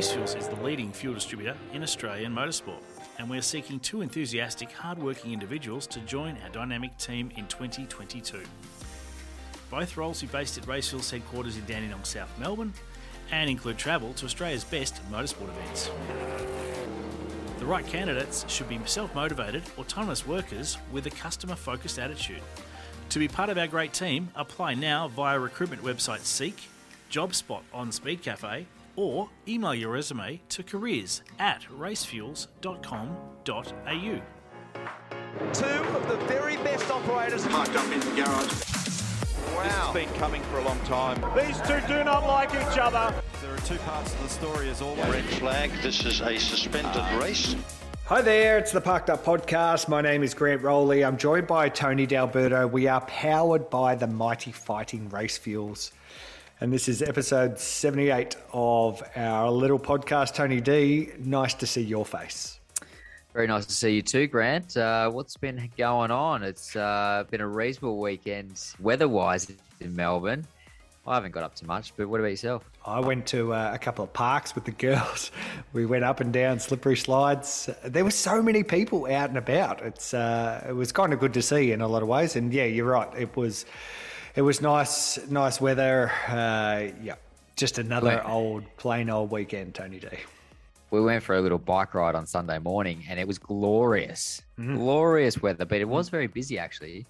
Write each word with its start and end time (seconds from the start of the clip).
Racefuels 0.00 0.34
is 0.34 0.48
the 0.48 0.56
leading 0.62 0.92
fuel 0.92 1.12
distributor 1.12 1.54
in 1.74 1.82
Australian 1.82 2.34
motorsport, 2.34 2.80
and 3.18 3.28
we're 3.28 3.42
seeking 3.42 3.78
two 3.78 4.00
enthusiastic, 4.00 4.72
hard-working 4.72 5.30
individuals 5.30 5.86
to 5.88 6.00
join 6.00 6.38
our 6.42 6.48
dynamic 6.48 6.96
team 6.96 7.30
in 7.36 7.46
2022. 7.48 8.40
Both 9.70 9.98
roles 9.98 10.22
be 10.22 10.26
based 10.28 10.56
at 10.56 10.64
Racefuels 10.64 11.10
headquarters 11.10 11.58
in 11.58 11.66
Dandenong, 11.66 12.04
South 12.04 12.30
Melbourne, 12.38 12.72
and 13.30 13.50
include 13.50 13.76
travel 13.76 14.14
to 14.14 14.24
Australia's 14.24 14.64
best 14.64 15.02
motorsport 15.12 15.50
events. 15.50 15.90
The 17.58 17.66
right 17.66 17.86
candidates 17.86 18.46
should 18.48 18.70
be 18.70 18.80
self 18.86 19.14
motivated, 19.14 19.64
autonomous 19.76 20.26
workers 20.26 20.78
with 20.90 21.04
a 21.08 21.10
customer 21.10 21.56
focused 21.56 21.98
attitude. 21.98 22.40
To 23.10 23.18
be 23.18 23.28
part 23.28 23.50
of 23.50 23.58
our 23.58 23.66
great 23.66 23.92
team, 23.92 24.30
apply 24.34 24.76
now 24.76 25.08
via 25.08 25.38
recruitment 25.38 25.82
website 25.82 26.20
Seek, 26.20 26.56
JobSpot 27.10 27.60
on 27.74 27.92
Speed 27.92 28.22
Cafe, 28.22 28.66
or 28.96 29.28
email 29.48 29.74
your 29.74 29.92
resume 29.92 30.40
to 30.48 30.62
careers 30.62 31.22
at 31.38 31.62
racefuels.com.au. 31.76 34.20
Two 35.52 35.64
of 35.64 36.08
the 36.08 36.16
very 36.26 36.56
best 36.58 36.90
operators. 36.90 37.46
Parked 37.46 37.76
up 37.76 37.90
in 37.92 38.00
the 38.00 38.10
garage. 38.16 38.52
Wow. 39.54 39.62
This 39.64 39.72
has 39.72 39.94
been 39.94 40.12
coming 40.14 40.42
for 40.42 40.58
a 40.58 40.64
long 40.64 40.78
time. 40.80 41.22
These 41.36 41.60
two 41.62 41.80
do 41.86 42.04
not 42.04 42.26
like 42.26 42.50
each 42.50 42.78
other. 42.78 43.14
There 43.42 43.54
are 43.54 43.58
two 43.58 43.76
parts 43.78 44.12
of 44.14 44.22
the 44.22 44.28
story 44.28 44.70
as 44.70 44.82
always. 44.82 45.06
Red 45.06 45.24
flag, 45.24 45.70
this 45.82 46.04
is 46.04 46.20
a 46.20 46.38
suspended 46.38 46.92
ah. 46.94 47.18
race. 47.20 47.56
Hi 48.06 48.20
there, 48.20 48.58
it's 48.58 48.72
the 48.72 48.80
Parked 48.80 49.08
Up 49.08 49.24
Podcast. 49.24 49.88
My 49.88 50.00
name 50.00 50.22
is 50.22 50.34
Grant 50.34 50.62
Rowley. 50.62 51.04
I'm 51.04 51.16
joined 51.16 51.46
by 51.46 51.68
Tony 51.68 52.06
D'Alberto. 52.06 52.66
We 52.66 52.88
are 52.88 53.00
powered 53.02 53.70
by 53.70 53.94
the 53.94 54.08
mighty 54.08 54.50
fighting 54.50 55.08
Racefuels. 55.10 55.92
And 56.62 56.70
this 56.70 56.90
is 56.90 57.00
episode 57.00 57.58
78 57.58 58.36
of 58.52 59.02
our 59.16 59.50
little 59.50 59.78
podcast. 59.78 60.34
Tony 60.34 60.60
D, 60.60 61.08
nice 61.18 61.54
to 61.54 61.66
see 61.66 61.80
your 61.80 62.04
face. 62.04 62.60
Very 63.32 63.46
nice 63.46 63.64
to 63.64 63.72
see 63.72 63.94
you 63.94 64.02
too, 64.02 64.26
Grant. 64.26 64.76
Uh, 64.76 65.08
what's 65.10 65.38
been 65.38 65.70
going 65.78 66.10
on? 66.10 66.42
It's 66.42 66.76
uh, 66.76 67.24
been 67.30 67.40
a 67.40 67.48
reasonable 67.48 67.98
weekend 67.98 68.62
weather-wise 68.78 69.50
in 69.80 69.96
Melbourne. 69.96 70.46
I 71.06 71.14
haven't 71.14 71.32
got 71.32 71.44
up 71.44 71.54
to 71.56 71.66
much, 71.66 71.94
but 71.96 72.10
what 72.10 72.20
about 72.20 72.28
yourself? 72.28 72.70
I 72.84 73.00
went 73.00 73.26
to 73.28 73.54
uh, 73.54 73.70
a 73.72 73.78
couple 73.78 74.04
of 74.04 74.12
parks 74.12 74.54
with 74.54 74.66
the 74.66 74.72
girls. 74.72 75.30
We 75.72 75.86
went 75.86 76.04
up 76.04 76.20
and 76.20 76.30
down 76.30 76.58
slippery 76.58 76.96
slides. 76.96 77.70
There 77.84 78.04
were 78.04 78.10
so 78.10 78.42
many 78.42 78.64
people 78.64 79.06
out 79.06 79.30
and 79.30 79.38
about. 79.38 79.80
It's 79.80 80.12
uh, 80.12 80.66
it 80.68 80.72
was 80.72 80.92
kind 80.92 81.14
of 81.14 81.20
good 81.20 81.32
to 81.34 81.42
see 81.42 81.72
in 81.72 81.80
a 81.80 81.88
lot 81.88 82.02
of 82.02 82.08
ways. 82.08 82.36
And 82.36 82.52
yeah, 82.52 82.64
you're 82.64 82.90
right. 82.90 83.08
It 83.16 83.34
was 83.34 83.64
it 84.34 84.42
was 84.42 84.60
nice, 84.60 85.18
nice 85.28 85.60
weather. 85.60 86.10
Uh, 86.28 86.88
yeah, 87.02 87.16
just 87.56 87.78
another 87.78 88.26
old 88.26 88.64
plain 88.76 89.10
old 89.10 89.30
weekend, 89.30 89.74
Tony 89.74 89.98
D 89.98 90.08
we 90.90 91.00
went 91.00 91.22
for 91.22 91.36
a 91.36 91.40
little 91.40 91.58
bike 91.58 91.94
ride 91.94 92.14
on 92.14 92.26
Sunday 92.26 92.58
morning 92.58 93.04
and 93.08 93.18
it 93.20 93.26
was 93.26 93.38
glorious, 93.38 94.42
mm. 94.58 94.76
glorious 94.76 95.40
weather, 95.40 95.64
but 95.64 95.80
it 95.80 95.88
was 95.88 96.08
very 96.08 96.26
busy 96.26 96.58
actually. 96.58 97.06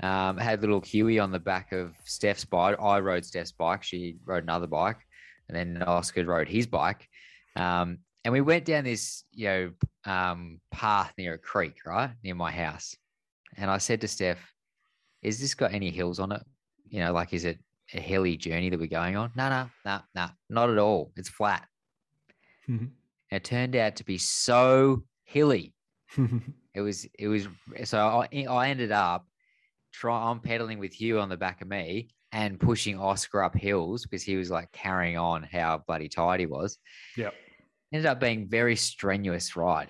Um, 0.00 0.36
had 0.38 0.60
little 0.60 0.80
Huey 0.80 1.18
on 1.18 1.32
the 1.32 1.40
back 1.40 1.72
of 1.72 1.92
Steph's 2.04 2.44
bike. 2.44 2.76
I 2.80 3.00
rode 3.00 3.24
Steph's 3.24 3.50
bike. 3.50 3.82
She 3.82 4.16
rode 4.24 4.44
another 4.44 4.68
bike, 4.68 4.98
and 5.48 5.56
then 5.56 5.82
Oscar 5.82 6.24
rode 6.24 6.48
his 6.48 6.68
bike. 6.68 7.08
Um, 7.56 7.98
and 8.24 8.32
we 8.32 8.40
went 8.40 8.64
down 8.64 8.84
this, 8.84 9.24
you 9.32 9.48
know, 9.48 9.70
um, 10.04 10.60
path 10.70 11.12
near 11.18 11.34
a 11.34 11.38
creek, 11.38 11.78
right 11.84 12.12
near 12.22 12.36
my 12.36 12.52
house. 12.52 12.94
And 13.56 13.68
I 13.68 13.78
said 13.78 14.00
to 14.02 14.08
Steph, 14.08 14.38
"Is 15.22 15.40
this 15.40 15.54
got 15.54 15.72
any 15.72 15.90
hills 15.90 16.18
on 16.18 16.32
it? 16.32 16.42
You 16.88 17.00
know, 17.00 17.12
like 17.12 17.32
is 17.32 17.44
it 17.44 17.58
a 17.94 18.00
hilly 18.00 18.36
journey 18.36 18.70
that 18.70 18.78
we're 18.78 18.86
going 18.86 19.16
on? 19.16 19.32
No, 19.34 19.48
no, 19.48 19.70
no, 19.84 20.00
no, 20.14 20.28
not 20.48 20.70
at 20.70 20.78
all. 20.78 21.12
It's 21.16 21.28
flat." 21.28 21.66
Mm-hmm 22.68 22.86
it 23.30 23.44
turned 23.44 23.76
out 23.76 23.96
to 23.96 24.04
be 24.04 24.18
so 24.18 25.02
hilly. 25.24 25.74
it 26.74 26.80
was 26.80 27.06
it 27.18 27.28
was 27.28 27.46
so 27.84 27.98
I, 27.98 28.46
I 28.48 28.70
ended 28.70 28.92
up 28.92 29.26
try 29.92 30.30
I'm 30.30 30.40
pedaling 30.40 30.78
with 30.78 30.92
Hugh 30.92 31.20
on 31.20 31.28
the 31.28 31.36
back 31.36 31.60
of 31.60 31.68
me 31.68 32.08
and 32.32 32.60
pushing 32.60 32.98
Oscar 32.98 33.42
up 33.42 33.56
hills 33.56 34.04
because 34.04 34.22
he 34.22 34.36
was 34.36 34.50
like 34.50 34.70
carrying 34.72 35.16
on 35.16 35.42
how 35.42 35.82
bloody 35.86 36.08
tired 36.08 36.40
he 36.40 36.46
was. 36.46 36.78
Yeah. 37.16 37.30
Ended 37.92 38.06
up 38.06 38.20
being 38.20 38.48
very 38.48 38.76
strenuous 38.76 39.56
ride. 39.56 39.88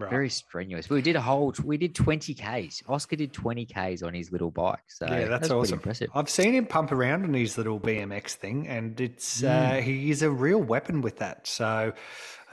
Right. 0.00 0.10
Very 0.10 0.30
strenuous. 0.30 0.88
We 0.88 1.02
did 1.02 1.16
a 1.16 1.20
whole. 1.20 1.54
We 1.64 1.76
did 1.76 1.94
twenty 1.94 2.34
k's. 2.34 2.82
Oscar 2.88 3.16
did 3.16 3.32
twenty 3.32 3.66
k's 3.66 4.02
on 4.02 4.14
his 4.14 4.32
little 4.32 4.50
bike. 4.50 4.82
So 4.88 5.06
yeah, 5.06 5.26
that's, 5.26 5.42
that's 5.42 5.50
awesome. 5.50 5.74
Impressive. 5.74 6.10
I've 6.14 6.30
seen 6.30 6.54
him 6.54 6.66
pump 6.66 6.92
around 6.92 7.24
on 7.24 7.34
his 7.34 7.58
little 7.58 7.78
BMX 7.78 8.32
thing, 8.32 8.66
and 8.68 9.00
it's 9.00 9.42
mm. 9.42 9.48
uh, 9.48 9.80
he 9.80 10.10
is 10.10 10.22
a 10.22 10.30
real 10.30 10.62
weapon 10.62 11.00
with 11.02 11.18
that. 11.18 11.46
So 11.46 11.92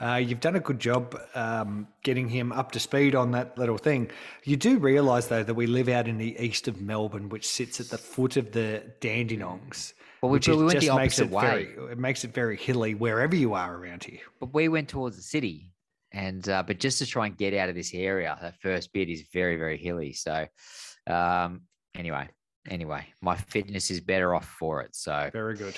uh, 0.00 0.14
you've 0.14 0.40
done 0.40 0.56
a 0.56 0.60
good 0.60 0.78
job 0.78 1.18
um, 1.34 1.88
getting 2.02 2.28
him 2.28 2.52
up 2.52 2.70
to 2.72 2.80
speed 2.80 3.14
on 3.14 3.32
that 3.32 3.58
little 3.58 3.78
thing. 3.78 4.10
You 4.44 4.56
do 4.56 4.78
realise, 4.78 5.26
though, 5.26 5.42
that 5.42 5.54
we 5.54 5.66
live 5.66 5.88
out 5.88 6.06
in 6.06 6.18
the 6.18 6.36
east 6.38 6.68
of 6.68 6.80
Melbourne, 6.80 7.28
which 7.28 7.46
sits 7.46 7.80
at 7.80 7.88
the 7.88 7.98
foot 7.98 8.36
of 8.36 8.52
the 8.52 8.82
Dandenongs. 9.00 9.94
Well, 10.22 10.30
we, 10.30 10.36
which 10.36 10.48
we 10.48 10.56
went 10.56 10.80
the 10.80 10.90
opposite 10.90 11.30
way. 11.30 11.72
Very, 11.74 11.92
it 11.92 11.98
makes 11.98 12.24
it 12.24 12.32
very 12.32 12.56
hilly 12.56 12.94
wherever 12.94 13.34
you 13.34 13.54
are 13.54 13.76
around 13.76 14.04
here. 14.04 14.20
But 14.40 14.54
we 14.54 14.68
went 14.68 14.88
towards 14.88 15.16
the 15.16 15.22
city, 15.22 15.70
and 16.12 16.48
uh, 16.48 16.62
but 16.62 16.78
just 16.78 16.98
to 16.98 17.06
try 17.06 17.26
and 17.26 17.36
get 17.36 17.54
out 17.54 17.68
of 17.68 17.74
this 17.74 17.92
area, 17.94 18.36
that 18.40 18.60
first 18.60 18.92
bit 18.92 19.08
is 19.08 19.24
very, 19.32 19.56
very 19.56 19.76
hilly. 19.76 20.12
So, 20.12 20.46
um, 21.06 21.62
anyway, 21.94 22.28
anyway, 22.68 23.06
my 23.20 23.36
fitness 23.36 23.90
is 23.90 24.00
better 24.00 24.34
off 24.34 24.46
for 24.46 24.82
it. 24.82 24.94
So 24.94 25.30
very 25.32 25.56
good. 25.56 25.76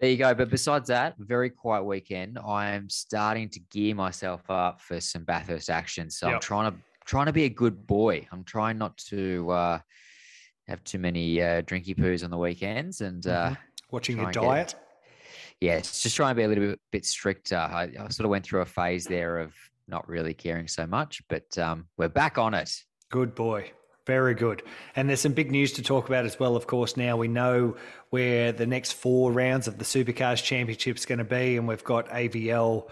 There 0.00 0.10
you 0.10 0.16
go. 0.16 0.34
But 0.34 0.50
besides 0.50 0.88
that, 0.88 1.14
very 1.18 1.50
quiet 1.50 1.84
weekend. 1.84 2.38
I 2.38 2.72
am 2.72 2.90
starting 2.90 3.48
to 3.50 3.60
gear 3.70 3.94
myself 3.94 4.42
up 4.50 4.80
for 4.80 5.00
some 5.00 5.24
Bathurst 5.24 5.70
action. 5.70 6.10
So 6.10 6.26
yep. 6.26 6.34
I'm 6.34 6.40
trying 6.40 6.72
to 6.72 6.78
trying 7.06 7.26
to 7.26 7.32
be 7.32 7.44
a 7.44 7.48
good 7.48 7.86
boy. 7.86 8.26
I'm 8.32 8.44
trying 8.44 8.78
not 8.78 8.96
to 9.08 9.50
uh, 9.50 9.78
have 10.66 10.82
too 10.84 10.98
many 10.98 11.40
uh, 11.40 11.62
drinky 11.62 11.96
poos 11.96 12.24
on 12.24 12.30
the 12.30 12.38
weekends 12.38 13.02
and 13.02 13.26
uh, 13.26 13.50
mm-hmm. 13.50 13.54
watching 13.90 14.16
your 14.16 14.32
diet. 14.32 14.74
Yeah, 15.64 15.78
just 15.78 16.14
trying 16.14 16.34
to 16.34 16.36
be 16.36 16.42
a 16.42 16.48
little 16.48 16.66
bit, 16.66 16.80
bit 16.90 17.06
stricter. 17.06 17.56
I, 17.56 17.84
I, 17.98 18.08
sort 18.08 18.26
of 18.26 18.28
went 18.28 18.44
through 18.44 18.60
a 18.60 18.66
phase 18.66 19.06
there 19.06 19.38
of 19.38 19.54
not 19.88 20.06
really 20.06 20.34
caring 20.34 20.68
so 20.68 20.86
much, 20.86 21.22
but 21.26 21.56
um, 21.56 21.88
we're 21.96 22.10
back 22.10 22.36
on 22.36 22.52
it. 22.52 22.84
Good 23.10 23.34
boy. 23.34 23.72
Very 24.06 24.34
good. 24.34 24.62
And 24.94 25.08
there's 25.08 25.22
some 25.22 25.32
big 25.32 25.50
news 25.50 25.72
to 25.72 25.82
talk 25.82 26.06
about 26.06 26.26
as 26.26 26.38
well, 26.38 26.54
of 26.54 26.66
course. 26.66 26.98
Now 26.98 27.16
we 27.16 27.28
know 27.28 27.76
where 28.10 28.52
the 28.52 28.66
next 28.66 28.92
four 28.92 29.32
rounds 29.32 29.66
of 29.66 29.78
the 29.78 29.86
Supercars 29.86 30.42
Championship 30.42 30.98
is 30.98 31.06
going 31.06 31.20
to 31.20 31.24
be, 31.24 31.56
and 31.56 31.66
we've 31.66 31.82
got 31.82 32.10
AVL, 32.10 32.90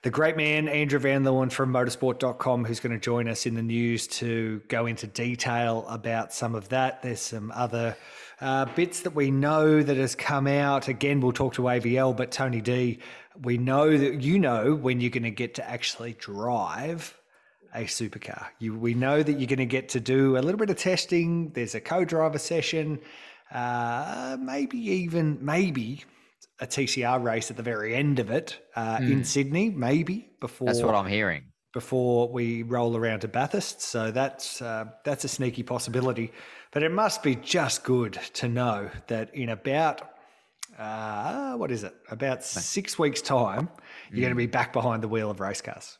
the 0.00 0.10
great 0.10 0.38
man, 0.38 0.66
Andrew 0.66 0.98
Van 0.98 1.24
Leeuwen 1.24 1.52
from 1.52 1.70
motorsport.com, 1.70 2.64
who's 2.64 2.80
going 2.80 2.98
to 2.98 3.04
join 3.04 3.28
us 3.28 3.44
in 3.44 3.54
the 3.54 3.62
news 3.62 4.06
to 4.06 4.62
go 4.68 4.86
into 4.86 5.06
detail 5.06 5.84
about 5.90 6.32
some 6.32 6.54
of 6.54 6.70
that. 6.70 7.02
There's 7.02 7.20
some 7.20 7.52
other 7.54 7.98
uh, 8.40 8.66
bits 8.76 9.00
that 9.00 9.14
we 9.14 9.30
know 9.30 9.82
that 9.82 9.96
has 9.96 10.14
come 10.14 10.46
out. 10.46 10.88
Again, 10.88 11.20
we'll 11.20 11.32
talk 11.32 11.54
to 11.54 11.62
AVL, 11.62 12.16
but 12.16 12.30
Tony 12.30 12.60
D, 12.60 13.00
we 13.42 13.58
know 13.58 13.96
that 13.96 14.22
you 14.22 14.38
know 14.38 14.74
when 14.74 15.00
you're 15.00 15.10
going 15.10 15.22
to 15.24 15.30
get 15.30 15.54
to 15.54 15.68
actually 15.68 16.14
drive 16.14 17.18
a 17.74 17.84
supercar. 17.84 18.46
You, 18.58 18.76
we 18.76 18.94
know 18.94 19.22
that 19.22 19.32
you're 19.32 19.46
going 19.46 19.58
to 19.58 19.66
get 19.66 19.90
to 19.90 20.00
do 20.00 20.36
a 20.36 20.40
little 20.40 20.58
bit 20.58 20.70
of 20.70 20.76
testing. 20.76 21.50
There's 21.50 21.74
a 21.74 21.80
co-driver 21.80 22.38
session, 22.38 23.00
uh, 23.52 24.36
maybe 24.40 24.78
even 24.78 25.38
maybe 25.40 26.04
a 26.60 26.66
TCR 26.66 27.22
race 27.22 27.50
at 27.50 27.56
the 27.56 27.62
very 27.62 27.94
end 27.94 28.18
of 28.18 28.30
it 28.30 28.58
uh, 28.74 28.98
mm. 28.98 29.12
in 29.12 29.24
Sydney, 29.24 29.70
maybe 29.70 30.30
before. 30.40 30.66
That's 30.66 30.82
what 30.82 30.94
I'm 30.94 31.06
hearing. 31.06 31.44
Before 31.72 32.28
we 32.28 32.62
roll 32.62 32.96
around 32.96 33.20
to 33.20 33.28
Bathurst, 33.28 33.82
so 33.82 34.10
that's 34.10 34.62
uh, 34.62 34.86
that's 35.04 35.24
a 35.24 35.28
sneaky 35.28 35.62
possibility. 35.62 36.32
But 36.72 36.82
it 36.82 36.92
must 36.92 37.22
be 37.22 37.34
just 37.34 37.84
good 37.84 38.14
to 38.34 38.48
know 38.48 38.90
that 39.06 39.34
in 39.34 39.48
about 39.48 40.02
uh, 40.78 41.54
what 41.54 41.70
is 41.70 41.82
it? 41.82 41.94
About 42.10 42.44
six 42.44 42.98
weeks' 42.98 43.20
time, 43.20 43.68
you're 44.10 44.18
mm. 44.18 44.20
going 44.20 44.30
to 44.30 44.36
be 44.36 44.46
back 44.46 44.72
behind 44.72 45.02
the 45.02 45.08
wheel 45.08 45.30
of 45.30 45.40
race 45.40 45.60
cars. 45.60 45.98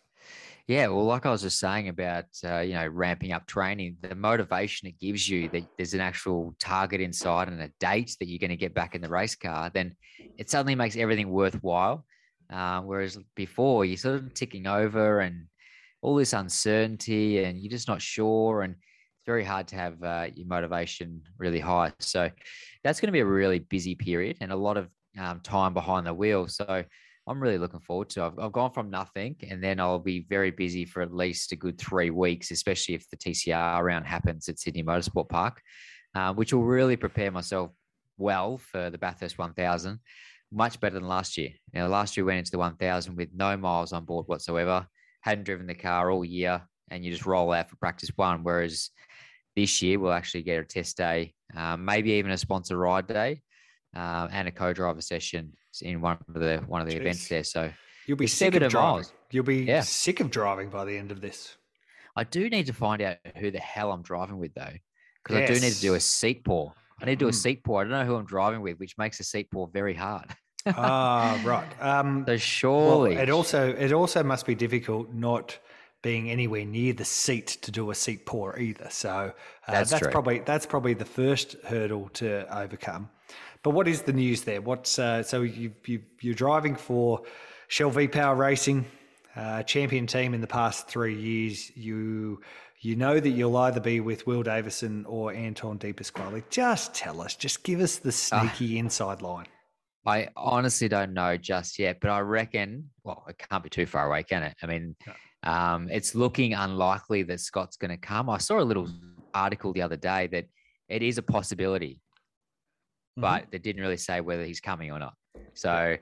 Yeah, 0.69 0.88
well, 0.88 1.06
like 1.06 1.25
I 1.25 1.31
was 1.31 1.41
just 1.41 1.59
saying 1.59 1.88
about 1.88 2.26
uh, 2.44 2.59
you 2.59 2.75
know 2.75 2.87
ramping 2.87 3.32
up 3.32 3.47
training, 3.47 3.97
the 4.03 4.15
motivation 4.15 4.87
it 4.87 5.00
gives 5.00 5.26
you 5.26 5.49
that 5.49 5.65
there's 5.79 5.94
an 5.94 6.00
actual 6.00 6.55
target 6.61 7.00
inside 7.00 7.49
and 7.49 7.61
a 7.62 7.71
date 7.81 8.14
that 8.21 8.29
you're 8.29 8.38
going 8.38 8.50
to 8.50 8.56
get 8.56 8.75
back 8.75 8.94
in 8.94 9.00
the 9.00 9.09
race 9.09 9.35
car, 9.35 9.71
then 9.73 9.97
it 10.37 10.50
suddenly 10.50 10.75
makes 10.75 10.97
everything 10.97 11.31
worthwhile. 11.31 12.05
Uh, 12.50 12.81
whereas 12.82 13.19
before, 13.35 13.85
you're 13.85 13.97
sort 13.97 14.17
of 14.17 14.35
ticking 14.35 14.67
over 14.67 15.21
and 15.21 15.47
all 16.03 16.14
this 16.14 16.35
uncertainty, 16.35 17.43
and 17.43 17.59
you're 17.59 17.71
just 17.71 17.88
not 17.88 18.03
sure, 18.03 18.61
and 18.61 18.76
very 19.28 19.44
hard 19.44 19.69
to 19.69 19.76
have 19.76 20.02
uh, 20.02 20.26
your 20.34 20.46
motivation 20.46 21.20
really 21.36 21.60
high. 21.60 21.92
So 21.98 22.30
that's 22.82 22.98
going 22.98 23.08
to 23.08 23.12
be 23.12 23.20
a 23.20 23.26
really 23.26 23.58
busy 23.58 23.94
period 23.94 24.38
and 24.40 24.50
a 24.50 24.56
lot 24.56 24.78
of 24.78 24.88
um, 25.19 25.40
time 25.40 25.75
behind 25.75 26.06
the 26.06 26.14
wheel. 26.14 26.48
So 26.48 26.82
I'm 27.26 27.42
really 27.42 27.58
looking 27.58 27.80
forward 27.80 28.08
to. 28.10 28.25
I've, 28.25 28.38
I've 28.38 28.52
gone 28.52 28.72
from 28.72 28.88
nothing, 28.88 29.36
and 29.50 29.62
then 29.62 29.80
I'll 29.80 29.98
be 29.98 30.25
very 30.30 30.50
busy 30.50 30.86
for 30.86 31.02
at 31.02 31.12
least 31.12 31.52
a 31.52 31.56
good 31.56 31.78
three 31.78 32.08
weeks, 32.08 32.50
especially 32.50 32.94
if 32.94 33.04
the 33.10 33.19
TCR 33.19 33.82
round 33.82 34.06
happens 34.06 34.48
at 34.48 34.58
Sydney 34.58 34.82
Motorsport 34.82 35.28
Park, 35.28 35.60
uh, 36.14 36.32
which 36.32 36.54
will 36.54 36.64
really 36.64 36.96
prepare 36.96 37.30
myself 37.30 37.70
well 38.16 38.56
for 38.56 38.88
the 38.88 38.96
Bathurst 38.96 39.36
1000. 39.36 40.00
much 40.50 40.80
better 40.80 40.94
than 40.94 41.06
last 41.06 41.36
year. 41.36 41.50
You 41.75 41.80
know, 41.80 41.88
last 41.88 42.16
year 42.16 42.25
we 42.25 42.28
went 42.28 42.38
into 42.38 42.52
the 42.52 42.58
1000 42.58 43.14
with 43.14 43.28
no 43.34 43.58
miles 43.58 43.92
on 43.92 44.06
board 44.06 44.25
whatsoever, 44.26 44.86
hadn't 45.20 45.44
driven 45.44 45.66
the 45.66 45.75
car 45.75 46.10
all 46.10 46.25
year, 46.25 46.62
and 46.90 47.04
you 47.04 47.12
just 47.12 47.26
roll 47.26 47.52
out 47.52 47.69
for 47.69 47.76
practice 47.76 48.10
one. 48.16 48.42
Whereas 48.42 48.88
this 49.58 49.82
year 49.82 49.99
we'll 49.99 50.12
actually 50.12 50.43
get 50.43 50.60
a 50.60 50.64
test 50.64 50.96
day, 50.96 51.34
um, 51.56 51.84
maybe 51.84 52.12
even 52.12 52.31
a 52.31 52.38
sponsor 52.38 52.76
ride 52.76 53.08
day, 53.08 53.43
uh, 53.96 54.28
and 54.31 54.46
a 54.46 54.52
co-driver 54.52 55.00
session 55.00 55.52
in 55.82 56.00
one 56.00 56.19
of 56.28 56.40
the 56.40 56.62
one 56.69 56.81
of 56.81 56.87
the 56.87 56.94
Jeez. 56.94 57.00
events 57.00 57.28
there. 57.28 57.43
So 57.44 57.70
You'll 58.06 58.16
be 58.16 58.28
sick 58.28 58.55
of 58.55 58.62
of 58.62 58.70
driving. 58.70 58.93
miles. 58.94 59.12
You'll 59.32 59.44
be 59.44 59.66
Yeah. 59.66 59.81
sick 59.81 60.20
of 60.20 60.31
driving 60.31 60.70
by 60.70 60.84
the 60.84 60.96
end 60.96 61.10
of 61.10 61.20
this. 61.20 61.56
I 62.14 62.22
do 62.25 62.49
need 62.49 62.66
to 62.66 62.72
find 62.72 63.02
out 63.02 63.16
who 63.37 63.50
the 63.50 63.58
hell 63.58 63.90
I'm 63.93 64.02
driving 64.02 64.38
with 64.38 64.55
though, 64.55 64.76
because 65.25 65.43
I 65.43 65.46
do 65.46 65.55
need 65.55 65.72
to 65.72 65.81
do 65.81 65.94
a 65.94 66.00
seat 66.00 66.44
pour. 66.44 66.72
I 67.00 67.06
need 67.06 67.19
to 67.19 67.25
do 67.25 67.28
a 67.28 67.32
Mm. 67.32 67.43
seat 67.43 67.64
pour. 67.64 67.81
I 67.81 67.84
don't 67.84 67.93
know 67.93 68.04
who 68.04 68.16
I'm 68.16 68.26
driving 68.26 68.61
with, 68.61 68.78
which 68.78 68.96
makes 68.96 69.19
a 69.20 69.25
seat 69.25 69.50
pour 69.50 69.69
very 69.69 69.94
hard. 69.94 70.28
ah, 70.66 71.40
right. 71.44 71.69
Um, 71.81 72.25
So 72.26 72.32
well, 72.32 72.38
surely, 72.38 73.16
it 73.16 73.31
also 73.31 73.72
it 73.72 73.93
also 73.93 74.22
must 74.22 74.46
be 74.46 74.54
difficult 74.54 75.12
not 75.12 75.58
being 76.03 76.31
anywhere 76.31 76.65
near 76.65 76.93
the 76.93 77.05
seat 77.05 77.47
to 77.62 77.71
do 77.71 77.91
a 77.91 77.95
seat 77.95 78.25
pour 78.27 78.59
either. 78.59 78.89
So 78.91 79.11
uh, 79.67 79.73
That's 79.73 79.91
that's 79.91 80.06
probably 80.09 80.41
that's 80.41 80.67
probably 80.67 80.95
the 80.95 81.05
first 81.05 81.56
hurdle 81.65 82.09
to 82.15 82.47
overcome. 82.56 83.11
But 83.62 83.71
what 83.71 83.89
is 83.89 84.03
the 84.03 84.12
news 84.12 84.43
there? 84.43 84.61
What's 84.61 84.99
uh, 84.99 85.23
so 85.23 85.43
you 85.43 85.73
you 85.87 86.03
you're 86.21 86.35
driving 86.35 86.77
for 86.77 87.23
Shell 87.69 87.91
V 87.91 88.06
Power 88.09 88.37
Racing, 88.37 88.87
uh, 89.37 89.62
champion 89.65 90.06
team 90.06 90.35
in 90.35 90.41
the 90.41 90.47
past 90.47 90.87
three 90.89 91.15
years. 91.21 91.71
You 91.77 92.41
you 92.81 92.95
know 92.95 93.19
that 93.19 93.31
you'll 93.31 93.56
either 93.56 93.81
be 93.81 93.99
with 93.99 94.25
Will 94.29 94.45
Davison 94.45 95.05
or 95.06 95.33
Anton 95.33 95.79
De 95.79 95.93
Pasquale. 95.93 96.45
Just 96.49 96.95
tell 96.95 97.21
us. 97.21 97.35
Just 97.35 97.65
give 97.65 97.81
us 97.81 97.97
the 97.99 98.11
Ah. 98.11 98.49
sneaky 98.53 98.79
inside 98.79 99.21
line. 99.21 99.47
I 100.06 100.29
honestly 100.37 100.89
don't 100.89 101.12
know 101.12 101.37
just 101.37 101.79
yet, 101.79 101.99
but 102.00 102.09
I 102.11 102.21
reckon, 102.21 102.89
well, 103.05 103.25
it 103.29 103.37
can't 103.37 103.62
be 103.62 103.69
too 103.69 103.85
far 103.85 104.06
away, 104.06 104.23
can 104.23 104.43
it? 104.45 104.55
I 104.62 104.67
mean, 104.67 104.95
um, 105.43 105.88
it's 105.90 106.14
looking 106.14 106.55
unlikely 106.55 107.23
that 107.25 107.40
Scott's 107.40 107.76
going 107.76 107.90
to 107.90 107.96
come. 107.96 108.29
I 108.29 108.38
saw 108.38 108.61
a 108.61 108.62
little 108.64 108.88
article 109.35 109.73
the 109.73 109.82
other 109.82 109.96
day 109.96 110.26
that 110.29 110.46
it 110.88 111.02
is 111.02 111.19
a 111.19 111.23
possibility, 111.23 112.00
Mm-hmm. 113.19 113.23
but 113.23 113.50
they 113.50 113.58
didn't 113.58 113.82
really 113.82 113.96
say 113.96 114.20
whether 114.20 114.44
he's 114.44 114.61
coming 114.61 114.93
or 114.93 114.99
not. 115.00 115.14
So 115.55 115.96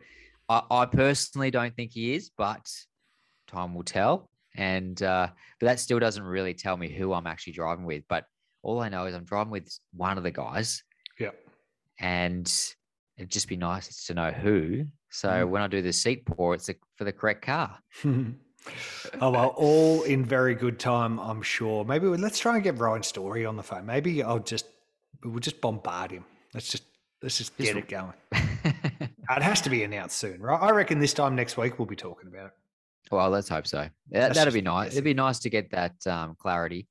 I, 0.51 0.63
I 0.71 0.85
personally 0.85 1.51
don't 1.51 1.75
think 1.75 1.93
he 1.93 2.15
is, 2.15 2.31
but 2.37 2.61
time 3.47 3.75
will 3.75 3.85
tell. 3.85 4.29
And 4.55 5.03
uh, 5.03 5.29
but 5.59 5.67
that 5.67 5.81
still 5.81 5.99
doesn't 5.99 6.23
really 6.23 6.53
tell 6.53 6.77
me 6.77 6.89
who 6.91 7.15
I'm 7.15 7.27
actually 7.27 7.55
driving 7.55 7.85
with. 7.87 8.05
But 8.09 8.25
all 8.63 8.81
I 8.81 8.89
know 8.91 9.07
is 9.07 9.15
I'm 9.15 9.25
driving 9.25 9.51
with 9.51 9.67
one 9.95 10.19
of 10.19 10.25
the 10.25 10.31
guys, 10.31 10.83
Yeah. 11.19 11.31
and 11.99 12.47
it'd 13.17 13.31
just 13.31 13.49
be 13.49 13.57
nice 13.57 14.05
to 14.07 14.15
know 14.15 14.31
who. 14.31 14.85
So 15.11 15.29
Mm. 15.29 15.49
when 15.49 15.63
I 15.63 15.69
do 15.69 15.81
the 15.83 15.93
seat 15.95 16.27
pour, 16.27 16.53
it's 16.55 16.69
for 16.97 17.05
the 17.05 17.13
correct 17.13 17.43
car. 17.47 17.79
oh 19.21 19.31
well, 19.31 19.55
all 19.57 20.03
in 20.03 20.25
very 20.25 20.55
good 20.55 20.79
time, 20.79 21.19
I'm 21.19 21.43
sure. 21.43 21.85
Maybe 21.85 22.09
we, 22.09 22.17
let's 22.17 22.39
try 22.39 22.55
and 22.55 22.65
get 22.65 22.79
Ryan 22.79 23.03
Story 23.03 23.47
on 23.47 23.57
the 23.57 23.63
phone. 23.63 23.87
Maybe 23.87 24.23
I'll 24.23 24.39
just 24.39 24.67
we'll 25.25 25.39
just 25.39 25.61
bombard 25.61 26.11
him. 26.11 26.25
Let's 26.55 26.71
just 26.71 26.85
let's 27.23 27.39
just 27.39 27.57
get 27.57 27.77
it 27.77 27.89
going. 27.89 28.13
It 29.29 29.43
has 29.43 29.61
to 29.63 29.71
be 29.71 29.83
announced 29.83 30.19
soon, 30.19 30.41
right? 30.41 30.61
I 30.63 30.71
reckon 30.71 31.01
this 31.01 31.13
time 31.13 31.35
next 31.35 31.57
week 31.57 31.79
we'll 31.79 31.87
be 31.87 31.97
talking 31.97 32.29
about 32.29 32.47
it. 32.47 32.53
Well, 33.11 33.29
let's 33.31 33.49
hope 33.49 33.67
so. 33.67 33.89
That, 34.11 34.35
that'd 34.35 34.55
be 34.55 34.61
nice. 34.61 34.93
It'd 34.93 35.05
be 35.05 35.15
nice 35.15 35.41
to 35.41 35.51
get 35.51 35.71
that 35.73 35.95
um, 36.07 36.37
clarity, 36.39 36.87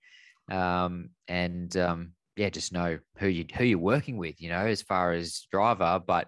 um, 0.52 1.12
and 1.28 1.76
um, 1.78 2.12
yeah, 2.36 2.50
just 2.50 2.74
know 2.74 3.00
who 3.18 3.28
you 3.28 3.46
who 3.56 3.64
you're 3.64 3.80
working 3.80 4.18
with. 4.18 4.42
You 4.42 4.50
know, 4.50 4.66
as 4.66 4.82
far 4.82 5.14
as 5.14 5.48
driver, 5.50 6.02
but 6.06 6.28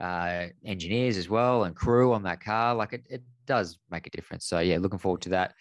uh, 0.00 0.46
engineers 0.64 1.16
as 1.16 1.28
well 1.28 1.64
and 1.64 1.76
crew 1.76 2.12
on 2.12 2.22
that 2.24 2.40
car. 2.40 2.74
Like 2.74 2.92
it, 2.92 3.06
it 3.08 3.22
does 3.46 3.78
make 3.90 4.06
a 4.06 4.10
difference. 4.10 4.46
So 4.46 4.58
yeah, 4.60 4.78
looking 4.78 4.98
forward 4.98 5.22
to 5.22 5.30
that. 5.30 5.54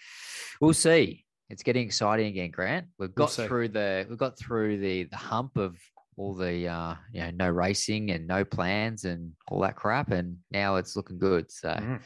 We'll 0.60 0.74
see. 0.74 1.26
It's 1.50 1.64
getting 1.64 1.86
exciting 1.86 2.28
again, 2.28 2.52
Grant. 2.52 2.88
We've 2.98 3.10
We'll 3.16 3.28
got 3.28 3.32
through 3.32 3.70
the 3.70 4.06
we've 4.08 4.18
got 4.18 4.38
through 4.38 4.80
the 4.80 5.04
the 5.04 5.18
hump 5.18 5.58
of 5.58 5.78
all 6.18 6.34
the 6.34 6.68
uh, 6.68 6.96
you 7.12 7.22
know 7.22 7.32
no 7.32 7.50
racing 7.50 8.12
and 8.12 8.28
no 8.28 8.46
plans 8.46 9.04
and 9.06 9.34
all 9.50 9.60
that 9.62 9.76
crap, 9.76 10.12
and 10.12 10.38
now 10.52 10.76
it's 10.78 10.96
looking 10.96 11.20
good. 11.20 11.52
So. 11.52 11.70
Mhm. 11.70 12.02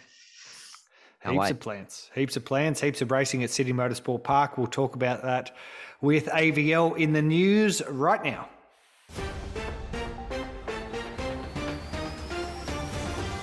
Heaps 1.23 1.37
wait. 1.37 1.51
of 1.51 1.59
plans, 1.59 2.11
heaps 2.13 2.37
of 2.37 2.45
plans, 2.45 2.79
heaps 2.79 3.01
of 3.01 3.09
racing 3.09 3.43
at 3.43 3.49
Sydney 3.49 3.73
Motorsport 3.73 4.23
Park. 4.23 4.59
We'll 4.59 4.67
talk 4.67 4.93
about 4.95 5.23
that 5.23 5.55
with 5.99 6.27
AVL 6.27 6.93
in 6.99 7.13
the 7.13 7.21
news 7.21 7.81
right 7.89 8.23
now. 8.23 8.47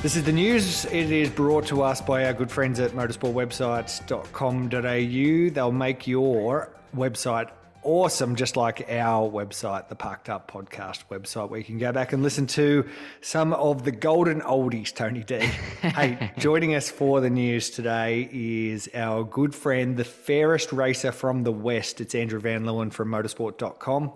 This 0.03 0.17
is 0.17 0.25
the 0.25 0.33
news. 0.33 0.85
It 0.87 1.13
is 1.13 1.31
brought 1.31 1.69
to 1.69 1.83
us 1.83 2.01
by 2.01 2.25
our 2.25 2.33
good 2.33 2.51
friends 2.51 2.81
at 2.81 2.91
motorsportwebsites.com.au. 2.91 5.55
They'll 5.55 5.71
make 5.71 6.09
your 6.09 6.73
website 6.93 7.53
awesome, 7.85 8.35
just 8.35 8.57
like 8.57 8.85
our 8.91 9.31
website, 9.31 9.89
the 9.89 9.95
Parked 9.95 10.29
Up 10.29 10.51
Podcast 10.51 11.05
website, 11.09 11.51
where 11.51 11.61
you 11.61 11.65
can 11.65 11.79
go 11.79 11.93
back 11.93 12.13
and 12.13 12.21
listen 12.21 12.49
to 12.49 12.85
some 13.21 13.53
of 13.53 13.85
the 13.85 13.93
golden 13.93 14.41
oldies, 14.41 14.93
Tony 14.93 15.23
D. 15.23 15.37
hey, 15.83 16.33
joining 16.37 16.75
us 16.75 16.91
for 16.91 17.21
the 17.21 17.31
news 17.31 17.71
today 17.71 18.29
is 18.33 18.91
our 18.95 19.23
good 19.23 19.55
friend, 19.55 19.97
the 19.97 20.03
fairest 20.03 20.73
racer 20.73 21.13
from 21.13 21.45
the 21.45 21.53
West. 21.53 22.01
It's 22.01 22.17
Andrew 22.17 22.41
Van 22.41 22.65
Leeuwen 22.65 22.93
from 22.93 23.09
motorsport.com. 23.09 24.15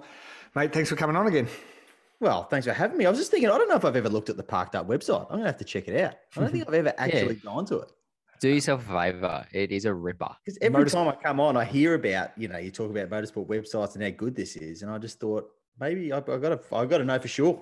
Mate, 0.56 0.73
thanks 0.73 0.91
for 0.91 0.97
coming 0.97 1.15
on 1.15 1.29
again. 1.29 1.47
Well, 2.20 2.44
thanks 2.44 2.66
for 2.66 2.72
having 2.72 2.96
me. 2.96 3.06
I 3.06 3.10
was 3.10 3.18
just 3.18 3.30
thinking, 3.30 3.50
I 3.50 3.58
don't 3.58 3.68
know 3.68 3.76
if 3.76 3.84
I've 3.84 3.96
ever 3.96 4.08
looked 4.08 4.30
at 4.30 4.36
the 4.36 4.42
Parked 4.42 4.74
Up 4.74 4.88
website. 4.88 5.22
I'm 5.24 5.28
going 5.36 5.40
to 5.42 5.46
have 5.46 5.58
to 5.58 5.64
check 5.64 5.86
it 5.88 6.00
out. 6.00 6.14
I 6.36 6.40
don't 6.40 6.50
think 6.50 6.64
I've 6.68 6.74
ever 6.74 6.94
actually 6.96 7.34
gone 7.36 7.66
to 7.66 7.78
it. 7.80 7.92
Do 8.40 8.48
yourself 8.48 8.88
a 8.88 8.92
favor. 8.92 9.46
It 9.52 9.70
is 9.70 9.84
a 9.86 9.94
ripper. 9.94 10.28
Because 10.44 10.58
every 10.60 10.88
time 10.90 11.08
I 11.08 11.12
come 11.14 11.40
on, 11.40 11.56
I 11.56 11.64
hear 11.64 11.94
about, 11.94 12.30
you 12.36 12.48
know, 12.48 12.58
you 12.58 12.70
talk 12.70 12.90
about 12.90 13.08
motorsport 13.08 13.46
websites 13.48 13.94
and 13.94 14.04
how 14.04 14.10
good 14.10 14.34
this 14.36 14.56
is. 14.56 14.82
And 14.82 14.90
I 14.90 14.98
just 14.98 15.18
thought, 15.20 15.48
maybe 15.80 16.12
I've, 16.12 16.28
I've 16.28 16.42
got 16.42 16.50
to, 16.50 16.60
I've 16.76 16.90
got 16.90 16.98
to 16.98 17.04
know 17.04 17.18
for 17.18 17.28
sure. 17.28 17.58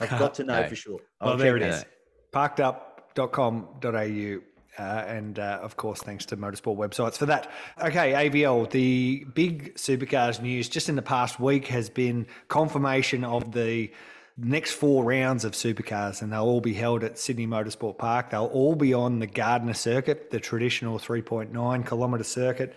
I've 0.00 0.10
got 0.18 0.34
to 0.34 0.44
know 0.44 0.62
No. 0.62 0.68
for 0.68 0.74
sure. 0.76 0.98
Well, 1.20 1.32
I'll 1.32 1.36
there 1.36 1.58
check 1.58 1.68
it 1.68 1.74
is. 1.74 1.84
Parkedup.com.au. 2.32 4.40
Uh, 4.78 5.04
and 5.06 5.38
uh, 5.38 5.58
of 5.62 5.76
course, 5.76 6.00
thanks 6.00 6.24
to 6.26 6.36
motorsport 6.36 6.76
websites 6.76 7.16
for 7.16 7.26
that. 7.26 7.50
Okay, 7.82 8.12
AVL, 8.12 8.70
the 8.70 9.26
big 9.34 9.74
supercars 9.74 10.40
news 10.40 10.68
just 10.68 10.88
in 10.88 10.96
the 10.96 11.02
past 11.02 11.40
week 11.40 11.66
has 11.66 11.90
been 11.90 12.26
confirmation 12.48 13.24
of 13.24 13.52
the 13.52 13.90
next 14.36 14.72
four 14.72 15.04
rounds 15.04 15.44
of 15.44 15.52
supercars, 15.52 16.22
and 16.22 16.32
they'll 16.32 16.42
all 16.42 16.60
be 16.60 16.74
held 16.74 17.02
at 17.02 17.18
Sydney 17.18 17.46
Motorsport 17.46 17.98
Park. 17.98 18.30
They'll 18.30 18.46
all 18.46 18.76
be 18.76 18.94
on 18.94 19.18
the 19.18 19.26
Gardner 19.26 19.74
circuit, 19.74 20.30
the 20.30 20.40
traditional 20.40 20.98
3.9 20.98 21.86
kilometre 21.86 22.24
circuit. 22.24 22.74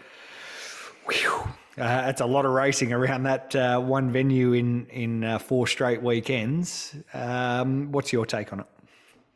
Whew. 1.08 1.44
Uh, 1.78 2.06
it's 2.08 2.20
a 2.22 2.26
lot 2.26 2.46
of 2.46 2.52
racing 2.52 2.92
around 2.92 3.24
that 3.24 3.56
uh, 3.56 3.80
one 3.80 4.12
venue 4.12 4.52
in 4.54 4.86
in 4.88 5.24
uh, 5.24 5.40
four 5.40 5.68
straight 5.68 6.02
weekends. 6.02 6.94
Um, 7.14 7.92
what's 7.92 8.12
your 8.12 8.26
take 8.26 8.52
on 8.52 8.60
it? 8.62 8.66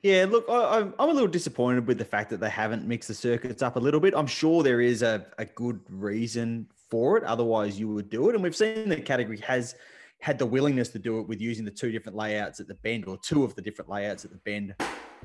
Yeah, 0.06 0.28
look, 0.30 0.46
I, 0.48 0.82
I'm, 0.82 0.94
I'm 1.00 1.10
a 1.10 1.14
little 1.14 1.28
disappointed 1.28 1.88
with 1.88 1.98
the 1.98 2.06
fact 2.06 2.30
that 2.30 2.40
they 2.40 2.52
haven't 2.52 2.86
mixed 2.86 3.08
the 3.08 3.16
circuits 3.16 3.64
up 3.64 3.76
a 3.76 3.80
little 3.80 4.00
bit. 4.00 4.14
I'm 4.16 4.28
sure 4.28 4.62
there 4.62 4.80
is 4.80 5.02
a, 5.02 5.26
a 5.40 5.46
good 5.46 5.80
reason 5.90 6.68
for 6.92 7.18
it. 7.18 7.24
Otherwise, 7.24 7.80
you 7.80 7.88
would 7.88 8.12
do 8.12 8.30
it. 8.30 8.36
And 8.36 8.44
we've 8.44 8.56
seen 8.56 8.88
the 8.88 8.98
category 8.98 9.40
has 9.40 9.74
had 10.20 10.38
the 10.38 10.46
willingness 10.46 10.90
to 10.90 11.00
do 11.00 11.20
it 11.22 11.28
with 11.28 11.42
using 11.42 11.66
the 11.66 11.72
two 11.72 11.92
different 11.92 12.16
layouts 12.16 12.60
at 12.60 12.68
the 12.68 12.76
bend 12.76 13.08
or 13.08 13.18
two 13.18 13.44
of 13.44 13.56
the 13.56 13.64
different 13.64 13.90
layouts 13.90 14.24
at 14.24 14.30
the 14.30 14.38
bend 14.46 14.76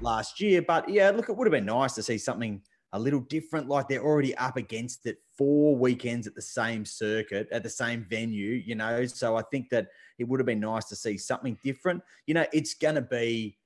last 0.00 0.40
year. 0.40 0.62
But 0.62 0.88
yeah, 0.88 1.10
look, 1.10 1.28
it 1.28 1.36
would 1.36 1.46
have 1.46 1.52
been 1.52 1.66
nice 1.66 1.92
to 1.96 2.02
see 2.02 2.16
something 2.16 2.62
a 2.94 2.98
little 2.98 3.20
different. 3.20 3.68
Like 3.68 3.86
they're 3.86 4.02
already 4.02 4.34
up 4.36 4.56
against 4.56 5.04
it 5.04 5.18
four 5.36 5.76
weekends 5.76 6.26
at 6.26 6.34
the 6.34 6.40
same 6.40 6.86
circuit, 6.86 7.48
at 7.52 7.62
the 7.62 7.68
same 7.68 8.06
venue, 8.08 8.52
you 8.52 8.76
know. 8.76 9.04
So 9.04 9.36
I 9.36 9.42
think 9.50 9.68
that 9.72 9.88
it 10.18 10.26
would 10.26 10.40
have 10.40 10.46
been 10.46 10.60
nice 10.60 10.86
to 10.86 10.96
see 10.96 11.18
something 11.18 11.58
different. 11.62 12.02
You 12.26 12.32
know, 12.32 12.46
it's 12.50 12.72
going 12.72 12.94
to 12.94 13.02
be 13.02 13.58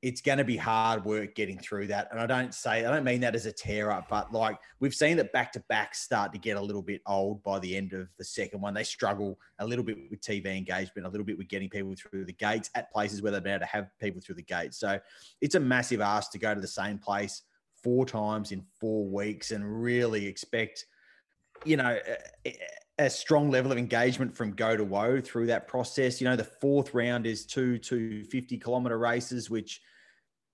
it's 0.00 0.20
going 0.20 0.38
to 0.38 0.44
be 0.44 0.56
hard 0.56 1.04
work 1.04 1.34
getting 1.34 1.58
through 1.58 1.88
that. 1.88 2.08
And 2.12 2.20
I 2.20 2.26
don't 2.26 2.54
say, 2.54 2.84
I 2.84 2.90
don't 2.90 3.02
mean 3.02 3.20
that 3.22 3.34
as 3.34 3.46
a 3.46 3.52
tear 3.52 3.90
up, 3.90 4.08
but 4.08 4.32
like 4.32 4.56
we've 4.78 4.94
seen 4.94 5.16
that 5.16 5.32
back 5.32 5.52
to 5.52 5.60
back 5.68 5.94
start 5.96 6.32
to 6.32 6.38
get 6.38 6.56
a 6.56 6.60
little 6.60 6.82
bit 6.82 7.02
old 7.06 7.42
by 7.42 7.58
the 7.58 7.76
end 7.76 7.92
of 7.92 8.08
the 8.16 8.24
second 8.24 8.60
one. 8.60 8.74
They 8.74 8.84
struggle 8.84 9.40
a 9.58 9.66
little 9.66 9.84
bit 9.84 9.98
with 10.08 10.20
TV 10.20 10.56
engagement, 10.56 11.06
a 11.06 11.10
little 11.10 11.26
bit 11.26 11.36
with 11.36 11.48
getting 11.48 11.68
people 11.68 11.94
through 11.96 12.26
the 12.26 12.32
gates 12.32 12.70
at 12.76 12.92
places 12.92 13.22
where 13.22 13.32
they've 13.32 13.42
been 13.42 13.54
able 13.54 13.66
to 13.66 13.66
have 13.66 13.88
people 14.00 14.20
through 14.20 14.36
the 14.36 14.42
gates. 14.42 14.78
So 14.78 15.00
it's 15.40 15.56
a 15.56 15.60
massive 15.60 16.00
ask 16.00 16.30
to 16.32 16.38
go 16.38 16.54
to 16.54 16.60
the 16.60 16.68
same 16.68 16.98
place 16.98 17.42
four 17.82 18.06
times 18.06 18.52
in 18.52 18.62
four 18.80 19.04
weeks 19.04 19.50
and 19.50 19.82
really 19.82 20.26
expect, 20.26 20.86
you 21.64 21.76
know, 21.76 21.98
a, 22.98 23.10
strong 23.10 23.50
level 23.50 23.72
of 23.72 23.78
engagement 23.78 24.34
from 24.34 24.52
go 24.52 24.76
to 24.76 24.84
woe 24.84 25.20
through 25.20 25.46
that 25.46 25.68
process. 25.68 26.20
You 26.20 26.28
know, 26.28 26.36
the 26.36 26.44
fourth 26.44 26.94
round 26.94 27.26
is 27.26 27.46
two 27.46 27.78
two 27.78 28.24
fifty 28.24 28.58
kilometer 28.58 28.98
races, 28.98 29.50
which 29.50 29.80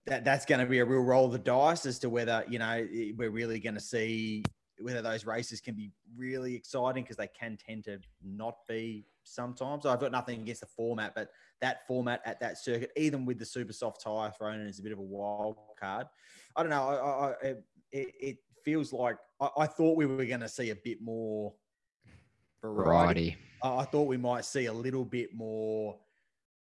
that 0.07 0.25
that's 0.25 0.45
going 0.45 0.61
to 0.61 0.67
be 0.67 0.79
a 0.79 0.85
real 0.85 1.03
roll 1.03 1.27
of 1.27 1.33
the 1.33 1.39
dice 1.39 1.87
as 1.87 1.99
to 2.01 2.11
whether 2.11 2.45
you 2.49 2.59
know 2.59 2.87
we're 3.17 3.31
really 3.31 3.59
going 3.61 3.75
to 3.75 3.81
see 3.81 4.45
whether 4.81 5.03
those 5.03 5.25
races 5.25 5.61
can 5.61 5.75
be 5.75 5.91
really 6.17 6.55
exciting 6.55 7.05
because 7.05 7.17
they 7.17 7.29
can 7.29 7.57
tend 7.57 7.85
to 7.85 7.99
not 8.25 8.57
be 8.69 9.07
sometimes. 9.23 9.87
I've 9.87 10.01
got 10.01 10.13
nothing 10.13 10.41
against 10.41 10.61
the 10.61 10.67
format, 10.67 11.15
but 11.15 11.31
that 11.61 11.87
format 11.87 12.21
at 12.25 12.41
that 12.41 12.59
circuit, 12.59 12.91
even 12.97 13.25
with 13.25 13.39
the 13.39 13.47
super 13.47 13.73
soft 13.73 14.03
tire 14.03 14.33
thrown 14.37 14.61
in, 14.61 14.67
is 14.67 14.81
a 14.81 14.83
bit 14.83 14.93
of 14.93 14.99
a 14.99 15.03
wild 15.03 15.57
card. 15.79 16.07
I 16.57 16.63
don't 16.63 16.71
know. 16.71 16.89
I, 16.89 17.49
I, 17.49 17.55
it, 17.93 18.15
it 18.21 18.37
feels 18.65 18.93
like 18.93 19.17
I, 19.41 19.49
I 19.59 19.67
thought 19.67 19.97
we 19.97 20.07
were 20.07 20.25
going 20.25 20.41
to 20.41 20.49
see 20.49 20.71
a 20.71 20.77
bit 20.77 21.01
more 21.01 21.55
variety. 22.73 23.37
Variety. 23.63 23.81
I 23.81 23.85
thought 23.85 24.07
we 24.07 24.17
might 24.17 24.45
see 24.45 24.67
a 24.67 24.73
little 24.73 25.05
bit 25.05 25.35
more 25.35 25.97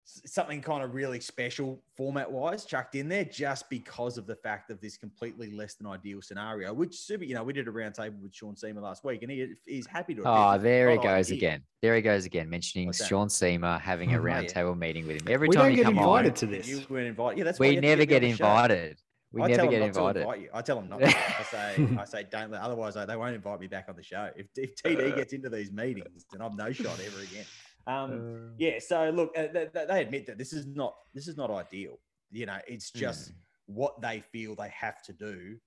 something 0.03 0.61
kind 0.61 0.83
of 0.83 0.93
really 0.93 1.19
special 1.19 1.81
format 1.95 2.29
wise 2.29 2.65
chucked 2.65 2.95
in 2.95 3.07
there 3.07 3.23
just 3.23 3.69
because 3.69 4.17
of 4.17 4.25
the 4.25 4.35
fact 4.35 4.69
of 4.71 4.81
this 4.81 4.97
completely 4.97 5.51
less 5.51 5.75
than 5.75 5.87
ideal 5.87 6.21
scenario, 6.21 6.73
which 6.73 6.95
super, 6.95 7.23
you 7.23 7.35
know, 7.35 7.43
we 7.43 7.53
did 7.53 7.67
a 7.67 7.71
round 7.71 7.95
table 7.95 8.17
with 8.21 8.33
Sean 8.33 8.55
Seamer 8.55 8.81
last 8.81 9.03
week 9.03 9.21
and 9.21 9.31
he 9.31 9.53
is 9.67 9.85
happy 9.87 10.15
to. 10.15 10.23
Oh, 10.25 10.57
there 10.57 10.91
he 10.91 10.97
oh, 10.97 11.01
goes 11.03 11.27
ideal. 11.27 11.37
again. 11.37 11.63
There 11.81 11.95
he 11.95 12.01
goes 12.01 12.25
again, 12.25 12.49
mentioning 12.49 12.91
Sean 12.91 13.27
Seamer 13.27 13.79
having 13.79 14.13
a 14.13 14.17
Oh, 14.21 14.23
round 14.23 14.43
yeah. 14.43 14.53
table 14.53 14.75
meeting 14.75 15.07
with 15.07 15.21
him. 15.21 15.27
Every 15.29 15.47
we 15.47 15.55
time 15.55 15.71
you 15.71 15.77
get 15.77 15.85
come 15.85 15.97
invited 15.97 16.31
on, 16.31 16.35
to 16.35 16.45
this. 16.47 16.67
You 16.67 16.83
weren't 16.89 17.07
invited. 17.07 17.37
Yeah, 17.39 17.43
that's 17.45 17.59
we 17.59 17.77
never 17.77 18.05
get 18.05 18.23
on 18.23 18.29
the 18.29 18.35
show. 18.35 18.45
invited. 18.45 19.01
We 19.33 19.41
I 19.41 19.47
never 19.47 19.61
tell 19.61 19.71
get 19.71 19.79
them 19.79 19.79
not 19.79 19.87
invited. 19.97 20.13
To 20.13 20.19
invite 20.21 20.41
you. 20.41 20.49
I 20.53 20.61
tell 20.61 20.75
them 20.77 20.89
not. 20.89 20.99
To. 20.99 21.05
I 21.39 21.43
say, 21.43 21.87
I 21.99 22.05
say, 22.05 22.27
don't. 22.29 22.51
let- 22.51 22.61
Otherwise, 22.61 22.95
they 22.95 23.15
won't 23.15 23.35
invite 23.35 23.59
me 23.59 23.67
back 23.67 23.85
on 23.87 23.95
the 23.95 24.03
show. 24.03 24.29
If, 24.35 24.47
if 24.55 24.75
TD 24.75 25.15
gets 25.15 25.33
into 25.33 25.49
these 25.49 25.71
meetings, 25.71 26.25
then 26.31 26.41
I'm 26.41 26.55
no 26.55 26.71
shot 26.71 26.99
ever 27.05 27.21
again. 27.21 27.45
Um, 27.87 28.51
yeah. 28.57 28.79
So 28.79 29.09
look, 29.09 29.31
uh, 29.37 29.47
they, 29.53 29.69
they- 29.73 30.01
admit 30.01 30.25
that 30.27 30.37
this 30.37 30.51
is 30.53 30.65
not 30.67 30.95
this 31.13 31.27
is 31.27 31.37
not 31.37 31.49
ideal. 31.49 31.97
You 32.31 32.45
know, 32.45 32.57
it's 32.67 32.91
just 32.91 33.31
what 33.67 34.01
they 34.01 34.19
feel 34.19 34.55
they 34.55 34.69
have 34.69 35.01
to 35.03 35.13
do 35.13 35.57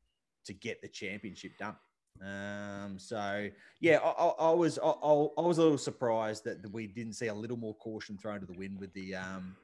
to 0.44 0.52
get 0.52 0.82
the 0.82 0.88
championship 0.88 1.52
done. 1.58 1.76
Um, 2.22 2.98
so 2.98 3.48
yeah, 3.80 3.98
I, 3.98 4.10
I, 4.10 4.26
I 4.28 4.50
was 4.52 4.78
I, 4.78 4.86
I 4.88 5.26
I 5.38 5.40
was 5.40 5.58
a 5.58 5.62
little 5.62 5.78
surprised 5.78 6.44
that 6.44 6.70
we 6.70 6.86
didn't 6.86 7.14
see 7.14 7.26
a 7.26 7.34
little 7.34 7.56
more 7.56 7.74
caution 7.74 8.16
thrown 8.18 8.40
to 8.40 8.46
the 8.46 8.52
wind 8.52 8.78
with 8.78 8.92
the 8.92 9.16
um, 9.16 9.56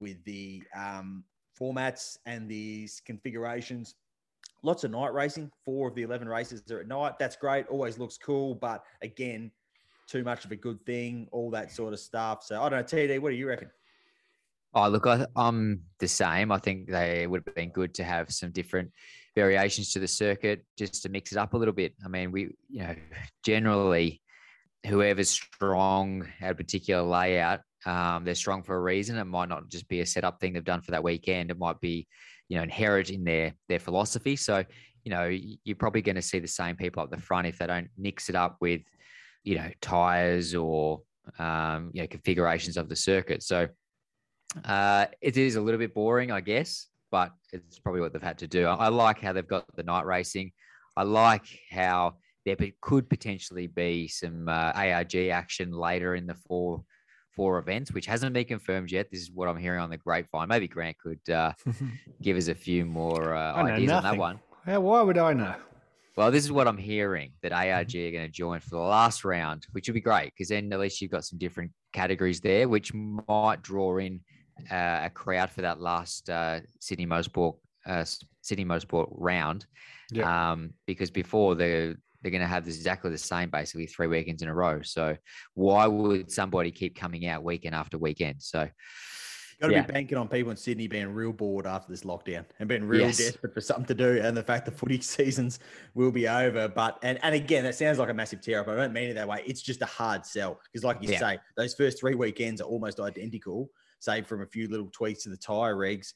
with 0.00 0.22
the 0.24 0.62
um, 0.74 1.24
formats 1.60 2.18
and 2.26 2.48
these 2.48 3.02
configurations. 3.04 3.94
Lots 4.62 4.84
of 4.84 4.90
night 4.90 5.12
racing. 5.12 5.50
Four 5.64 5.88
of 5.88 5.94
the 5.94 6.02
eleven 6.02 6.28
races 6.28 6.62
are 6.70 6.80
at 6.80 6.88
night. 6.88 7.18
That's 7.18 7.36
great. 7.36 7.66
Always 7.68 7.98
looks 7.98 8.18
cool, 8.18 8.54
but 8.54 8.82
again, 9.02 9.50
too 10.06 10.24
much 10.24 10.44
of 10.44 10.52
a 10.52 10.56
good 10.56 10.84
thing. 10.86 11.28
All 11.32 11.50
that 11.50 11.70
sort 11.70 11.92
of 11.92 12.00
stuff. 12.00 12.42
So 12.44 12.60
I 12.62 12.68
don't 12.68 12.78
know, 12.78 12.84
TD. 12.84 13.20
What 13.20 13.30
do 13.30 13.36
you 13.36 13.48
reckon? 13.48 13.70
Oh, 14.74 14.88
look, 14.88 15.06
I, 15.06 15.26
I'm 15.36 15.82
the 15.98 16.08
same. 16.08 16.50
I 16.50 16.58
think 16.58 16.88
they 16.88 17.26
would 17.26 17.42
have 17.46 17.54
been 17.54 17.70
good 17.70 17.94
to 17.94 18.04
have 18.04 18.32
some 18.32 18.50
different 18.50 18.90
variations 19.34 19.92
to 19.92 20.00
the 20.00 20.08
circuit 20.08 20.64
just 20.76 21.02
to 21.02 21.08
mix 21.08 21.30
it 21.30 21.38
up 21.38 21.54
a 21.54 21.56
little 21.56 21.74
bit. 21.74 21.94
I 22.04 22.08
mean, 22.08 22.32
we, 22.32 22.56
you 22.68 22.82
know, 22.82 22.94
generally, 23.44 24.20
whoever's 24.86 25.30
strong 25.30 26.26
at 26.40 26.52
a 26.52 26.54
particular 26.54 27.02
layout, 27.02 27.60
um, 27.86 28.24
they're 28.24 28.34
strong 28.34 28.62
for 28.62 28.76
a 28.76 28.80
reason. 28.80 29.16
It 29.18 29.24
might 29.24 29.48
not 29.48 29.68
just 29.68 29.88
be 29.88 30.00
a 30.00 30.06
setup 30.06 30.40
thing 30.40 30.52
they've 30.52 30.64
done 30.64 30.82
for 30.82 30.92
that 30.92 31.04
weekend. 31.04 31.50
It 31.50 31.58
might 31.58 31.80
be, 31.80 32.06
you 32.48 32.56
know, 32.56 32.62
inherent 32.62 33.10
in 33.10 33.24
their 33.24 33.54
their 33.68 33.78
philosophy. 33.78 34.36
So, 34.36 34.64
you 35.04 35.10
know, 35.10 35.26
you're 35.64 35.76
probably 35.76 36.02
going 36.02 36.16
to 36.16 36.22
see 36.22 36.38
the 36.38 36.48
same 36.48 36.76
people 36.76 37.02
up 37.02 37.10
the 37.10 37.18
front 37.18 37.46
if 37.46 37.58
they 37.58 37.66
don't 37.66 37.88
mix 37.98 38.28
it 38.28 38.36
up 38.36 38.56
with, 38.60 38.82
you 39.42 39.56
know, 39.56 39.70
tires 39.80 40.54
or 40.54 41.02
um, 41.38 41.90
you 41.92 42.02
know 42.02 42.06
configurations 42.06 42.76
of 42.76 42.88
the 42.88 42.96
circuit. 42.96 43.42
So 43.42 43.68
uh, 44.64 45.06
it 45.20 45.36
is 45.36 45.56
a 45.56 45.60
little 45.60 45.78
bit 45.78 45.94
boring, 45.94 46.30
I 46.30 46.40
guess, 46.40 46.88
but 47.10 47.32
it's 47.52 47.78
probably 47.78 48.00
what 48.00 48.12
they've 48.12 48.22
had 48.22 48.38
to 48.38 48.46
do. 48.46 48.66
I, 48.66 48.74
I 48.74 48.88
like 48.88 49.20
how 49.20 49.32
they've 49.32 49.46
got 49.46 49.64
the 49.76 49.82
night 49.82 50.06
racing. 50.06 50.52
I 50.96 51.02
like 51.02 51.46
how 51.70 52.14
there 52.44 52.56
could 52.80 53.08
potentially 53.08 53.66
be 53.66 54.06
some 54.06 54.48
uh, 54.48 54.72
ARG 54.74 55.16
action 55.16 55.72
later 55.72 56.14
in 56.14 56.26
the 56.26 56.34
four 56.34 56.84
four 57.34 57.58
events, 57.58 57.92
which 57.92 58.06
hasn't 58.06 58.32
been 58.32 58.44
confirmed 58.44 58.90
yet. 58.90 59.10
This 59.10 59.20
is 59.20 59.30
what 59.30 59.48
I'm 59.48 59.56
hearing 59.56 59.80
on 59.80 59.90
the 59.90 59.96
grapevine. 59.96 60.48
Maybe 60.48 60.68
Grant 60.68 60.96
could 60.98 61.30
uh, 61.30 61.52
give 62.22 62.36
us 62.36 62.48
a 62.48 62.54
few 62.54 62.84
more 62.84 63.34
uh, 63.34 63.54
ideas 63.54 63.92
on 63.92 64.02
that 64.02 64.16
one. 64.16 64.40
Yeah, 64.66 64.78
why 64.78 65.02
would 65.02 65.18
I 65.18 65.32
know? 65.32 65.54
Well, 66.16 66.30
this 66.30 66.44
is 66.44 66.52
what 66.52 66.68
I'm 66.68 66.78
hearing 66.78 67.32
that 67.42 67.52
Mm-hmm. 67.52 67.76
ARG 67.76 67.96
are 67.96 68.10
going 68.10 68.26
to 68.26 68.32
join 68.32 68.60
for 68.60 68.70
the 68.70 68.78
last 68.78 69.24
round, 69.24 69.66
which 69.72 69.88
would 69.88 69.94
be 69.94 70.00
great 70.00 70.32
because 70.36 70.48
then 70.48 70.72
at 70.72 70.78
least 70.78 71.00
you've 71.00 71.10
got 71.10 71.24
some 71.24 71.38
different 71.38 71.72
categories 71.92 72.40
there, 72.40 72.68
which 72.68 72.92
might 72.94 73.62
draw 73.62 73.98
in 73.98 74.20
uh, 74.70 75.00
a 75.04 75.10
crowd 75.12 75.50
for 75.50 75.62
that 75.62 75.80
last 75.80 76.30
uh, 76.30 76.60
Sydney 76.80 77.06
Motorsport 77.06 77.56
uh, 77.86 78.04
Sydney 78.40 78.64
Motorsport 78.64 79.08
round. 79.10 79.66
Yeah. 80.12 80.52
Um, 80.52 80.74
because 80.86 81.10
before 81.10 81.54
they're 81.54 81.96
they're 82.24 82.30
going 82.30 82.40
to 82.40 82.46
have 82.48 82.64
this 82.64 82.76
exactly 82.76 83.10
the 83.10 83.18
same, 83.18 83.50
basically 83.50 83.86
three 83.86 84.06
weekends 84.06 84.40
in 84.40 84.48
a 84.48 84.54
row. 84.54 84.80
So 84.80 85.14
why 85.52 85.86
would 85.86 86.32
somebody 86.32 86.70
keep 86.70 86.96
coming 86.96 87.26
out 87.26 87.44
weekend 87.44 87.74
after 87.74 87.98
weekend? 87.98 88.42
So 88.42 88.66
Got 89.60 89.68
to 89.68 89.72
Yeah. 89.74 89.82
be 89.82 89.92
banking 89.92 90.18
on 90.18 90.26
people 90.26 90.50
in 90.50 90.56
Sydney 90.56 90.88
being 90.88 91.08
real 91.14 91.32
bored 91.32 91.66
after 91.66 91.92
this 91.92 92.02
lockdown 92.02 92.44
and 92.58 92.68
being 92.68 92.82
real 92.82 93.06
Yes. 93.06 93.18
desperate 93.18 93.54
for 93.54 93.60
something 93.60 93.84
to 93.86 93.94
do, 93.94 94.20
and 94.20 94.36
the 94.36 94.42
fact 94.42 94.64
the 94.64 94.72
footy 94.72 95.00
seasons 95.02 95.60
will 95.94 96.10
be 96.10 96.26
over. 96.26 96.66
But 96.66 96.98
and 97.02 97.20
and 97.22 97.34
again, 97.36 97.62
that 97.64 97.74
sounds 97.76 97.98
like 97.98 98.08
a 98.08 98.14
massive 98.14 98.40
tear 98.40 98.60
up. 98.62 98.68
I 98.68 98.74
don't 98.74 98.92
mean 98.92 99.10
it 99.10 99.14
that 99.14 99.28
way. 99.28 99.44
It's 99.46 99.62
just 99.62 99.80
a 99.82 99.86
hard 99.86 100.26
sell 100.26 100.60
because, 100.64 100.82
like 100.82 101.00
you 101.02 101.08
Yeah. 101.08 101.18
say, 101.20 101.38
those 101.56 101.72
first 101.74 102.00
three 102.00 102.14
weekends 102.16 102.60
are 102.60 102.64
almost 102.64 102.98
identical, 102.98 103.70
save 104.00 104.26
from 104.26 104.42
a 104.42 104.46
few 104.46 104.66
little 104.66 104.88
tweaks 104.90 105.22
to 105.22 105.28
the 105.28 105.36
tire 105.36 105.76
regs. 105.76 106.14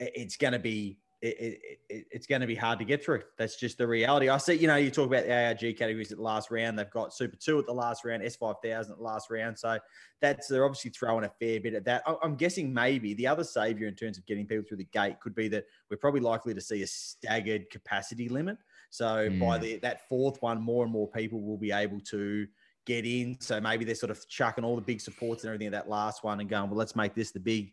It's 0.00 0.36
going 0.36 0.54
to 0.54 0.58
be. 0.58 0.98
It, 1.22 1.36
it, 1.38 1.78
it, 1.90 2.06
it's 2.10 2.26
going 2.26 2.40
to 2.40 2.46
be 2.46 2.54
hard 2.54 2.78
to 2.78 2.84
get 2.86 3.04
through. 3.04 3.22
That's 3.36 3.56
just 3.56 3.76
the 3.76 3.86
reality. 3.86 4.30
I 4.30 4.38
see, 4.38 4.54
you 4.54 4.66
know, 4.66 4.76
you 4.76 4.90
talk 4.90 5.06
about 5.06 5.26
the 5.26 5.34
ARG 5.34 5.76
categories 5.76 6.10
at 6.10 6.16
the 6.16 6.24
last 6.24 6.50
round. 6.50 6.78
They've 6.78 6.90
got 6.90 7.12
Super 7.12 7.36
2 7.36 7.58
at 7.58 7.66
the 7.66 7.74
last 7.74 8.06
round, 8.06 8.22
S5000 8.22 8.64
at 8.64 8.86
the 8.86 8.94
last 9.02 9.28
round. 9.30 9.58
So 9.58 9.78
that's 10.20 10.48
they're 10.48 10.64
obviously 10.64 10.92
throwing 10.92 11.24
a 11.24 11.28
fair 11.28 11.60
bit 11.60 11.74
at 11.74 11.84
that. 11.84 12.04
I'm 12.22 12.36
guessing 12.36 12.72
maybe 12.72 13.12
the 13.12 13.26
other 13.26 13.44
savior 13.44 13.86
in 13.86 13.94
terms 13.94 14.16
of 14.16 14.24
getting 14.24 14.46
people 14.46 14.64
through 14.66 14.78
the 14.78 14.84
gate 14.92 15.20
could 15.20 15.34
be 15.34 15.48
that 15.48 15.66
we're 15.90 15.98
probably 15.98 16.20
likely 16.20 16.54
to 16.54 16.60
see 16.60 16.82
a 16.82 16.86
staggered 16.86 17.68
capacity 17.68 18.30
limit. 18.30 18.56
So 18.88 19.28
by 19.38 19.58
Mm. 19.58 19.60
the 19.60 19.76
that 19.80 20.08
fourth 20.08 20.40
one, 20.40 20.62
more 20.62 20.84
and 20.84 20.92
more 20.92 21.06
people 21.08 21.42
will 21.42 21.58
be 21.58 21.70
able 21.70 22.00
to 22.00 22.46
get 22.86 23.04
in. 23.04 23.38
So 23.40 23.60
maybe 23.60 23.84
they're 23.84 23.94
sort 23.94 24.10
of 24.10 24.26
chucking 24.26 24.64
all 24.64 24.74
the 24.74 24.80
big 24.82 25.02
supports 25.02 25.44
and 25.44 25.48
everything 25.50 25.66
at 25.66 25.72
that 25.72 25.88
last 25.90 26.24
one 26.24 26.40
and 26.40 26.48
going, 26.48 26.70
well, 26.70 26.78
let's 26.78 26.96
make 26.96 27.14
this 27.14 27.30
the 27.30 27.40
big 27.40 27.72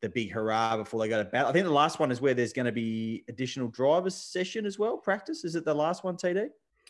the 0.00 0.08
big 0.08 0.32
hurrah 0.32 0.76
before 0.76 1.00
they 1.00 1.08
go 1.08 1.22
to 1.22 1.28
battle. 1.28 1.48
I 1.48 1.52
think 1.52 1.64
the 1.64 1.72
last 1.72 1.98
one 1.98 2.10
is 2.10 2.20
where 2.20 2.34
there's 2.34 2.52
going 2.52 2.66
to 2.66 2.72
be 2.72 3.24
additional 3.28 3.68
drivers 3.68 4.14
session 4.14 4.66
as 4.66 4.78
well. 4.78 4.96
Practice 4.98 5.44
is 5.44 5.54
it 5.54 5.64
the 5.64 5.74
last 5.74 6.04
one, 6.04 6.16
TD? 6.16 6.48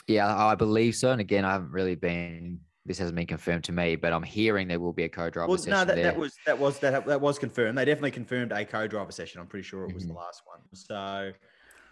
yeah, 0.08 0.34
I 0.36 0.54
believe 0.54 0.94
so. 0.96 1.12
And 1.12 1.20
again, 1.20 1.44
I 1.44 1.52
haven't 1.52 1.70
really 1.70 1.94
been. 1.94 2.60
This 2.86 2.98
hasn't 2.98 3.16
been 3.16 3.26
confirmed 3.26 3.64
to 3.64 3.72
me, 3.72 3.96
but 3.96 4.12
I'm 4.12 4.22
hearing 4.22 4.68
there 4.68 4.78
will 4.78 4.92
be 4.92 5.04
a 5.04 5.08
co-driver 5.08 5.46
session. 5.46 5.48
Well, 5.48 5.56
session 5.56 5.70
no, 5.70 5.84
that, 5.86 5.94
there. 5.94 6.04
that 6.04 6.18
was 6.18 6.34
that 6.44 6.58
was 6.58 6.78
that 6.80 7.06
that 7.06 7.20
was 7.20 7.38
confirmed. 7.38 7.78
They 7.78 7.84
definitely 7.86 8.10
confirmed 8.10 8.52
a 8.52 8.62
co-driver 8.66 9.10
session. 9.12 9.40
I'm 9.40 9.46
pretty 9.46 9.62
sure 9.66 9.84
it 9.88 9.94
was 9.94 10.04
Mhm. 10.04 10.08
the 10.08 10.12
last 10.14 10.42
one. 10.44 10.58
So, 10.74 11.32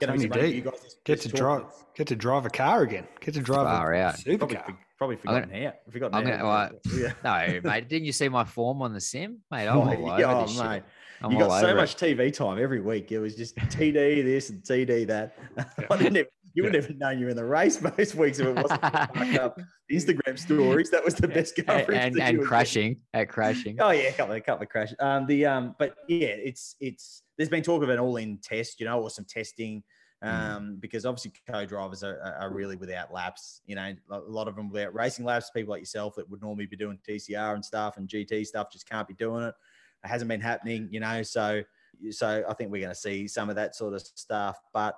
gonna 0.00 0.12
Tony 0.12 0.18
be 0.18 0.22
some 0.24 0.30
fun 0.32 0.38
for 0.40 0.46
D, 0.46 0.54
you 0.54 0.60
guys 0.60 0.80
this- 0.82 0.96
Get 1.04 1.22
this 1.22 1.30
to 1.30 1.36
drive, 1.36 1.64
get 1.94 2.08
to 2.08 2.16
drive 2.16 2.44
a 2.44 2.50
car 2.50 2.82
again. 2.82 3.06
Get 3.20 3.32
to 3.34 3.40
drive 3.40 3.66
Far 3.68 3.94
a 3.94 4.00
out. 4.00 4.14
Probably, 4.22 4.36
supercar. 4.36 4.66
for- 4.66 4.78
probably 4.98 5.16
gonna- 5.16 5.40
forgotten. 5.46 5.72
Forgotten 5.90 6.14
I'm 6.14 6.24
gonna- 6.24 6.72
yeah. 6.94 7.12
No, 7.24 7.60
mate, 7.70 7.88
didn't 7.88 8.04
you 8.04 8.12
see 8.12 8.28
my 8.28 8.44
form 8.44 8.82
on 8.82 8.92
the 8.92 9.00
sim, 9.00 9.38
mate? 9.50 9.66
I'm 9.68 9.78
Oh, 9.78 9.80
all 9.84 9.88
over 10.10 10.20
yeah, 10.20 10.42
this 10.42 10.50
shit. 10.58 10.84
I'm 11.24 11.32
you 11.32 11.38
got 11.38 11.60
so 11.60 11.68
it. 11.68 11.76
much 11.76 11.96
TV 11.96 12.32
time 12.32 12.58
every 12.62 12.80
week. 12.80 13.12
It 13.12 13.18
was 13.18 13.34
just 13.36 13.56
TD 13.56 14.24
this 14.24 14.50
and 14.50 14.62
TD 14.62 15.06
that. 15.08 15.36
I 15.90 15.96
didn't 15.96 16.16
even, 16.16 16.26
you 16.54 16.62
would 16.64 16.72
never 16.72 16.92
known 16.92 17.18
you 17.18 17.24
were 17.26 17.30
in 17.30 17.36
the 17.36 17.44
race 17.44 17.80
most 17.98 18.14
weeks 18.14 18.38
if 18.38 18.46
it 18.46 18.54
wasn't 18.56 18.80
fucked 18.80 19.36
up 19.38 19.58
Instagram 19.90 20.38
stories. 20.38 20.90
That 20.90 21.04
was 21.04 21.14
the 21.14 21.28
best 21.28 21.56
coverage. 21.56 21.88
and, 21.88 22.04
and 22.06 22.14
getting. 22.16 22.42
crashing 22.42 22.96
at 23.14 23.28
crashing. 23.28 23.76
Oh 23.80 23.90
yeah, 23.90 24.04
a 24.04 24.12
couple, 24.12 24.34
a 24.34 24.40
couple 24.40 24.62
of 24.64 24.68
crashes. 24.68 24.96
Um, 25.00 25.26
the 25.26 25.46
um, 25.46 25.74
but 25.78 25.96
yeah, 26.08 26.28
it's 26.28 26.76
it's. 26.80 27.22
There's 27.38 27.48
been 27.48 27.62
talk 27.62 27.82
of 27.82 27.88
an 27.88 27.98
all-in 27.98 28.38
test, 28.42 28.78
you 28.78 28.86
know, 28.86 29.00
or 29.00 29.08
some 29.10 29.24
testing, 29.24 29.82
um, 30.20 30.76
because 30.78 31.06
obviously 31.06 31.32
co-drivers 31.48 32.04
are- 32.04 32.20
are 32.38 32.52
really 32.52 32.76
without 32.76 33.12
laps. 33.12 33.62
You 33.64 33.74
know, 33.74 33.94
a 34.10 34.18
lot 34.18 34.46
of 34.48 34.54
them 34.54 34.70
without 34.70 34.94
racing 34.94 35.24
laps. 35.24 35.50
People 35.50 35.72
like 35.72 35.80
yourself 35.80 36.14
that 36.16 36.28
would 36.28 36.42
normally 36.42 36.66
be 36.66 36.76
doing 36.76 36.98
TCR 37.08 37.54
and 37.54 37.64
stuff 37.64 37.96
and 37.96 38.06
GT 38.08 38.46
stuff 38.46 38.70
just 38.70 38.88
can't 38.88 39.08
be 39.08 39.14
doing 39.14 39.44
it. 39.44 39.54
It 40.04 40.08
hasn't 40.08 40.28
been 40.28 40.40
happening, 40.40 40.88
you 40.90 41.00
know. 41.00 41.22
So, 41.22 41.62
so 42.10 42.44
I 42.48 42.54
think 42.54 42.70
we're 42.70 42.82
going 42.82 42.94
to 42.94 43.00
see 43.00 43.28
some 43.28 43.48
of 43.50 43.56
that 43.56 43.74
sort 43.74 43.94
of 43.94 44.02
stuff, 44.02 44.58
but. 44.72 44.96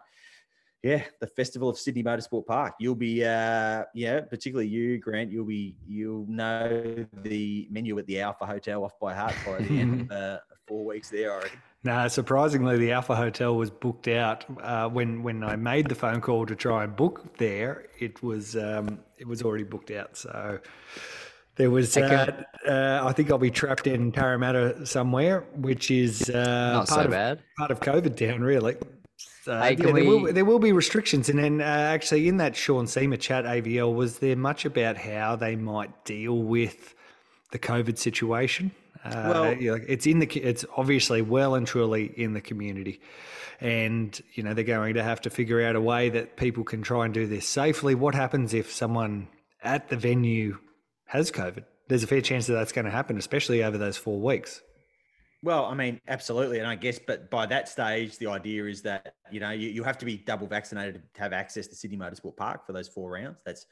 Yeah, 0.82 1.02
the 1.18 1.26
Festival 1.26 1.70
of 1.70 1.78
Sydney 1.78 2.02
Motorsport 2.02 2.44
Park. 2.44 2.74
You'll 2.78 2.94
be, 2.94 3.24
uh, 3.24 3.84
yeah, 3.94 4.20
particularly 4.20 4.68
you, 4.68 4.98
Grant. 4.98 5.32
You'll 5.32 5.46
be, 5.46 5.76
you'll 5.88 6.26
know 6.26 7.06
the 7.22 7.66
menu 7.70 7.98
at 7.98 8.06
the 8.06 8.20
Alpha 8.20 8.44
Hotel 8.44 8.84
off 8.84 9.00
by 9.00 9.14
heart 9.14 9.34
by 9.46 9.62
the 9.62 9.80
end 9.80 10.02
of 10.02 10.10
uh, 10.10 10.38
four 10.66 10.84
weeks 10.84 11.08
there. 11.08 11.32
I 11.32 11.36
reckon. 11.44 11.58
No, 11.84 12.08
surprisingly, 12.08 12.78
the 12.78 12.92
Alpha 12.92 13.14
Hotel 13.14 13.54
was 13.54 13.68
booked 13.68 14.08
out 14.08 14.46
uh, 14.62 14.88
when 14.88 15.22
when 15.22 15.44
I 15.44 15.54
made 15.54 15.86
the 15.86 15.94
phone 15.94 16.22
call 16.22 16.46
to 16.46 16.56
try 16.56 16.82
and 16.82 16.96
book 16.96 17.36
there. 17.36 17.88
It 17.98 18.22
was 18.22 18.56
um, 18.56 19.00
it 19.18 19.28
was 19.28 19.42
already 19.42 19.64
booked 19.64 19.90
out. 19.90 20.16
So 20.16 20.58
there 21.56 21.70
was. 21.70 21.96
Uh, 21.96 22.42
uh, 22.66 23.00
I 23.04 23.12
think 23.12 23.30
I'll 23.30 23.38
be 23.38 23.50
trapped 23.50 23.86
in 23.86 24.12
Parramatta 24.12 24.86
somewhere, 24.86 25.44
which 25.54 25.90
is 25.90 26.28
uh, 26.30 26.72
Not 26.72 26.88
part 26.88 27.00
so 27.00 27.04
of 27.04 27.10
bad. 27.10 27.40
part 27.58 27.70
of 27.70 27.80
COVID 27.80 28.16
town, 28.16 28.42
really. 28.42 28.76
So, 29.42 29.58
Hey, 29.60 29.70
yeah, 29.70 29.74
can 29.84 29.94
there, 29.94 30.04
will, 30.04 30.32
there 30.32 30.44
will 30.44 30.58
be 30.58 30.72
restrictions, 30.72 31.28
and 31.28 31.38
then 31.38 31.60
uh, 31.60 31.64
actually 31.64 32.28
in 32.28 32.38
that 32.38 32.56
Sean 32.56 32.86
Seamer 32.86 33.20
chat 33.20 33.44
AVL, 33.44 33.94
was 33.94 34.18
there 34.18 34.36
much 34.36 34.64
about 34.64 34.96
how 34.96 35.36
they 35.36 35.54
might 35.54 36.04
deal 36.04 36.38
with 36.42 36.94
the 37.52 37.58
COVID 37.58 37.98
situation. 37.98 38.70
Uh, 39.04 39.10
Well- 39.28 39.52
you 39.54 39.70
know, 39.76 39.84
it's 39.86 40.06
in 40.06 40.18
the 40.18 40.26
it's 40.26 40.64
obviously 40.76 41.20
well 41.22 41.54
and 41.54 41.66
truly 41.66 42.06
in 42.16 42.32
the 42.32 42.40
community, 42.40 43.00
and 43.60 44.18
you 44.32 44.42
know 44.42 44.54
they're 44.54 44.64
going 44.64 44.94
to 44.94 45.02
have 45.02 45.20
to 45.22 45.30
figure 45.30 45.62
out 45.62 45.76
a 45.76 45.80
way 45.80 46.08
that 46.08 46.36
people 46.36 46.64
can 46.64 46.80
try 46.82 47.04
and 47.04 47.12
do 47.12 47.26
this 47.26 47.46
safely. 47.46 47.94
What 47.94 48.14
happens 48.14 48.54
if 48.54 48.72
someone 48.72 49.28
at 49.62 49.88
the 49.90 49.96
venue 49.96 50.58
has 51.14 51.30
COVID? 51.30 51.64
There's 51.88 52.02
a 52.02 52.06
fair 52.06 52.20
chance 52.20 52.46
that 52.46 52.54
that's 52.54 52.72
going 52.72 52.84
to 52.86 52.90
happen, 52.90 53.16
especially 53.18 53.62
over 53.62 53.78
those 53.78 53.96
four 53.96 54.20
weeks. 54.20 54.62
Well, 55.42 55.66
I 55.66 55.74
mean, 55.74 56.00
absolutely, 56.08 56.58
and 56.58 56.66
I 56.66 56.74
guess, 56.74 56.98
but 56.98 57.30
by 57.30 57.44
that 57.46 57.68
stage, 57.68 58.16
the 58.16 58.28
idea 58.28 58.64
is 58.64 58.80
that 58.82 59.14
you 59.30 59.40
know 59.40 59.50
you, 59.50 59.68
you 59.68 59.84
have 59.84 59.98
to 59.98 60.06
be 60.06 60.16
double 60.16 60.46
vaccinated 60.46 61.02
to 61.14 61.20
have 61.20 61.34
access 61.34 61.66
to 61.66 61.74
Sydney 61.74 61.98
Motorsport 61.98 62.36
Park 62.36 62.66
for 62.66 62.72
those 62.72 62.88
four 62.88 63.10
rounds. 63.10 63.36
That's 63.44 63.66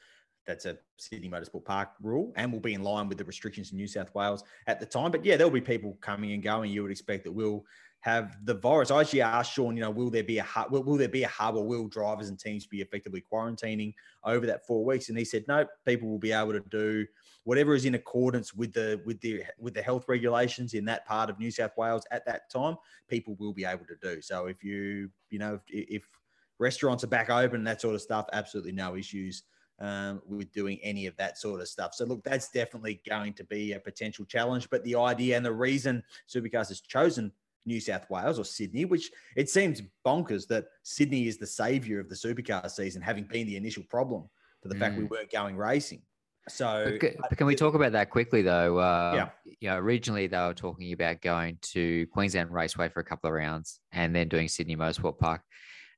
that's 0.45 0.65
a 0.65 0.77
Sydney 0.97 1.29
Motorsport 1.29 1.65
Park 1.65 1.89
rule, 2.01 2.31
and 2.35 2.53
will 2.53 2.59
be 2.59 2.75
in 2.75 2.83
line 2.83 3.09
with 3.09 3.17
the 3.17 3.25
restrictions 3.25 3.71
in 3.71 3.77
New 3.77 3.87
South 3.87 4.13
Wales 4.13 4.43
at 4.67 4.79
the 4.79 4.85
time. 4.85 5.09
But 5.09 5.25
yeah, 5.25 5.35
there'll 5.35 5.51
be 5.51 5.61
people 5.61 5.97
coming 5.99 6.33
and 6.33 6.43
going. 6.43 6.71
You 6.71 6.83
would 6.83 6.91
expect 6.91 7.23
that 7.23 7.31
we'll 7.31 7.65
have 8.01 8.37
the 8.43 8.53
virus. 8.53 8.91
I 8.91 8.99
actually 8.99 9.21
asked 9.21 9.53
Sean, 9.53 9.77
you 9.77 9.81
know, 9.81 9.89
will 9.89 10.09
there 10.09 10.23
be 10.23 10.37
a 10.37 10.43
hub? 10.43 10.71
Will, 10.71 10.83
will 10.83 10.97
there 10.97 11.07
be 11.07 11.23
a 11.23 11.27
hub, 11.27 11.55
or 11.55 11.65
will 11.65 11.87
drivers 11.87 12.29
and 12.29 12.37
teams 12.37 12.67
be 12.67 12.81
effectively 12.81 13.23
quarantining 13.31 13.93
over 14.25 14.45
that 14.45 14.67
four 14.67 14.85
weeks? 14.85 15.09
And 15.09 15.17
he 15.17 15.25
said, 15.25 15.45
no, 15.47 15.65
people 15.87 16.09
will 16.09 16.19
be 16.19 16.33
able 16.33 16.51
to 16.51 16.63
do 16.69 17.07
whatever 17.43 17.75
is 17.75 17.85
in 17.85 17.95
accordance 17.95 18.53
with 18.53 18.73
the 18.73 19.01
with 19.05 19.19
the 19.21 19.43
with 19.59 19.73
the 19.73 19.81
health 19.81 20.05
regulations 20.07 20.73
in 20.73 20.85
that 20.85 21.05
part 21.05 21.29
of 21.29 21.39
New 21.39 21.51
South 21.51 21.75
Wales 21.77 22.05
at 22.11 22.25
that 22.25 22.49
time, 22.49 22.75
people 23.07 23.35
will 23.39 23.53
be 23.53 23.65
able 23.65 23.85
to 23.85 23.95
do. 24.01 24.21
So 24.21 24.47
if 24.47 24.63
you 24.63 25.09
you 25.29 25.39
know 25.39 25.59
if, 25.67 25.87
if 25.89 26.03
restaurants 26.59 27.03
are 27.03 27.07
back 27.07 27.29
open 27.29 27.63
that 27.63 27.81
sort 27.81 27.95
of 27.95 28.01
stuff, 28.01 28.27
absolutely 28.33 28.71
no 28.71 28.95
issues 28.95 29.43
um, 29.79 30.21
with 30.25 30.51
doing 30.51 30.79
any 30.81 31.07
of 31.07 31.15
that 31.17 31.37
sort 31.37 31.61
of 31.61 31.67
stuff. 31.67 31.93
So 31.93 32.05
look, 32.05 32.23
that's 32.23 32.49
definitely 32.49 33.01
going 33.07 33.33
to 33.33 33.43
be 33.43 33.73
a 33.73 33.79
potential 33.79 34.25
challenge. 34.25 34.69
But 34.69 34.83
the 34.83 34.95
idea 34.95 35.35
and 35.35 35.45
the 35.45 35.51
reason 35.51 36.03
Supercars 36.29 36.69
has 36.69 36.81
chosen 36.81 37.31
New 37.65 37.79
South 37.79 38.09
Wales 38.09 38.39
or 38.39 38.45
Sydney, 38.45 38.85
which 38.85 39.11
it 39.35 39.49
seems 39.49 39.81
bonkers 40.05 40.47
that 40.47 40.65
Sydney 40.83 41.27
is 41.27 41.37
the 41.37 41.47
savior 41.47 41.99
of 41.99 42.09
the 42.09 42.15
supercar 42.15 42.69
season, 42.69 43.01
having 43.01 43.23
been 43.23 43.47
the 43.47 43.57
initial 43.57 43.83
problem 43.83 44.29
for 44.61 44.69
the 44.69 44.75
fact 44.75 44.97
we 44.97 45.03
weren't 45.03 45.31
going 45.31 45.57
racing. 45.57 46.01
So, 46.49 46.97
But, 46.99 47.15
but 47.29 47.37
can 47.37 47.47
we 47.47 47.55
talk 47.55 47.73
about 47.73 47.93
that 47.93 48.09
quickly 48.09 48.41
though? 48.41 48.77
Uh, 48.79 49.13
Yeah. 49.15 49.29
You 49.59 49.69
know, 49.69 49.77
originally 49.77 50.27
they 50.27 50.37
were 50.37 50.53
talking 50.53 50.91
about 50.91 51.21
going 51.21 51.57
to 51.73 52.05
Queensland 52.07 52.51
Raceway 52.51 52.89
for 52.89 52.99
a 52.99 53.03
couple 53.03 53.29
of 53.29 53.33
rounds 53.33 53.79
and 53.93 54.13
then 54.13 54.27
doing 54.27 54.47
Sydney 54.49 54.75
Motorsport 54.75 55.17
Park. 55.19 55.41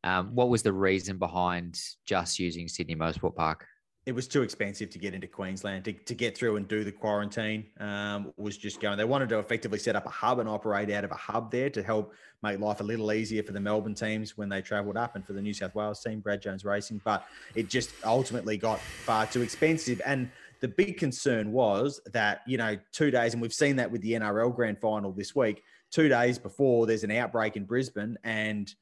Um, 0.03 0.35
what 0.35 0.49
was 0.49 0.61
the 0.61 0.71
reason 0.73 1.17
behind 1.17 1.79
just 2.05 2.37
using 2.37 2.67
Sydney 2.67 2.95
Motorsport 2.95 3.35
Park? 3.35 3.65
It 4.05 4.13
was 4.13 4.27
too 4.27 4.43
expensive 4.43 4.91
to 4.91 4.99
get 4.99 5.15
into 5.15 5.25
Queensland 5.25 5.83
to, 5.85 5.93
to 5.93 6.13
get 6.13 6.37
through 6.37 6.57
and 6.57 6.67
do 6.67 6.83
the 6.83 6.91
quarantine. 6.91 7.65
Um, 7.79 8.31
was 8.37 8.55
just 8.55 8.79
going. 8.79 8.97
They 8.97 9.03
wanted 9.03 9.29
to 9.29 9.39
effectively 9.39 9.79
set 9.79 9.95
up 9.95 10.05
a 10.05 10.09
hub 10.09 10.37
and 10.37 10.47
operate 10.47 10.91
out 10.91 11.03
of 11.03 11.11
a 11.11 11.15
hub 11.15 11.49
there 11.49 11.71
to 11.71 11.81
help 11.81 12.13
make 12.43 12.59
life 12.59 12.81
a 12.81 12.83
little 12.83 13.11
easier 13.11 13.41
for 13.41 13.51
the 13.51 13.59
Melbourne 13.59 13.95
teams 13.95 14.37
when 14.37 14.47
they 14.47 14.61
travelled 14.61 14.95
up 14.95 15.15
and 15.15 15.25
for 15.25 15.33
the 15.33 15.41
New 15.41 15.53
South 15.53 15.73
Wales 15.73 16.03
team, 16.03 16.19
Brad 16.19 16.39
Jones 16.39 16.63
Racing. 16.63 17.01
But 17.03 17.25
it 17.55 17.67
just 17.67 17.91
ultimately 18.03 18.57
got 18.57 18.79
far 18.79 19.25
too 19.25 19.41
expensive. 19.41 19.99
And 20.05 20.29
the 20.61 20.67
big 20.67 20.97
concern 20.97 21.51
was 21.51 21.99
that 22.13 22.41
you 22.45 22.57
know 22.57 22.77
two 22.91 23.09
days, 23.09 23.33
and 23.33 23.41
we've 23.41 23.53
seen 23.53 23.75
that 23.77 23.91
with 23.91 24.01
the 24.01 24.11
NRL 24.11 24.55
Grand 24.55 24.79
Final 24.79 25.11
this 25.11 25.35
week. 25.35 25.63
Two 25.91 26.09
days 26.09 26.37
before 26.37 26.85
there's 26.85 27.03
an 27.03 27.11
outbreak 27.11 27.55
in 27.55 27.63
Brisbane 27.63 28.17
and 28.23 28.73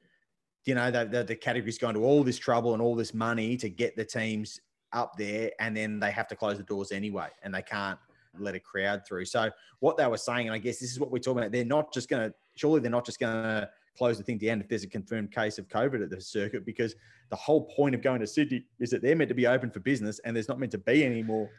you 0.65 0.75
know, 0.75 0.89
the, 0.89 1.03
the, 1.03 1.23
the 1.25 1.35
category's 1.35 1.77
going 1.77 1.93
to 1.93 2.05
all 2.05 2.23
this 2.23 2.37
trouble 2.37 2.71
and 2.71 2.81
all 2.81 2.95
this 2.95 3.13
money 3.13 3.57
to 3.57 3.69
get 3.69 3.97
the 3.97 4.05
teams 4.05 4.61
up 4.93 5.17
there, 5.17 5.51
and 5.59 5.75
then 5.75 5.99
they 5.99 6.11
have 6.11 6.27
to 6.29 6.35
close 6.35 6.57
the 6.57 6.63
doors 6.63 6.91
anyway, 6.91 7.27
and 7.43 7.53
they 7.53 7.61
can't 7.61 7.99
let 8.39 8.55
a 8.55 8.59
crowd 8.59 9.05
through. 9.07 9.25
So 9.25 9.51
what 9.79 9.97
they 9.97 10.07
were 10.07 10.17
saying, 10.17 10.47
and 10.47 10.55
I 10.55 10.57
guess 10.57 10.79
this 10.79 10.91
is 10.91 10.99
what 10.99 11.11
we're 11.11 11.19
talking 11.19 11.39
about, 11.39 11.51
they're 11.51 11.65
not 11.65 11.93
just 11.93 12.09
going 12.09 12.29
to, 12.29 12.35
surely 12.55 12.79
they're 12.79 12.91
not 12.91 13.05
just 13.05 13.19
going 13.19 13.43
to 13.43 13.69
close 13.97 14.17
the 14.17 14.23
thing 14.23 14.39
down 14.39 14.59
if 14.59 14.67
there's 14.67 14.83
a 14.83 14.87
confirmed 14.87 15.31
case 15.31 15.59
of 15.59 15.67
COVID 15.67 16.01
at 16.03 16.09
the 16.09 16.19
circuit, 16.19 16.65
because 16.65 16.95
the 17.29 17.35
whole 17.35 17.65
point 17.65 17.93
of 17.93 18.01
going 18.01 18.21
to 18.21 18.27
Sydney 18.27 18.63
is 18.79 18.89
that 18.89 19.01
they're 19.01 19.15
meant 19.15 19.29
to 19.29 19.35
be 19.35 19.47
open 19.47 19.69
for 19.69 19.79
business, 19.79 20.19
and 20.19 20.35
there's 20.35 20.47
not 20.47 20.59
meant 20.59 20.71
to 20.71 20.77
be 20.77 21.03
any 21.03 21.21
more 21.21 21.49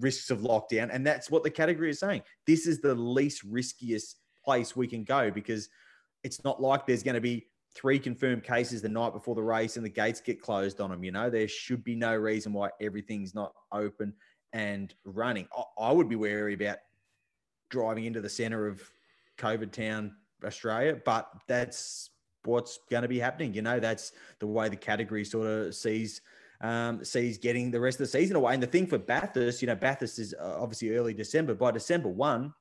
risks 0.00 0.30
of 0.30 0.40
lockdown. 0.40 0.90
And 0.92 1.06
that's 1.06 1.30
what 1.30 1.44
the 1.44 1.50
category 1.50 1.90
is 1.90 2.00
saying. 2.00 2.22
This 2.46 2.66
is 2.66 2.80
the 2.80 2.94
least 2.94 3.42
riskiest 3.44 4.16
place 4.44 4.74
we 4.74 4.86
can 4.86 5.04
go 5.04 5.30
because 5.30 5.68
it's 6.24 6.42
not 6.42 6.60
like 6.60 6.86
there's 6.86 7.02
going 7.02 7.14
to 7.14 7.20
be 7.20 7.46
three 7.74 7.98
confirmed 7.98 8.44
cases 8.44 8.82
the 8.82 8.88
night 8.88 9.12
before 9.12 9.34
the 9.34 9.42
race 9.42 9.76
and 9.76 9.84
the 9.84 9.90
gates 9.90 10.20
get 10.20 10.40
closed 10.40 10.80
on 10.80 10.90
them. 10.90 11.02
You 11.02 11.12
know, 11.12 11.28
there 11.28 11.48
should 11.48 11.82
be 11.82 11.96
no 11.96 12.14
reason 12.14 12.52
why 12.52 12.70
everything's 12.80 13.34
not 13.34 13.52
open 13.72 14.14
and 14.52 14.94
running. 15.04 15.48
I, 15.56 15.88
I 15.88 15.92
would 15.92 16.08
be 16.08 16.16
wary 16.16 16.54
about 16.54 16.78
driving 17.70 18.04
into 18.04 18.20
the 18.20 18.28
center 18.28 18.66
of 18.66 18.80
COVID 19.38 19.72
town, 19.72 20.14
Australia, 20.44 21.00
but 21.04 21.28
that's 21.48 22.10
what's 22.44 22.78
going 22.90 23.02
to 23.02 23.08
be 23.08 23.18
happening. 23.18 23.54
You 23.54 23.62
know, 23.62 23.80
that's 23.80 24.12
the 24.38 24.46
way 24.46 24.68
the 24.68 24.76
category 24.76 25.24
sort 25.24 25.46
of 25.46 25.74
sees 25.74 26.20
um, 26.60 27.04
sees 27.04 27.36
getting 27.36 27.70
the 27.70 27.80
rest 27.80 27.96
of 27.96 28.06
the 28.06 28.18
season 28.18 28.36
away. 28.36 28.54
And 28.54 28.62
the 28.62 28.66
thing 28.66 28.86
for 28.86 28.96
Bathurst, 28.96 29.60
you 29.60 29.66
know, 29.66 29.74
Bathurst 29.74 30.18
is 30.18 30.34
uh, 30.40 30.56
obviously 30.58 30.96
early 30.96 31.12
December. 31.12 31.54
By 31.54 31.72
December 31.72 32.08
one, 32.08 32.54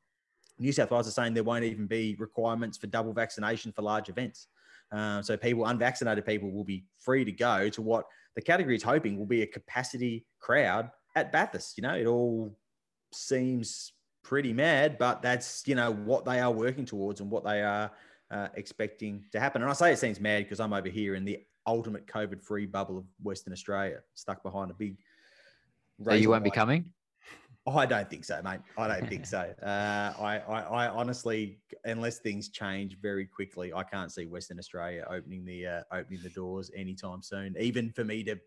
New 0.59 0.71
South 0.71 0.91
Wales 0.91 1.07
are 1.07 1.11
saying 1.11 1.33
there 1.33 1.43
won't 1.43 1.63
even 1.63 1.87
be 1.87 2.15
requirements 2.19 2.77
for 2.77 2.87
double 2.87 3.13
vaccination 3.13 3.71
for 3.71 3.81
large 3.81 4.09
events. 4.09 4.47
Um, 4.93 5.23
so 5.23 5.35
people, 5.35 5.65
unvaccinated 5.65 6.25
people, 6.25 6.51
will 6.51 6.63
be 6.63 6.85
free 6.99 7.25
to 7.25 7.31
go 7.31 7.67
to 7.69 7.81
what 7.81 8.05
the 8.35 8.41
category 8.41 8.75
is 8.75 8.83
hoping 8.83 9.17
will 9.17 9.25
be 9.25 9.41
a 9.41 9.47
capacity 9.47 10.25
crowd 10.39 10.89
at 11.15 11.31
Bathurst. 11.31 11.77
You 11.77 11.83
know, 11.83 11.95
it 11.95 12.05
all 12.05 12.55
seems 13.11 13.93
pretty 14.23 14.53
mad, 14.53 14.97
but 14.97 15.21
that's 15.21 15.63
you 15.65 15.75
know 15.75 15.91
what 15.91 16.25
they 16.25 16.39
are 16.39 16.51
working 16.51 16.85
towards 16.85 17.21
and 17.21 17.29
what 17.29 17.43
they 17.43 17.61
are 17.61 17.91
uh, 18.31 18.47
expecting 18.55 19.25
to 19.31 19.39
happen. 19.39 19.61
And 19.61 19.69
I 19.69 19.73
say 19.73 19.91
it 19.91 19.99
seems 19.99 20.19
mad 20.19 20.43
because 20.43 20.59
I'm 20.59 20.73
over 20.73 20.89
here 20.89 21.15
in 21.15 21.25
the 21.25 21.39
ultimate 21.65 22.07
COVID-free 22.07 22.67
bubble 22.67 22.97
of 22.97 23.05
Western 23.21 23.53
Australia, 23.53 23.99
stuck 24.13 24.43
behind 24.43 24.71
a 24.71 24.73
big. 24.73 24.97
So 26.03 26.13
you 26.13 26.29
won't 26.29 26.43
be 26.43 26.51
coming? 26.51 26.91
Oh, 27.65 27.77
I 27.77 27.85
don't 27.85 28.09
think 28.09 28.25
so, 28.25 28.41
mate. 28.43 28.59
I 28.77 28.87
don't 28.87 29.07
think 29.07 29.25
so. 29.25 29.53
Uh, 29.63 30.13
I, 30.19 30.39
I, 30.39 30.61
I 30.61 30.87
honestly, 30.89 31.59
unless 31.85 32.19
things 32.19 32.49
change 32.49 32.97
very 33.01 33.25
quickly, 33.25 33.73
I 33.73 33.83
can't 33.83 34.11
see 34.11 34.25
Western 34.25 34.59
Australia 34.59 35.05
opening 35.09 35.45
the 35.45 35.65
uh, 35.65 35.81
opening 35.91 36.19
the 36.21 36.29
doors 36.31 36.69
anytime 36.75 37.21
soon. 37.21 37.55
Even 37.57 37.89
for 37.91 38.03
me 38.03 38.23
to, 38.25 38.37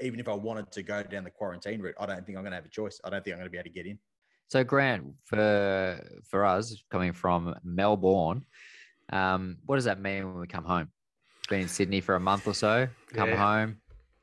even 0.00 0.18
if 0.18 0.28
I 0.28 0.32
wanted 0.32 0.72
to 0.72 0.82
go 0.82 1.02
down 1.02 1.24
the 1.24 1.30
quarantine 1.30 1.82
route, 1.82 1.94
I 2.00 2.06
don't 2.06 2.24
think 2.24 2.38
I'm 2.38 2.44
going 2.44 2.52
to 2.52 2.56
have 2.56 2.64
a 2.64 2.70
choice. 2.70 3.00
I 3.04 3.10
don't 3.10 3.22
think 3.22 3.34
I'm 3.34 3.40
going 3.40 3.46
to 3.46 3.50
be 3.50 3.58
able 3.58 3.64
to 3.64 3.74
get 3.74 3.86
in. 3.86 3.98
So 4.48 4.64
Grant, 4.64 5.14
for 5.24 6.20
for 6.28 6.46
us 6.46 6.82
coming 6.90 7.12
from 7.12 7.54
Melbourne, 7.62 8.46
um, 9.12 9.58
what 9.66 9.76
does 9.76 9.84
that 9.84 10.00
mean 10.00 10.26
when 10.26 10.40
we 10.40 10.46
come 10.46 10.64
home? 10.64 10.88
Been 11.50 11.60
in 11.60 11.68
Sydney 11.68 12.00
for 12.00 12.14
a 12.14 12.20
month 12.20 12.46
or 12.46 12.54
so. 12.54 12.88
Come 13.12 13.28
Yeah. 13.28 13.36
home. 13.36 13.81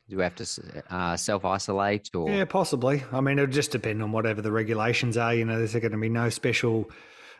Do 0.09 0.17
we 0.17 0.23
have 0.23 0.35
to 0.35 0.83
uh, 0.89 1.15
self 1.17 1.45
isolate 1.45 2.09
or? 2.15 2.29
Yeah, 2.29 2.45
possibly. 2.45 3.03
I 3.11 3.21
mean, 3.21 3.37
it'll 3.37 3.53
just 3.53 3.71
depend 3.71 4.01
on 4.01 4.11
whatever 4.11 4.41
the 4.41 4.51
regulations 4.51 5.17
are. 5.17 5.35
You 5.35 5.45
know, 5.45 5.59
there's 5.59 5.73
going 5.73 5.91
to 5.91 5.97
be 5.97 6.09
no 6.09 6.29
special 6.29 6.89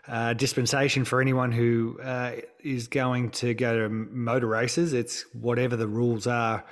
uh, 0.08 0.34
dispensation 0.34 1.04
for 1.04 1.20
anyone 1.20 1.52
who 1.52 2.00
uh, 2.04 2.34
is 2.64 2.88
going 2.88 3.32
to 3.32 3.56
go 3.56 3.80
to 3.80 3.90
motor 3.90 4.46
races. 4.46 4.94
It's 4.94 5.26
whatever 5.34 5.76
the 5.76 5.88
rules 5.88 6.28
are 6.28 6.64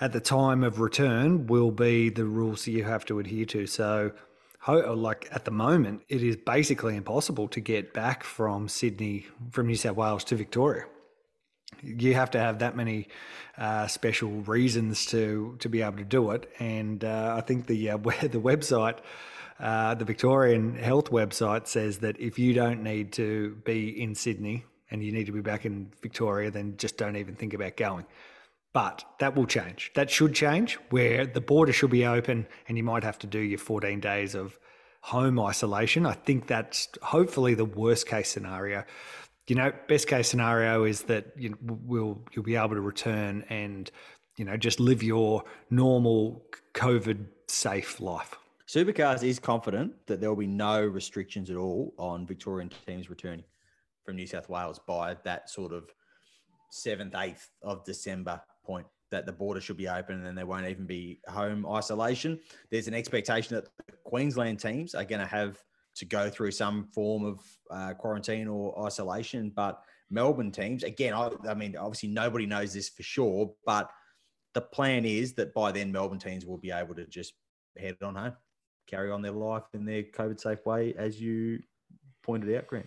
at 0.00 0.12
the 0.12 0.20
time 0.20 0.64
of 0.64 0.80
return 0.80 1.46
will 1.46 1.70
be 1.70 2.08
the 2.08 2.24
rules 2.24 2.64
that 2.64 2.70
you 2.70 2.84
have 2.84 3.04
to 3.06 3.18
adhere 3.18 3.44
to. 3.46 3.66
So, 3.66 4.12
like 4.66 5.28
at 5.30 5.44
the 5.44 5.50
moment, 5.50 6.04
it 6.08 6.22
is 6.22 6.36
basically 6.36 6.96
impossible 6.96 7.48
to 7.48 7.60
get 7.60 7.92
back 7.92 8.24
from 8.24 8.66
Sydney, 8.68 9.26
from 9.50 9.66
New 9.66 9.76
South 9.76 9.96
Wales 9.96 10.24
to 10.24 10.36
Victoria 10.36 10.86
you 11.82 12.14
have 12.14 12.30
to 12.32 12.38
have 12.38 12.58
that 12.60 12.76
many 12.76 13.08
uh, 13.58 13.86
special 13.86 14.30
reasons 14.42 15.06
to 15.06 15.56
to 15.60 15.68
be 15.68 15.82
able 15.82 15.98
to 15.98 16.04
do 16.04 16.30
it. 16.32 16.50
And 16.58 17.04
uh, 17.04 17.34
I 17.36 17.40
think 17.40 17.66
the 17.66 17.90
uh, 17.90 17.96
the 18.22 18.40
website, 18.40 18.98
uh, 19.60 19.94
the 19.94 20.04
Victorian 20.04 20.76
Health 20.76 21.10
website, 21.10 21.66
says 21.66 21.98
that 21.98 22.20
if 22.20 22.38
you 22.38 22.54
don't 22.54 22.82
need 22.82 23.12
to 23.12 23.56
be 23.64 24.00
in 24.02 24.14
Sydney 24.14 24.64
and 24.90 25.02
you 25.02 25.12
need 25.12 25.26
to 25.26 25.32
be 25.32 25.40
back 25.40 25.64
in 25.64 25.92
Victoria, 26.02 26.50
then 26.50 26.76
just 26.76 26.96
don't 26.96 27.16
even 27.16 27.34
think 27.34 27.54
about 27.54 27.76
going. 27.76 28.06
But 28.72 29.04
that 29.20 29.36
will 29.36 29.46
change. 29.46 29.92
That 29.94 30.10
should 30.10 30.34
change, 30.34 30.78
where 30.90 31.26
the 31.26 31.40
border 31.40 31.72
should 31.72 31.90
be 31.90 32.04
open, 32.04 32.46
and 32.66 32.76
you 32.76 32.82
might 32.82 33.04
have 33.04 33.18
to 33.20 33.26
do 33.28 33.38
your 33.38 33.58
14 33.58 34.00
days 34.00 34.34
of 34.34 34.58
home 35.00 35.38
isolation. 35.38 36.06
I 36.06 36.14
think 36.14 36.46
that's 36.46 36.88
hopefully 37.02 37.54
the 37.54 37.64
worst 37.64 38.08
case 38.08 38.30
scenario 38.30 38.84
you 39.46 39.56
know, 39.56 39.72
best 39.88 40.08
case 40.08 40.28
scenario 40.28 40.84
is 40.84 41.02
that 41.02 41.26
you 41.36 41.50
know, 41.50 41.56
will 41.62 42.22
you'll 42.32 42.44
be 42.44 42.56
able 42.56 42.70
to 42.70 42.80
return 42.80 43.44
and 43.48 43.90
you 44.36 44.44
know 44.44 44.56
just 44.56 44.80
live 44.80 45.02
your 45.02 45.44
normal 45.70 46.44
COVID 46.74 47.26
safe 47.48 48.00
life. 48.00 48.36
Supercars 48.66 49.22
is 49.22 49.38
confident 49.38 49.92
that 50.06 50.20
there 50.20 50.30
will 50.30 50.36
be 50.36 50.46
no 50.46 50.82
restrictions 50.82 51.50
at 51.50 51.56
all 51.56 51.92
on 51.98 52.26
Victorian 52.26 52.70
teams 52.86 53.10
returning 53.10 53.44
from 54.04 54.16
New 54.16 54.26
South 54.26 54.48
Wales 54.48 54.80
by 54.86 55.16
that 55.24 55.50
sort 55.50 55.72
of 55.72 55.90
seventh, 56.70 57.14
eighth 57.14 57.50
of 57.62 57.84
December 57.84 58.40
point. 58.64 58.86
That 59.10 59.26
the 59.26 59.32
border 59.32 59.60
should 59.60 59.76
be 59.76 59.86
open 59.86 60.26
and 60.26 60.36
there 60.36 60.46
won't 60.46 60.66
even 60.66 60.86
be 60.86 61.20
home 61.28 61.64
isolation. 61.66 62.40
There's 62.72 62.88
an 62.88 62.94
expectation 62.94 63.54
that 63.54 63.68
the 63.86 63.92
Queensland 64.02 64.58
teams 64.58 64.94
are 64.94 65.04
going 65.04 65.20
to 65.20 65.26
have 65.26 65.62
to 65.96 66.04
go 66.04 66.28
through 66.28 66.50
some 66.50 66.84
form 66.94 67.24
of 67.24 67.40
uh, 67.70 67.94
quarantine 67.94 68.48
or 68.48 68.86
isolation. 68.86 69.52
But 69.54 69.80
Melbourne 70.10 70.50
teams, 70.50 70.82
again, 70.82 71.14
I, 71.14 71.30
I 71.48 71.54
mean, 71.54 71.76
obviously 71.76 72.08
nobody 72.08 72.46
knows 72.46 72.72
this 72.74 72.88
for 72.88 73.02
sure, 73.02 73.52
but 73.64 73.90
the 74.54 74.60
plan 74.60 75.04
is 75.04 75.34
that 75.34 75.54
by 75.54 75.72
then 75.72 75.92
Melbourne 75.92 76.18
teams 76.18 76.46
will 76.46 76.58
be 76.58 76.70
able 76.70 76.94
to 76.94 77.06
just 77.06 77.34
head 77.76 77.96
on 78.02 78.14
home, 78.14 78.34
carry 78.86 79.10
on 79.10 79.22
their 79.22 79.32
life 79.32 79.64
in 79.72 79.84
their 79.84 80.02
COVID 80.02 80.40
safe 80.40 80.64
way, 80.64 80.94
as 80.96 81.20
you 81.20 81.60
pointed 82.22 82.54
out, 82.56 82.66
Grant. 82.66 82.86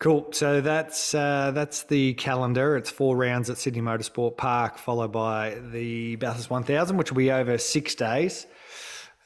Cool. 0.00 0.28
So 0.32 0.62
that's 0.62 1.14
uh, 1.14 1.50
that's 1.54 1.82
the 1.82 2.14
calendar. 2.14 2.74
It's 2.78 2.88
four 2.88 3.16
rounds 3.18 3.50
at 3.50 3.58
Sydney 3.58 3.82
Motorsport 3.82 4.38
Park, 4.38 4.78
followed 4.78 5.12
by 5.12 5.56
the 5.72 6.16
Bathurst 6.16 6.48
1000, 6.48 6.96
which 6.96 7.10
will 7.10 7.18
be 7.18 7.30
over 7.30 7.58
six 7.58 7.94
days. 7.94 8.46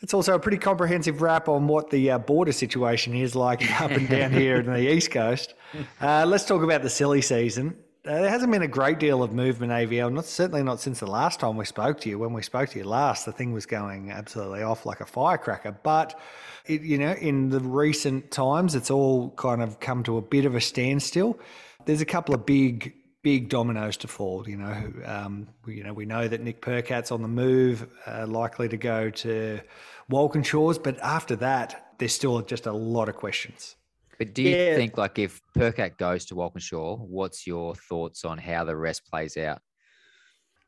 It's 0.05 0.13
also 0.13 0.35
a 0.35 0.39
pretty 0.39 0.59
comprehensive 0.59 1.23
wrap 1.23 1.49
on 1.49 1.67
what 1.67 1.89
the 1.89 2.11
uh, 2.11 2.19
border 2.19 2.53
situation 2.53 3.15
is 3.15 3.35
like 3.35 3.63
up 3.81 3.91
and 3.91 4.07
down 4.07 4.33
here 4.33 4.57
in 4.61 4.67
the 4.67 4.93
East 4.93 5.11
Coast. 5.11 5.55
Uh, 5.99 6.27
let's 6.27 6.45
talk 6.45 6.63
about 6.63 6.83
the 6.83 6.91
silly 6.91 7.23
season. 7.23 7.75
Uh, 8.07 8.21
there 8.21 8.29
hasn't 8.29 8.53
been 8.53 8.61
a 8.61 8.69
great 8.69 8.99
deal 8.99 9.23
of 9.23 9.33
movement 9.33 9.73
AVL, 9.73 10.13
not 10.13 10.27
certainly 10.27 10.63
not 10.63 10.79
since 10.79 11.01
the 11.01 11.07
last 11.07 11.41
time 11.41 11.57
we 11.57 11.65
spoke 11.65 11.99
to 12.01 12.11
you. 12.11 12.19
When 12.19 12.35
we 12.35 12.43
spoke 12.43 12.69
to 12.69 12.79
you 12.79 12.85
last, 12.85 13.25
the 13.25 13.33
thing 13.33 13.55
was 13.55 13.65
going 13.65 14.11
absolutely 14.11 14.63
off 14.63 14.85
like 14.85 15.01
a 15.01 15.07
firecracker. 15.07 15.75
But 15.83 16.21
it, 16.67 16.83
you 16.83 16.99
know, 16.99 17.13
in 17.13 17.49
the 17.49 17.61
recent 17.61 18.31
times, 18.31 18.75
it's 18.75 18.91
all 18.91 19.31
kind 19.37 19.63
of 19.63 19.81
come 19.81 20.03
to 20.03 20.19
a 20.19 20.23
bit 20.23 20.45
of 20.45 20.55
a 20.55 20.61
standstill. 20.61 21.39
There's 21.87 22.03
a 22.03 22.05
couple 22.05 22.35
of 22.35 22.45
big 22.45 22.93
big 23.25 23.49
dominoes 23.49 23.97
to 23.97 24.07
fall. 24.07 24.49
You 24.49 24.59
know, 24.59 24.93
um, 25.05 25.49
we, 25.65 25.79
you 25.79 25.83
know, 25.83 25.93
we 25.93 26.07
know 26.07 26.29
that 26.29 26.41
Nick 26.41 26.61
Percat's 26.61 27.11
on 27.11 27.23
the 27.23 27.29
move, 27.29 27.89
uh, 28.07 28.27
likely 28.29 28.69
to 28.69 28.77
go 28.77 29.11
to 29.11 29.61
Walkinshaws, 30.09 30.81
but 30.81 31.01
after 31.01 31.35
that, 31.37 31.95
there's 31.99 32.15
still 32.15 32.41
just 32.43 32.67
a 32.67 32.73
lot 32.73 33.09
of 33.09 33.17
questions. 33.17 33.75
But 34.19 34.33
do 34.33 34.43
you 34.43 34.55
yeah. 34.55 34.77
think, 34.77 34.97
like, 34.97 35.19
if 35.19 35.41
Percat 35.57 35.97
goes 35.97 36.25
to 36.27 36.37
Walkinshaw, 36.37 36.97
what's 36.99 37.49
your 37.49 37.75
thoughts 37.75 38.25
on 38.25 38.39
how 38.39 38.63
the 38.63 38.77
rest 38.77 39.11
plays 39.11 39.37
out? 39.37 39.61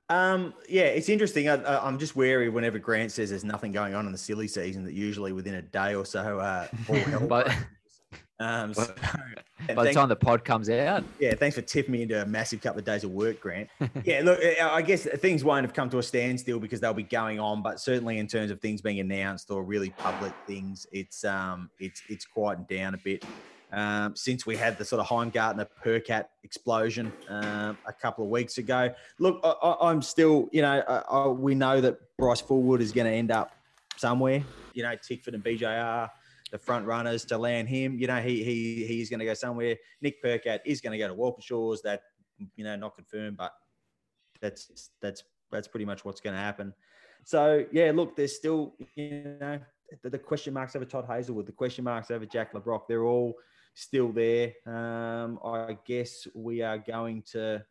Um, 0.09 0.55
yeah, 0.69 0.85
it's 0.85 1.09
interesting. 1.09 1.49
I, 1.49 1.87
am 1.87 1.99
just 1.99 2.17
wary 2.17 2.49
whenever 2.49 2.79
Grant 2.79 3.13
says 3.13 3.31
there's 3.31 3.45
nothing 3.45 3.71
going 3.71 3.95
on 3.95 4.07
in 4.07 4.13
the 4.13 4.19
silly 4.19 4.49
season 4.49 4.85
that 4.85 4.95
usually 4.95 5.33
within 5.33 5.55
a 5.55 5.63
day 5.63 5.95
or 5.95 6.05
so, 6.05 6.41
uh, 6.41 6.67
all 6.89 6.95
hell 6.95 7.27
but, 7.27 7.55
um, 8.39 8.75
so, 8.75 8.95
by 9.75 9.85
the 9.85 9.93
time 9.93 10.09
the 10.09 10.17
pod 10.17 10.45
comes 10.45 10.69
out. 10.69 11.05
Yeah, 11.19 11.35
thanks 11.35 11.57
for 11.57 11.63
tipping 11.63 11.93
me 11.93 12.03
into 12.03 12.21
a 12.21 12.27
massive 12.27 12.61
couple 12.61 12.79
of 12.79 12.85
days 12.85 13.05
of 13.05 13.11
work, 13.11 13.41
Grant. 13.41 13.69
yeah, 14.05 14.21
look, 14.23 14.39
I 14.43 14.83
guess 14.83 15.05
things 15.05 15.43
won't 15.43 15.65
have 15.65 15.75
come 15.75 15.89
to 15.91 15.99
a 15.99 16.03
standstill 16.03 16.61
because 16.61 16.81
they'll 16.81 16.93
be 16.93 17.03
going 17.03 17.41
on, 17.41 17.63
but 17.63 17.81
certainly 17.81 18.19
in 18.19 18.27
terms 18.27 18.51
of 18.51 18.61
things 18.61 18.83
being 18.83 19.01
announced 19.01 19.51
or 19.51 19.63
really 19.63 19.91
public 19.91 20.33
things, 20.47 20.87
it's 20.93 21.25
um, 21.25 21.71
it's 21.79 22.03
it's 22.09 22.27
quieted 22.27 22.69
down 22.69 22.95
a 22.95 22.99
bit. 22.99 23.25
Um, 23.73 24.15
since 24.15 24.47
we 24.47 24.57
had 24.57 24.79
the 24.79 24.85
sort 24.85 25.01
of 25.01 25.09
Heimgartner 25.09 25.67
Percat 25.85 26.27
explosion 26.45 27.13
um, 27.29 27.77
a 27.87 27.93
couple 27.93 28.25
of 28.25 28.31
weeks 28.31 28.59
ago. 28.59 28.95
Look, 29.19 29.41
I, 29.43 29.91
am 29.91 30.01
still, 30.01 30.49
you 30.53 30.63
know, 30.63 30.85
I, 30.87 30.99
I, 30.99 31.27
we 31.27 31.57
know 31.57 31.81
that 31.81 31.99
Bryce 32.17 32.41
Fullwood 32.41 32.81
is 32.81 32.93
going 32.93 33.07
to 33.07 33.13
end 33.13 33.33
up 33.33 33.51
somewhere. 33.97 34.45
You 34.73 34.85
know, 34.85 34.95
Tickford 34.95 35.35
and 35.35 35.43
BJR 35.43 36.09
the 36.51 36.59
front 36.59 36.87
runners 36.87 37.25
to 37.27 37.39
land 37.39 37.69
him. 37.69 37.99
You 37.99 38.07
know, 38.07 38.21
he 38.21 38.43
he 38.45 38.87
he's 38.87 39.11
going 39.11 39.21
to 39.21 39.27
go 39.27 39.35
somewhere. 39.35 39.77
Nick 40.01 40.23
Percat 40.23 40.61
is 40.65 40.81
going 40.81 40.93
to 40.93 40.99
go 40.99 41.09
to 41.09 41.15
Walkinshaws. 41.15 41.83
That 41.83 42.03
you 42.57 42.65
know, 42.65 42.77
not 42.77 42.97
confirmed, 42.97 43.37
but 43.37 43.53
that's 44.41 44.91
that's 45.01 45.25
that's 45.51 45.69
pretty 45.69 45.85
much 45.85 46.05
what's 46.05 46.21
going 46.21 46.35
to 46.35 46.41
happen. 46.41 46.75
So 47.25 47.65
yeah, 47.73 47.93
look, 47.95 48.17
there's 48.17 48.37
still 48.37 48.75
you 48.95 49.37
know 49.41 49.59
the, 50.03 50.11
the, 50.11 50.19
question 50.19 50.55
marks 50.55 50.77
over 50.77 50.85
Todd 50.85 51.07
Hazelwood, 51.09 51.47
the 51.47 51.53
question 51.53 51.85
marks 51.85 52.11
over 52.11 52.27
Jack 52.27 52.55
Le 52.55 52.61
Brocq. 52.61 52.83
They're 52.89 53.05
all 53.05 53.35
still 53.75 54.13
there. 54.13 54.53
Um, 54.67 55.39
I 55.45 55.77
guess 55.87 56.27
we 56.35 56.63
are 56.63 56.79
going 56.79 57.23
to 57.33 57.65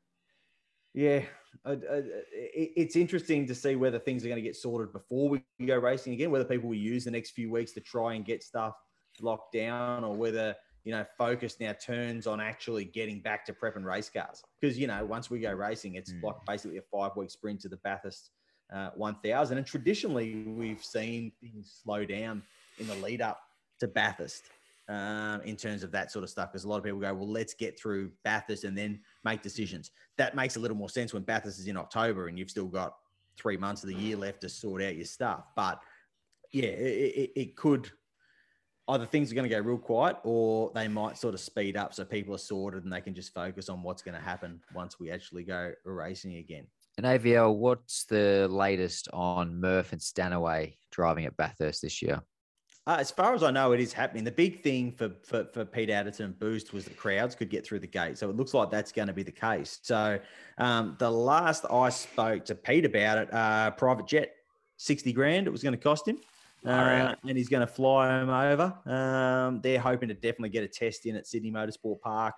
yeah, 0.95 1.23
uh, 1.65 1.71
uh, 1.71 2.01
it's 2.31 2.95
interesting 2.95 3.45
to 3.47 3.53
see 3.53 3.75
whether 3.75 3.99
things 3.99 4.23
are 4.23 4.29
going 4.29 4.41
to 4.41 4.47
get 4.47 4.55
sorted 4.55 4.93
before 4.93 5.29
we 5.29 5.43
go 5.65 5.77
racing 5.77 6.13
again, 6.13 6.31
whether 6.31 6.45
people 6.45 6.69
will 6.69 6.75
use 6.75 7.03
the 7.03 7.11
next 7.11 7.31
few 7.31 7.51
weeks 7.51 7.73
to 7.73 7.81
try 7.81 8.13
and 8.13 8.23
get 8.23 8.43
stuff 8.43 8.75
locked 9.19 9.53
down, 9.53 10.05
or 10.05 10.15
whether 10.15 10.55
you 10.85 10.93
know 10.93 11.05
focus 11.17 11.57
now 11.59 11.73
turns 11.73 12.27
on 12.27 12.39
actually 12.39 12.85
getting 12.85 13.19
back 13.19 13.45
to 13.45 13.53
prep 13.53 13.75
and 13.75 13.85
race 13.85 14.09
cars. 14.09 14.41
Because 14.59 14.79
you 14.79 14.87
know 14.87 15.03
once 15.05 15.29
we 15.29 15.39
go 15.39 15.51
racing, 15.51 15.95
it's 15.95 16.13
mm. 16.13 16.23
like 16.23 16.35
basically 16.47 16.77
a 16.77 16.83
five 16.83 17.11
week 17.17 17.29
sprint 17.29 17.59
to 17.61 17.69
the 17.69 17.77
Bathurst 17.77 18.29
uh, 18.73 18.91
1000, 18.95 19.57
and 19.57 19.67
traditionally 19.67 20.45
we've 20.47 20.83
seen 20.83 21.33
things 21.41 21.77
slow 21.83 22.05
down 22.05 22.41
in 22.79 22.87
the 22.87 22.95
lead 22.95 23.21
up 23.21 23.41
to 23.81 23.87
Bathurst 23.87 24.43
um, 24.87 25.41
in 25.41 25.55
terms 25.55 25.83
of 25.83 25.91
that 25.91 26.11
sort 26.11 26.23
of 26.23 26.29
stuff. 26.29 26.51
Because 26.51 26.63
a 26.63 26.69
lot 26.69 26.77
of 26.77 26.83
people 26.83 26.99
go, 26.99 27.13
well, 27.13 27.29
let's 27.29 27.53
get 27.53 27.79
through 27.79 28.11
Bathurst 28.23 28.63
and 28.63 28.77
then 28.77 28.99
make 29.23 29.41
decisions. 29.41 29.91
That 30.17 30.35
makes 30.35 30.55
a 30.55 30.59
little 30.59 30.77
more 30.77 30.89
sense 30.89 31.13
when 31.13 31.23
Bathurst 31.23 31.59
is 31.59 31.67
in 31.67 31.77
October 31.77 32.27
and 32.27 32.37
you've 32.37 32.49
still 32.49 32.67
got 32.67 32.95
three 33.37 33.57
months 33.57 33.83
of 33.83 33.89
the 33.89 33.95
year 33.95 34.17
left 34.17 34.41
to 34.41 34.49
sort 34.49 34.81
out 34.81 34.95
your 34.95 35.05
stuff. 35.05 35.45
But 35.55 35.79
yeah, 36.51 36.65
it, 36.65 37.15
it, 37.15 37.31
it 37.35 37.55
could 37.55 37.91
either 38.87 39.05
things 39.05 39.31
are 39.31 39.35
going 39.35 39.49
to 39.49 39.55
go 39.55 39.61
real 39.61 39.77
quiet 39.77 40.17
or 40.23 40.71
they 40.75 40.87
might 40.87 41.17
sort 41.17 41.33
of 41.33 41.39
speed 41.39 41.75
up 41.75 41.93
so 41.93 42.05
people 42.05 42.35
are 42.35 42.39
sorted 42.39 42.83
and 42.83 42.93
they 42.93 43.01
can 43.01 43.15
just 43.15 43.33
focus 43.33 43.67
on 43.67 43.81
what's 43.81 44.01
going 44.01 44.15
to 44.15 44.23
happen 44.23 44.61
once 44.73 44.99
we 44.99 45.11
actually 45.11 45.43
go 45.43 45.71
racing 45.83 46.35
again. 46.35 46.65
And 46.97 47.05
AVL, 47.05 47.57
what's 47.57 48.05
the 48.05 48.47
latest 48.49 49.09
on 49.11 49.59
Murph 49.59 49.91
and 49.91 50.01
Stanaway 50.01 50.77
driving 50.91 51.25
at 51.25 51.35
Bathurst 51.35 51.81
this 51.81 52.01
year? 52.01 52.21
Uh, 52.87 52.97
as 52.99 53.09
far 53.09 53.33
as 53.33 53.41
I 53.41 53.49
know, 53.49 53.71
it 53.71 53.79
is 53.79 53.93
happening. 53.93 54.23
The 54.23 54.31
big 54.31 54.61
thing 54.61 54.91
for, 54.91 55.11
for, 55.23 55.45
for 55.53 55.65
Pete 55.65 55.89
Adderton 55.89 56.37
Boost 56.37 56.71
was 56.71 56.85
the 56.85 56.93
crowds 56.93 57.33
could 57.33 57.49
get 57.49 57.65
through 57.65 57.79
the 57.79 57.87
gate. 57.87 58.19
So 58.19 58.29
it 58.29 58.35
looks 58.35 58.53
like 58.53 58.69
that's 58.69 58.91
going 58.91 59.07
to 59.07 59.13
be 59.13 59.23
the 59.23 59.31
case. 59.31 59.79
So 59.81 60.19
um, 60.59 60.95
the 60.99 61.09
last 61.09 61.65
I 61.71 61.89
spoke 61.89 62.45
to 62.45 62.53
Pete 62.53 62.85
about 62.85 63.17
it, 63.17 63.33
uh, 63.33 63.71
private 63.71 64.05
jet, 64.05 64.35
60 64.77 65.13
grand 65.13 65.47
it 65.47 65.49
was 65.49 65.63
going 65.63 65.73
to 65.73 65.81
cost 65.81 66.07
him. 66.07 66.19
Uh, 66.63 67.13
and 67.27 67.37
he's 67.37 67.49
going 67.49 67.65
to 67.65 67.71
fly 67.71 68.21
him 68.21 68.29
over. 68.29 68.73
Um, 68.85 69.61
they're 69.61 69.79
hoping 69.79 70.09
to 70.09 70.15
definitely 70.15 70.49
get 70.49 70.63
a 70.63 70.67
test 70.67 71.05
in 71.05 71.15
at 71.15 71.27
Sydney 71.27 71.51
Motorsport 71.51 72.01
Park 72.01 72.35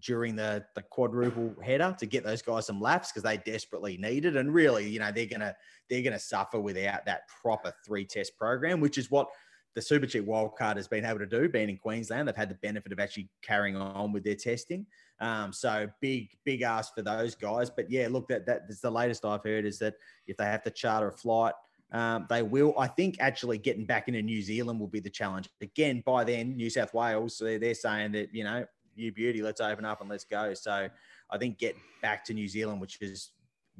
during 0.00 0.36
the 0.36 0.64
the 0.74 0.82
quadruple 0.82 1.54
header 1.62 1.96
to 1.98 2.06
get 2.06 2.22
those 2.22 2.42
guys 2.42 2.66
some 2.66 2.80
laps 2.80 3.10
because 3.10 3.22
they 3.22 3.38
desperately 3.38 3.96
need 3.96 4.24
it. 4.24 4.36
And 4.36 4.52
really, 4.52 4.88
you 4.88 4.98
know, 4.98 5.10
they're 5.10 5.26
gonna 5.26 5.54
they're 5.88 6.02
gonna 6.02 6.18
suffer 6.18 6.60
without 6.60 7.06
that 7.06 7.22
proper 7.42 7.72
three 7.84 8.04
test 8.04 8.36
program, 8.36 8.80
which 8.80 8.98
is 8.98 9.10
what 9.10 9.28
the 9.76 9.82
super 9.82 10.06
cheap 10.06 10.26
Wildcard 10.26 10.76
has 10.76 10.88
been 10.88 11.04
able 11.04 11.18
to 11.18 11.26
do, 11.26 11.50
being 11.50 11.68
in 11.68 11.76
Queensland. 11.76 12.26
They've 12.26 12.34
had 12.34 12.48
the 12.48 12.54
benefit 12.62 12.92
of 12.92 12.98
actually 12.98 13.28
carrying 13.42 13.76
on 13.76 14.10
with 14.10 14.24
their 14.24 14.34
testing. 14.34 14.86
Um, 15.20 15.52
so 15.52 15.86
big, 16.00 16.30
big 16.44 16.62
ask 16.62 16.94
for 16.94 17.02
those 17.02 17.34
guys. 17.34 17.68
But 17.68 17.90
yeah, 17.90 18.08
look, 18.10 18.26
that 18.28 18.46
that's 18.46 18.80
the 18.80 18.90
latest 18.90 19.26
I've 19.26 19.44
heard 19.44 19.66
is 19.66 19.78
that 19.80 19.94
if 20.26 20.38
they 20.38 20.46
have 20.46 20.62
to 20.62 20.70
charter 20.70 21.08
a 21.08 21.12
flight, 21.12 21.52
um, 21.92 22.26
they 22.30 22.42
will. 22.42 22.74
I 22.78 22.86
think 22.86 23.18
actually 23.20 23.58
getting 23.58 23.84
back 23.84 24.08
into 24.08 24.22
New 24.22 24.40
Zealand 24.40 24.80
will 24.80 24.88
be 24.88 25.00
the 25.00 25.10
challenge. 25.10 25.50
Again, 25.60 26.02
by 26.06 26.24
then, 26.24 26.56
New 26.56 26.70
South 26.70 26.94
Wales, 26.94 27.36
they're, 27.38 27.58
they're 27.58 27.74
saying 27.74 28.12
that, 28.12 28.34
you 28.34 28.44
know, 28.44 28.64
you 28.94 29.12
beauty, 29.12 29.42
let's 29.42 29.60
open 29.60 29.84
up 29.84 30.00
and 30.00 30.08
let's 30.08 30.24
go. 30.24 30.54
So 30.54 30.88
I 31.30 31.38
think 31.38 31.58
get 31.58 31.76
back 32.00 32.24
to 32.24 32.34
New 32.34 32.48
Zealand, 32.48 32.80
which 32.80 32.96
is, 33.02 33.32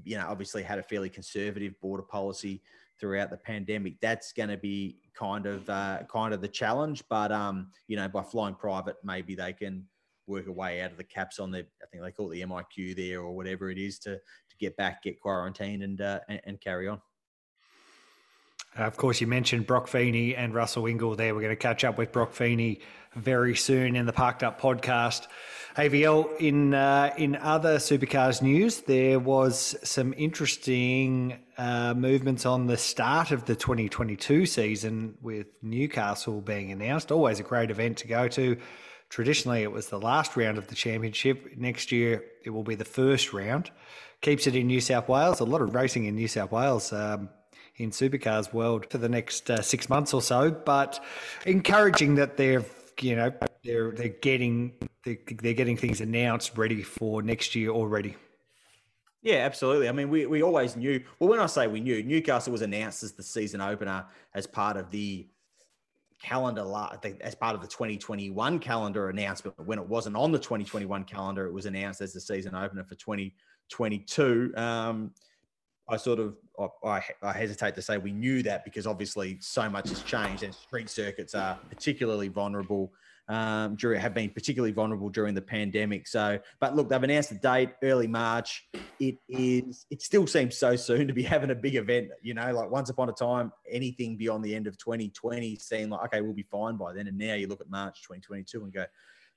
you 0.04 0.18
know, 0.18 0.26
obviously 0.28 0.62
had 0.62 0.78
a 0.78 0.82
fairly 0.82 1.08
conservative 1.08 1.80
border 1.80 2.02
policy 2.02 2.60
throughout 2.98 3.30
the 3.30 3.36
pandemic. 3.36 4.00
That's 4.00 4.32
going 4.32 4.48
to 4.48 4.56
be 4.56 4.98
kind 5.14 5.46
of 5.46 5.68
uh, 5.68 6.00
kind 6.10 6.34
of 6.34 6.40
the 6.40 6.48
challenge. 6.48 7.04
But 7.08 7.32
um, 7.32 7.70
you 7.88 7.96
know, 7.96 8.08
by 8.08 8.22
flying 8.22 8.54
private, 8.54 8.96
maybe 9.02 9.34
they 9.34 9.52
can 9.52 9.86
work 10.26 10.46
a 10.48 10.52
way 10.52 10.80
out 10.82 10.90
of 10.90 10.96
the 10.96 11.04
caps 11.04 11.38
on 11.38 11.50
the 11.50 11.60
I 11.60 11.86
think 11.90 12.02
they 12.02 12.10
call 12.10 12.30
it 12.30 12.34
the 12.34 12.42
MIQ 12.42 12.96
there 12.96 13.20
or 13.20 13.34
whatever 13.34 13.70
it 13.70 13.78
is 13.78 13.98
to 14.00 14.16
to 14.16 14.56
get 14.58 14.76
back, 14.76 15.02
get 15.02 15.20
quarantined, 15.20 15.82
and 15.82 16.00
uh, 16.00 16.20
and, 16.28 16.40
and 16.44 16.60
carry 16.60 16.88
on. 16.88 17.00
Uh, 18.78 18.82
of 18.82 18.96
course, 18.96 19.20
you 19.20 19.26
mentioned 19.26 19.66
Brock 19.66 19.88
Feeney 19.88 20.36
and 20.36 20.54
Russell 20.54 20.84
Ingall 20.84 21.16
there. 21.16 21.34
We're 21.34 21.40
going 21.40 21.50
to 21.50 21.56
catch 21.56 21.84
up 21.84 21.96
with 21.96 22.12
Brock 22.12 22.32
Feeney 22.32 22.80
very 23.14 23.56
soon 23.56 23.96
in 23.96 24.04
the 24.06 24.12
Parked 24.12 24.42
Up 24.42 24.60
podcast. 24.60 25.28
AVL, 25.76 26.34
in 26.40 26.72
uh, 26.72 27.12
in 27.18 27.36
other 27.36 27.76
supercars 27.76 28.40
news, 28.40 28.80
there 28.80 29.18
was 29.18 29.76
some 29.84 30.14
interesting 30.16 31.38
uh, 31.58 31.92
movements 31.92 32.46
on 32.46 32.66
the 32.66 32.78
start 32.78 33.30
of 33.30 33.44
the 33.44 33.54
2022 33.54 34.46
season 34.46 35.18
with 35.20 35.48
Newcastle 35.60 36.40
being 36.40 36.72
announced. 36.72 37.12
Always 37.12 37.40
a 37.40 37.42
great 37.42 37.70
event 37.70 37.98
to 37.98 38.08
go 38.08 38.26
to. 38.26 38.56
Traditionally, 39.10 39.64
it 39.64 39.70
was 39.70 39.88
the 39.88 40.00
last 40.00 40.34
round 40.34 40.56
of 40.56 40.68
the 40.68 40.74
championship. 40.74 41.46
Next 41.58 41.92
year, 41.92 42.24
it 42.42 42.50
will 42.50 42.64
be 42.64 42.74
the 42.74 42.86
first 42.86 43.34
round. 43.34 43.70
Keeps 44.22 44.46
it 44.46 44.56
in 44.56 44.68
New 44.68 44.80
South 44.80 45.10
Wales. 45.10 45.40
A 45.40 45.44
lot 45.44 45.60
of 45.60 45.74
racing 45.74 46.06
in 46.06 46.14
New 46.14 46.28
South 46.28 46.52
Wales. 46.52 46.90
Um, 46.90 47.28
in 47.76 47.90
supercars 47.90 48.50
world 48.54 48.86
for 48.88 48.96
the 48.96 49.10
next 49.10 49.50
uh, 49.50 49.60
six 49.60 49.90
months 49.90 50.14
or 50.14 50.22
so. 50.22 50.50
But 50.50 51.04
encouraging 51.44 52.14
that 52.14 52.38
they're 52.38 52.64
you 52.98 53.14
know 53.14 53.30
they're 53.62 53.90
they're 53.90 54.08
getting 54.08 54.72
they're, 55.06 55.16
they're 55.40 55.54
getting 55.54 55.76
things 55.76 56.00
announced 56.00 56.58
ready 56.58 56.82
for 56.82 57.22
next 57.22 57.54
year 57.54 57.70
already. 57.70 58.16
Yeah, 59.22 59.36
absolutely. 59.36 59.88
I 59.88 59.92
mean, 59.92 60.10
we, 60.10 60.26
we 60.26 60.42
always 60.42 60.76
knew. 60.76 61.02
Well, 61.18 61.30
when 61.30 61.40
I 61.40 61.46
say 61.46 61.66
we 61.68 61.80
knew, 61.80 62.02
Newcastle 62.02 62.52
was 62.52 62.62
announced 62.62 63.02
as 63.02 63.12
the 63.12 63.22
season 63.22 63.60
opener 63.60 64.04
as 64.34 64.46
part 64.46 64.76
of 64.76 64.90
the 64.90 65.26
calendar 66.20 66.64
as 67.20 67.34
part 67.34 67.54
of 67.54 67.60
the 67.60 67.68
2021 67.68 68.58
calendar 68.58 69.08
announcement. 69.08 69.56
When 69.64 69.78
it 69.78 69.86
wasn't 69.86 70.16
on 70.16 70.32
the 70.32 70.38
2021 70.38 71.04
calendar, 71.04 71.46
it 71.46 71.52
was 71.52 71.66
announced 71.66 72.00
as 72.00 72.12
the 72.12 72.20
season 72.20 72.54
opener 72.54 72.84
for 72.84 72.94
2022. 72.96 74.52
Um, 74.56 75.12
I 75.88 75.96
sort 75.96 76.18
of 76.18 76.36
I, 76.84 77.00
I, 77.22 77.32
hesitate 77.32 77.76
to 77.76 77.82
say 77.82 77.96
we 77.96 78.12
knew 78.12 78.42
that 78.42 78.64
because 78.64 78.86
obviously 78.88 79.38
so 79.40 79.68
much 79.70 79.88
has 79.90 80.02
changed 80.02 80.42
and 80.42 80.52
street 80.52 80.90
circuits 80.90 81.34
are 81.34 81.58
particularly 81.68 82.26
vulnerable 82.28 82.92
um, 83.28 83.74
during 83.76 84.00
have 84.00 84.14
been 84.14 84.30
particularly 84.30 84.72
vulnerable 84.72 85.08
during 85.08 85.34
the 85.34 85.42
pandemic. 85.42 86.06
So, 86.06 86.38
but 86.60 86.76
look, 86.76 86.88
they've 86.88 87.02
announced 87.02 87.30
the 87.30 87.36
date 87.36 87.70
early 87.82 88.06
March. 88.06 88.68
It 89.00 89.16
is. 89.28 89.86
It 89.90 90.02
still 90.02 90.26
seems 90.26 90.56
so 90.56 90.76
soon 90.76 91.08
to 91.08 91.12
be 91.12 91.22
having 91.24 91.50
a 91.50 91.54
big 91.54 91.74
event. 91.74 92.08
You 92.22 92.34
know, 92.34 92.52
like 92.52 92.70
once 92.70 92.90
upon 92.90 93.08
a 93.08 93.12
time, 93.12 93.52
anything 93.70 94.16
beyond 94.16 94.44
the 94.44 94.54
end 94.54 94.66
of 94.66 94.78
2020 94.78 95.56
seemed 95.56 95.90
like 95.90 96.04
okay, 96.06 96.20
we'll 96.20 96.34
be 96.34 96.46
fine 96.50 96.76
by 96.76 96.92
then. 96.92 97.08
And 97.08 97.18
now 97.18 97.34
you 97.34 97.48
look 97.48 97.60
at 97.60 97.70
March 97.70 98.02
2022 98.02 98.62
and 98.64 98.72
go, 98.72 98.84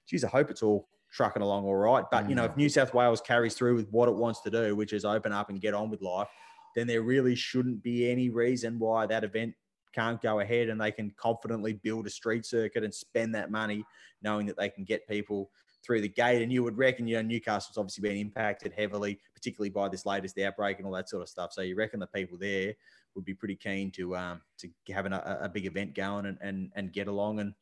geez, 0.07 0.23
I 0.23 0.29
hope 0.29 0.51
it's 0.51 0.61
all 0.63 0.87
trucking 1.11 1.41
along 1.41 1.65
all 1.65 1.75
right. 1.75 2.05
But 2.11 2.29
you 2.29 2.35
know, 2.35 2.45
if 2.45 2.55
New 2.55 2.69
South 2.69 2.93
Wales 2.93 3.21
carries 3.21 3.55
through 3.55 3.75
with 3.75 3.89
what 3.89 4.07
it 4.07 4.15
wants 4.15 4.41
to 4.41 4.51
do, 4.51 4.75
which 4.75 4.93
is 4.93 5.05
open 5.05 5.31
up 5.31 5.49
and 5.49 5.59
get 5.59 5.73
on 5.73 5.89
with 5.89 6.01
life, 6.01 6.27
then 6.75 6.85
there 6.85 7.01
really 7.01 7.35
shouldn't 7.35 7.81
be 7.81 8.09
any 8.09 8.29
reason 8.29 8.77
why 8.77 9.07
that 9.07 9.23
event 9.23 9.55
can't 9.93 10.21
go 10.21 10.39
ahead 10.39 10.69
and 10.69 10.79
they 10.79 10.91
can 10.91 11.11
confidently 11.17 11.73
build 11.73 12.07
a 12.07 12.09
street 12.09 12.45
circuit 12.45 12.83
and 12.83 12.93
spend 12.93 13.33
that 13.35 13.51
money 13.51 13.83
knowing 14.21 14.45
that 14.47 14.57
they 14.57 14.69
can 14.69 14.83
get 14.83 15.07
people 15.07 15.49
through 15.83 16.01
the 16.01 16.09
gate. 16.09 16.41
And 16.41 16.51
you 16.51 16.63
would 16.63 16.77
reckon, 16.77 17.07
you 17.07 17.15
know, 17.15 17.21
Newcastle's 17.21 17.77
obviously 17.77 18.07
been 18.07 18.17
impacted 18.17 18.73
heavily, 18.77 19.19
particularly 19.33 19.69
by 19.69 19.89
this 19.89 20.05
latest 20.05 20.37
outbreak 20.39 20.77
and 20.77 20.85
all 20.85 20.93
that 20.93 21.09
sort 21.09 21.21
of 21.21 21.29
stuff. 21.29 21.53
So 21.53 21.61
you 21.61 21.75
reckon 21.75 21.99
the 21.99 22.07
people 22.07 22.37
there 22.37 22.73
would 23.15 23.25
be 23.25 23.33
pretty 23.33 23.55
keen 23.55 23.91
to 23.91 24.15
um, 24.15 24.41
to 24.59 24.69
have 24.93 25.05
an, 25.05 25.13
a, 25.13 25.39
a, 25.43 25.49
big 25.49 25.65
event 25.65 25.95
going 25.95 26.25
and, 26.25 26.37
and 26.41 26.71
and 26.75 26.93
get 26.93 27.07
along 27.07 27.39
and 27.39 27.53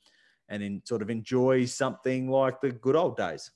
and 0.50 0.62
then 0.62 0.82
sort 0.86 1.02
of 1.02 1.10
enjoy 1.10 1.66
something 1.66 2.30
like 2.30 2.62
the 2.62 2.72
good 2.72 2.96
old 2.96 3.18
days. 3.18 3.52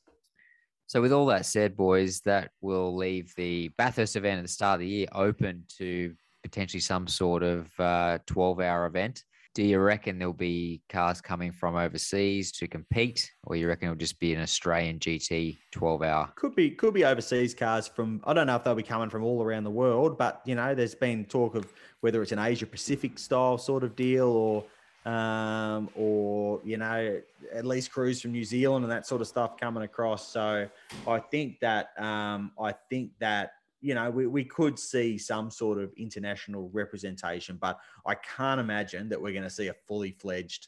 So, 0.88 1.01
with 1.01 1.13
all 1.13 1.25
that 1.27 1.45
said, 1.45 1.77
boys, 1.77 2.19
that 2.21 2.51
will 2.60 2.95
leave 2.95 3.34
the 3.36 3.69
Bathurst 3.77 4.17
event 4.17 4.39
at 4.39 4.43
the 4.43 4.49
start 4.49 4.75
of 4.75 4.79
the 4.81 4.88
year 4.88 5.07
open 5.13 5.63
to 5.77 6.13
potentially 6.43 6.82
some 6.82 7.08
sort 7.08 7.43
of 7.43 7.67
uh, 7.80 8.19
12 8.25 8.60
hour 8.60 8.86
event. 8.86 9.23
Do 9.54 9.63
you 9.63 9.80
reckon 9.80 10.17
there'll 10.17 10.34
be 10.34 10.82
cars 10.88 11.19
coming 11.19 11.51
from 11.51 11.75
overseas 11.75 12.54
to 12.54 12.67
compete, 12.67 13.30
or 13.43 13.58
you 13.58 13.67
reckon 13.67 13.89
it'll 13.89 13.97
just 13.97 14.17
be 14.17 14.34
an 14.34 14.41
Australian 14.41 14.97
GT 14.97 15.58
12 15.71 16.04
hour? 16.04 16.32
Could 16.36 16.56
be, 16.56 16.71
could 16.71 16.93
be 16.93 17.04
overseas 17.04 17.54
cars 17.54 17.86
from. 17.86 18.21
I 18.23 18.34
don't 18.34 18.47
know 18.47 18.56
if 18.56 18.63
they'll 18.63 18.75
be 18.75 18.84
coming 18.84 19.10
from 19.10 19.25
all 19.25 19.43
around 19.43 19.65
the 19.65 19.71
world, 19.71 20.17
but 20.17 20.41
you 20.45 20.56
know, 20.56 20.73
there's 20.73 20.95
been 20.95 21.25
talk 21.25 21.56
of 21.56 21.73
whether 21.99 22.21
it's 22.21 22.32
an 22.32 22.39
Asia 22.39 22.65
Pacific 22.65 23.19
style 23.19 23.58
sort 23.58 23.84
of 23.84 23.93
deal, 23.93 24.30
or 24.30 24.63
um, 25.12 25.89
or 25.95 26.62
you 26.63 26.77
know, 26.77 27.19
at 27.54 27.65
least 27.65 27.91
crews 27.91 28.21
from 28.21 28.32
New 28.32 28.45
Zealand 28.45 28.86
and 28.86 28.91
that 28.91 29.06
sort 29.06 29.19
of 29.19 29.27
stuff 29.27 29.58
coming 29.58 29.84
across. 29.84 30.32
So 30.32 30.67
I 31.06 31.19
think 31.19 31.60
that 31.60 31.89
um, 31.97 32.51
I 32.60 32.71
think 32.89 33.12
that 33.19 33.54
you 33.82 33.96
know, 33.96 34.10
we, 34.10 34.28
we 34.28 34.46
could 34.46 34.78
see 34.78 35.17
some 35.17 35.50
sort 35.50 35.80
of 35.80 35.91
international 35.98 36.70
representation, 36.72 37.58
but 37.60 37.80
I 38.06 38.15
can't 38.15 38.60
imagine 38.60 39.10
that 39.10 39.22
we're 39.22 39.34
going 39.34 39.44
to 39.44 39.50
see 39.50 39.67
a 39.67 39.76
fully 39.88 40.12
fledged 40.12 40.67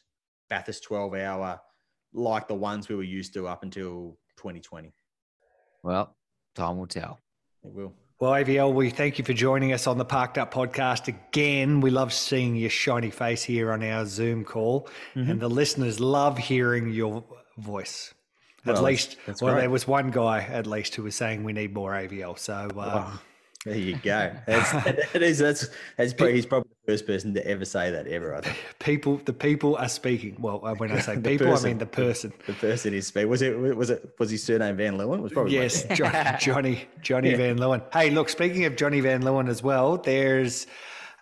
Bathurst 0.50 0.82
12 0.84 1.14
hour 1.14 1.60
like 2.12 2.48
the 2.48 2.54
ones 2.54 2.88
we 2.88 2.96
were 2.96 3.02
used 3.02 3.32
to 3.34 3.46
up 3.46 3.62
until 3.62 4.18
2020. 4.36 4.92
Well, 5.82 6.14
time 6.54 6.78
will 6.78 6.86
tell. 6.86 7.18
It 7.64 7.72
will. 7.72 7.94
Well, 8.20 8.32
AVL, 8.32 8.72
we 8.72 8.90
thank 8.90 9.18
you 9.18 9.24
for 9.24 9.32
joining 9.32 9.72
us 9.72 9.86
on 9.86 9.98
the 9.98 10.04
Parked 10.04 10.38
Up 10.38 10.54
podcast 10.54 11.08
again. 11.08 11.80
We 11.80 11.90
love 11.90 12.12
seeing 12.12 12.54
your 12.54 12.70
shiny 12.70 13.10
face 13.10 13.42
here 13.42 13.72
on 13.72 13.82
our 13.82 14.06
Zoom 14.06 14.44
call, 14.44 14.88
mm-hmm. 15.14 15.30
and 15.30 15.40
the 15.40 15.48
listeners 15.48 15.98
love 15.98 16.38
hearing 16.38 16.90
your 16.90 17.24
voice. 17.58 18.14
At 18.66 18.74
well, 18.74 18.84
least, 18.84 19.16
that's, 19.16 19.26
that's 19.26 19.42
well, 19.42 19.56
there 19.56 19.68
was 19.68 19.86
one 19.86 20.10
guy 20.10 20.40
at 20.40 20.66
least 20.66 20.94
who 20.94 21.02
was 21.02 21.14
saying 21.14 21.44
we 21.44 21.52
need 21.52 21.74
more 21.74 21.92
AVL. 21.92 22.38
So 22.38 22.54
um, 22.54 22.70
oh, 22.78 23.20
there 23.64 23.76
you 23.76 23.96
go. 23.96 24.30
That's, 24.46 24.72
that 25.12 25.22
is 25.22 25.38
that's 25.38 25.68
that's 25.96 26.12
probably, 26.12 26.34
he's 26.34 26.44
probably 26.44 26.68
the 26.84 26.92
first 26.92 27.06
person 27.06 27.32
to 27.32 27.46
ever 27.46 27.64
say 27.64 27.90
that 27.90 28.06
ever. 28.06 28.34
I 28.34 28.42
think 28.42 28.58
people, 28.78 29.16
the 29.24 29.32
people 29.32 29.76
are 29.76 29.88
speaking. 29.88 30.36
Well, 30.38 30.60
uh, 30.64 30.74
when 30.74 30.90
I 30.92 31.00
say 31.00 31.16
people, 31.22 31.46
person, 31.46 31.66
I 31.66 31.68
mean 31.70 31.78
the 31.78 31.86
person. 31.86 32.32
The, 32.46 32.52
the 32.52 32.58
person 32.58 32.92
is 32.92 33.06
speaking. 33.06 33.30
Was 33.30 33.40
it 33.40 33.58
was 33.58 33.88
it 33.88 34.14
was 34.18 34.30
his 34.30 34.42
surname 34.42 34.76
Van 34.76 34.98
Leeuwen? 34.98 35.20
Was 35.20 35.32
probably 35.32 35.54
yes, 35.54 35.84
John, 35.94 36.12
Johnny 36.38 36.86
Johnny 37.00 37.30
yeah. 37.30 37.36
Van 37.36 37.58
Leeuwen. 37.58 37.82
Hey, 37.92 38.10
look, 38.10 38.28
speaking 38.28 38.66
of 38.66 38.76
Johnny 38.76 39.00
Van 39.00 39.22
Leeuwen 39.22 39.48
as 39.48 39.62
well, 39.62 39.96
there's 39.96 40.66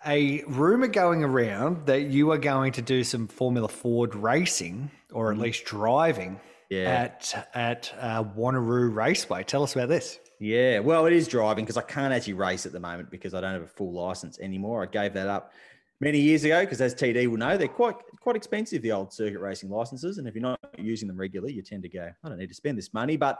a 0.05 0.43
rumor 0.43 0.87
going 0.87 1.23
around 1.23 1.85
that 1.85 2.03
you 2.03 2.31
are 2.31 2.37
going 2.37 2.73
to 2.73 2.81
do 2.81 3.05
some 3.05 3.27
Formula 3.27 3.69
Ford 3.69 4.15
racing, 4.15 4.91
or 5.13 5.31
at 5.31 5.37
mm. 5.37 5.43
least 5.43 5.63
driving 5.63 6.41
yeah. 6.73 6.89
at 6.89 7.49
at 7.53 7.93
uh, 7.99 8.23
Wanneroo 8.23 8.93
Raceway. 8.93 9.43
Tell 9.43 9.63
us 9.63 9.75
about 9.75 9.89
this. 9.89 10.19
Yeah, 10.39 10.79
well, 10.79 11.05
it 11.05 11.13
is 11.13 11.27
driving 11.27 11.63
because 11.63 11.77
I 11.77 11.83
can't 11.83 12.13
actually 12.13 12.33
race 12.33 12.65
at 12.65 12.71
the 12.71 12.79
moment 12.79 13.09
because 13.09 13.33
I 13.33 13.41
don't 13.41 13.53
have 13.53 13.61
a 13.61 13.67
full 13.67 13.93
license 13.93 14.39
anymore. 14.39 14.83
I 14.83 14.87
gave 14.87 15.13
that 15.13 15.27
up 15.27 15.53
many 16.01 16.19
years 16.19 16.43
ago 16.43 16.61
because, 16.61 16.81
as 16.81 16.93
TD 16.93 17.27
will 17.27 17.37
know, 17.37 17.57
they're 17.57 17.67
quite 17.67 17.95
quite 18.19 18.35
expensive. 18.35 18.81
The 18.81 18.91
old 18.91 19.13
circuit 19.13 19.39
racing 19.39 19.69
licenses, 19.69 20.17
and 20.17 20.27
if 20.27 20.35
you're 20.35 20.41
not 20.41 20.59
using 20.77 21.07
them 21.07 21.17
regularly, 21.17 21.53
you 21.53 21.61
tend 21.61 21.83
to 21.83 21.89
go, 21.89 22.09
I 22.23 22.29
don't 22.29 22.37
need 22.37 22.49
to 22.49 22.55
spend 22.55 22.77
this 22.77 22.93
money. 22.93 23.15
But 23.15 23.39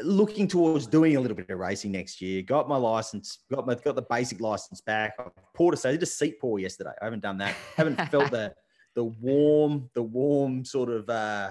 looking 0.00 0.48
towards 0.48 0.86
doing 0.86 1.16
a 1.16 1.20
little 1.20 1.36
bit 1.36 1.48
of 1.48 1.58
racing 1.58 1.92
next 1.92 2.20
year. 2.20 2.42
Got 2.42 2.68
my 2.68 2.76
license, 2.76 3.38
got 3.50 3.66
my 3.66 3.74
got 3.74 3.94
the 3.94 4.02
basic 4.02 4.40
license 4.40 4.80
back. 4.80 5.14
I 5.18 5.24
poured 5.54 5.78
a 5.78 5.88
I 5.88 5.92
did 5.92 6.02
a 6.02 6.06
seat 6.06 6.40
pour 6.40 6.58
yesterday. 6.58 6.92
I 7.00 7.04
haven't 7.04 7.22
done 7.22 7.38
that. 7.38 7.54
haven't 7.76 8.00
felt 8.10 8.30
the 8.30 8.54
the 8.94 9.04
warm, 9.04 9.88
the 9.94 10.02
warm 10.02 10.64
sort 10.64 10.90
of 10.90 11.08
uh, 11.08 11.50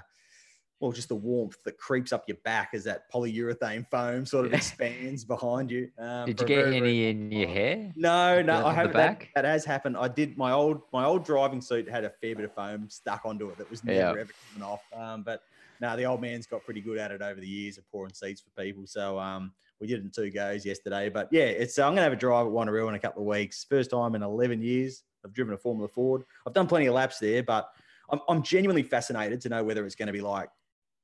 well, 0.81 0.91
just 0.91 1.09
the 1.09 1.15
warmth 1.15 1.63
that 1.63 1.77
creeps 1.77 2.11
up 2.11 2.23
your 2.27 2.37
back 2.43 2.71
as 2.73 2.83
that 2.85 3.09
polyurethane 3.13 3.87
foam 3.91 4.25
sort 4.25 4.47
of 4.47 4.53
expands 4.53 5.23
behind 5.23 5.69
you. 5.69 5.89
Um, 5.99 6.25
did 6.25 6.41
you 6.41 6.47
get 6.47 6.65
very, 6.65 6.77
any 6.77 6.79
very, 6.79 7.09
in 7.09 7.31
your 7.31 7.47
hair? 7.47 7.91
No, 7.95 8.41
no, 8.41 8.65
I 8.65 8.73
haven't. 8.73 8.93
That, 8.93 9.27
that, 9.35 9.45
has 9.45 9.63
happened. 9.63 9.95
I 9.95 10.07
did. 10.07 10.37
My 10.37 10.51
old 10.51 10.81
my 10.91 11.05
old 11.05 11.23
driving 11.23 11.61
suit 11.61 11.87
had 11.87 12.03
a 12.03 12.09
fair 12.09 12.35
bit 12.35 12.45
of 12.45 12.53
foam 12.53 12.89
stuck 12.89 13.21
onto 13.25 13.47
it 13.49 13.57
that 13.59 13.69
was 13.69 13.83
never 13.83 14.19
ever 14.19 14.31
coming 14.51 14.67
off. 14.67 14.81
Um, 14.91 15.21
but 15.21 15.43
now 15.79 15.95
the 15.95 16.05
old 16.05 16.19
man's 16.19 16.47
got 16.47 16.65
pretty 16.65 16.81
good 16.81 16.97
at 16.97 17.11
it 17.11 17.21
over 17.21 17.39
the 17.39 17.47
years 17.47 17.77
of 17.77 17.89
pouring 17.91 18.13
seats 18.13 18.41
for 18.41 18.49
people. 18.61 18.87
So 18.87 19.19
um, 19.19 19.51
we 19.79 19.85
did 19.85 19.99
it 19.99 20.03
in 20.03 20.09
two 20.09 20.31
goes 20.31 20.65
yesterday. 20.65 21.09
But 21.09 21.29
yeah, 21.31 21.43
it's 21.43 21.77
I'm 21.77 21.91
gonna 21.91 22.01
have 22.01 22.13
a 22.13 22.15
drive 22.15 22.47
at 22.47 22.51
Wanneroo 22.51 22.89
in 22.89 22.95
a 22.95 22.99
couple 22.99 23.21
of 23.21 23.27
weeks. 23.27 23.63
First 23.69 23.91
time 23.91 24.15
in 24.15 24.23
11 24.23 24.63
years. 24.63 25.03
I've 25.23 25.33
driven 25.33 25.53
a 25.53 25.57
Formula 25.57 25.87
Ford. 25.87 26.23
I've 26.47 26.53
done 26.53 26.65
plenty 26.65 26.87
of 26.87 26.95
laps 26.95 27.19
there, 27.19 27.43
but 27.43 27.69
I'm, 28.09 28.19
I'm 28.27 28.41
genuinely 28.41 28.81
fascinated 28.81 29.39
to 29.41 29.49
know 29.49 29.63
whether 29.63 29.85
it's 29.85 29.93
going 29.93 30.07
to 30.07 30.13
be 30.13 30.21
like 30.21 30.49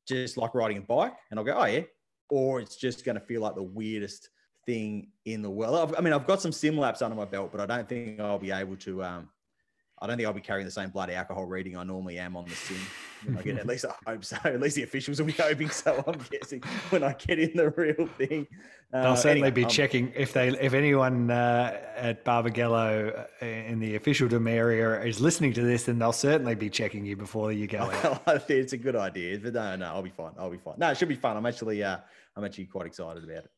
just 0.08 0.38
like 0.38 0.54
riding 0.54 0.78
a 0.78 0.82
bike, 0.82 1.14
and 1.30 1.40
I'll 1.40 1.46
go, 1.46 1.54
oh 1.54 1.66
yeah, 1.66 1.82
or 2.30 2.60
it's 2.60 2.76
just 2.76 3.06
going 3.06 3.20
to 3.20 3.26
feel 3.26 3.42
like 3.42 3.56
the 3.56 3.64
weirdest 3.64 4.30
thing 4.66 5.12
in 5.26 5.42
the 5.42 5.50
world. 5.50 5.90
I've, 5.90 5.98
i 5.98 6.02
mean, 6.02 6.14
I've 6.14 6.28
got 6.28 6.42
some 6.42 6.52
sim 6.52 6.78
laps 6.78 7.02
under 7.02 7.16
my 7.16 7.26
belt, 7.26 7.52
but 7.52 7.62
I 7.62 7.66
don't 7.66 7.88
think 7.88 8.20
I'll 8.20 8.40
be 8.40 8.52
able 8.52 8.76
to. 8.78 9.04
Um, 9.04 9.30
I 10.00 10.06
don't 10.06 10.18
think 10.18 10.28
I'll 10.28 10.34
be 10.34 10.42
carrying 10.42 10.66
the 10.66 10.72
same 10.72 10.90
bloody 10.90 11.14
alcohol 11.14 11.46
reading 11.46 11.76
I 11.76 11.84
normally 11.84 12.20
am 12.20 12.38
on 12.38 12.46
the 12.46 12.56
sim. 12.56 12.78
I 13.36 13.42
get, 13.42 13.58
at 13.58 13.66
least 13.66 13.86
I 13.86 13.94
hope 14.12 14.24
so. 14.24 14.38
At 14.44 14.60
least 14.60 14.76
the 14.76 14.84
officials 14.84 15.20
will 15.20 15.26
be 15.26 15.34
hoping 15.34 15.70
so. 15.70 16.04
I'm 16.06 16.24
guessing 16.30 16.62
when 16.92 17.04
I 17.04 17.14
get 17.14 17.40
in 17.40 17.58
the 17.58 17.72
real 17.72 18.06
thing. 18.06 18.46
Uh, 18.94 19.02
They'll 19.02 19.16
certainly 19.16 19.48
anyway, 19.48 19.52
be 19.52 19.64
um, 19.64 19.70
checking 19.70 20.14
if 20.16 20.34
they 20.34 20.50
if 20.50 20.74
anyone 20.74 21.32
uh, 21.32 21.80
at 21.96 22.24
Barbagallo 22.24 23.26
uh, 23.42 23.46
in 23.46 23.80
the 23.80 23.96
officialdom 23.96 24.48
area 24.48 25.02
is 25.02 25.20
listening 25.20 25.52
to 25.54 25.62
this, 25.62 25.86
then 25.86 25.98
they'll 25.98 26.14
certainly 26.14 26.56
be 26.56 26.70
checking 26.70 27.06
you 27.06 27.18
before 27.18 27.52
you 27.52 27.66
go 27.66 27.80
out. 27.80 28.50
it's 28.50 28.74
a 28.74 28.78
good 28.78 28.96
idea, 28.96 29.40
but 29.40 29.54
no, 29.54 29.76
no, 29.76 29.86
I'll 29.88 30.04
be 30.04 30.12
fine. 30.12 30.34
I'll 30.38 30.52
be 30.52 30.58
fine. 30.58 30.76
No, 30.78 30.92
it 30.92 30.98
should 30.98 31.10
be 31.10 31.16
fun. 31.16 31.36
I'm 31.36 31.46
actually, 31.46 31.84
uh, 31.84 31.98
I'm 32.36 32.46
actually 32.46 32.66
quite 32.66 32.86
excited 32.86 33.24
about 33.24 33.46
it. 33.46 33.52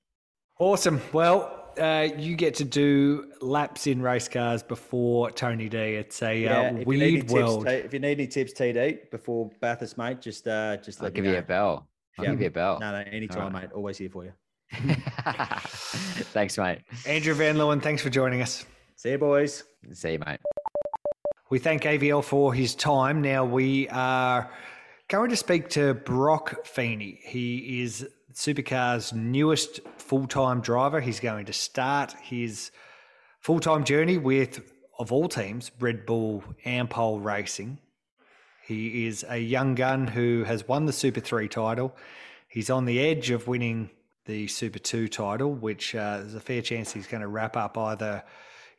Awesome. 0.60 1.02
Well, 1.13 1.72
uh, 1.80 2.10
you 2.17 2.36
get 2.36 2.54
to 2.56 2.65
do 2.65 3.32
laps 3.39 3.88
in 3.88 4.02
race 4.02 4.28
cars 4.28 4.62
before 4.62 5.32
Tony 5.32 5.69
D. 5.69 5.78
It's 5.78 6.22
a 6.22 6.28
uh, 6.28 6.32
yeah, 6.32 6.82
uh, 6.82 6.84
weird 6.86 7.30
world. 7.30 7.65
Tips, 7.65 7.86
if 7.86 7.93
you 7.93 8.00
need 8.00 8.19
any 8.19 8.28
tips, 8.28 8.52
TD, 8.52 9.10
before 9.10 9.50
Bathurst, 9.62 9.98
mate, 9.98 10.19
just 10.19 10.50
uh, 10.50 10.76
just 10.78 11.02
I'll 11.02 11.12
give 11.12 11.24
you 11.24 11.38
a 11.38 11.41
bell. 11.41 11.88
I'll 12.17 12.26
yeah. 12.26 12.32
give 12.32 12.41
you 12.41 12.48
a 12.48 12.52
bell. 12.52 12.78
No, 12.82 12.91
no, 12.91 12.98
anytime, 13.10 13.54
right. 13.54 13.63
mate. 13.63 13.72
Always 13.74 13.98
here 13.98 14.10
for 14.10 14.26
you. 14.26 14.34
thanks, 16.34 16.58
mate. 16.58 16.80
Andrew 17.08 17.34
Van 17.34 17.56
Leeuwen, 17.56 17.82
thanks 17.82 18.02
for 18.02 18.10
joining 18.10 18.41
us. 18.41 18.65
See 18.98 19.12
you, 19.12 19.17
boys. 19.17 19.63
See 19.93 20.12
you, 20.12 20.19
mate. 20.19 20.41
We 21.50 21.60
thank 21.60 21.84
AVL 21.84 22.24
for 22.24 22.54
his 22.54 22.76
time. 22.76 23.22
Now 23.22 23.45
we 23.45 23.88
are 23.89 24.52
going 25.08 25.30
to 25.30 25.38
speak 25.38 25.69
to 25.69 25.93
Brock 25.93 26.65
Feeney. 26.65 27.22
He 27.24 27.82
is 27.82 28.06
Supercar's 28.34 29.13
newest 29.13 29.80
full 29.98 30.28
time 30.28 30.62
driver. 30.62 31.02
He's 31.02 31.20
going 31.20 31.46
to 31.46 31.54
start 31.54 32.13
his 32.22 32.72
full 33.39 33.60
time 33.60 33.84
journey 33.84 34.18
with, 34.18 34.72
of 34.98 35.12
all 35.12 35.28
teams, 35.28 35.72
Red 35.80 36.06
Bull 36.06 36.44
Ampol 36.65 37.24
Racing. 37.24 37.80
He 38.65 39.08
is 39.08 39.26
a 39.28 39.38
young 39.38 39.74
gun 39.74 40.06
who 40.08 40.44
has 40.44 40.68
won 40.68 40.86
the 40.86 40.94
Super 40.94 41.22
3 41.22 41.48
title. 41.48 41.96
He's 42.48 42.70
on 42.70 42.86
the 42.86 43.00
edge 43.00 43.32
of 43.32 43.48
winning 43.48 43.89
the 44.26 44.48
Super 44.48 44.78
2 44.78 45.08
title, 45.08 45.54
which 45.54 45.96
uh, 45.96 46.18
there's 46.18 46.36
a 46.36 46.39
fair 46.39 46.62
chance 46.62 46.92
he's 46.92 47.08
going 47.08 47.22
to 47.22 47.28
wrap 47.28 47.58
up 47.58 47.78
either 47.80 48.24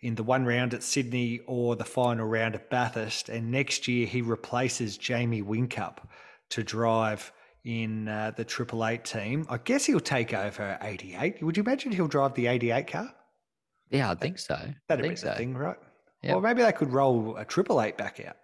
in 0.01 0.15
the 0.15 0.23
one 0.23 0.45
round 0.45 0.75
at 0.75 0.85
Sydney 0.85 1.41
or 1.47 1.75
the 1.75 1.85
final 1.85 2.27
round 2.27 2.55
at 2.55 2.71
Bathurst. 2.71 3.29
And 3.29 3.51
next 3.51 3.89
year 3.89 4.07
he 4.07 4.23
replaces 4.23 4.97
Jamie 4.97 5.43
Whincup 5.43 5.99
to 6.51 6.63
drive 6.63 7.33
in 7.65 8.09
uh, 8.09 8.33
the 8.37 8.45
Triple 8.45 8.87
Eight 8.87 9.05
team. 9.05 9.47
I 9.49 9.59
guess 9.59 9.85
he'll 9.85 10.01
take 10.01 10.33
over 10.33 10.79
88. 10.81 11.43
Would 11.43 11.57
you 11.57 11.63
imagine 11.63 11.93
he'll 11.93 12.09
drive 12.09 12.35
the 12.35 12.47
88 12.47 12.87
car? 12.87 13.15
Yeah, 13.91 14.11
I 14.11 14.15
think 14.15 14.39
so. 14.39 14.55
That'd 14.89 15.03
be 15.03 15.09
think 15.09 15.21
the 15.21 15.33
so. 15.33 15.35
thing, 15.35 15.55
right? 15.55 15.77
Yep. 16.23 16.37
Or 16.37 16.41
maybe 16.41 16.63
they 16.63 16.73
could 16.73 16.93
roll 16.93 17.37
a 17.37 17.45
Triple 17.45 17.83
Eight 17.83 17.97
back 17.97 18.21
out. 18.27 18.37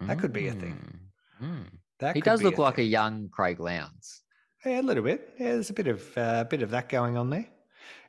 That 0.00 0.18
could 0.18 0.32
be 0.32 0.48
a 0.48 0.52
thing. 0.52 1.00
Mm, 1.42 1.46
mm. 1.46 1.64
That 2.00 2.14
He 2.16 2.20
could 2.20 2.30
does 2.30 2.40
be 2.40 2.46
look 2.46 2.58
like 2.58 2.78
a 2.78 2.82
young 2.82 3.28
Craig 3.30 3.60
Lowndes. 3.60 4.22
Yeah, 4.66 4.80
a 4.80 4.82
little 4.82 5.04
bit. 5.04 5.30
Yeah, 5.38 5.52
there's 5.52 5.70
a 5.70 5.74
bit 5.74 5.86
of 5.86 6.18
uh, 6.18 6.44
bit 6.44 6.62
of 6.62 6.70
that 6.70 6.88
going 6.88 7.16
on 7.16 7.30
there. 7.30 7.46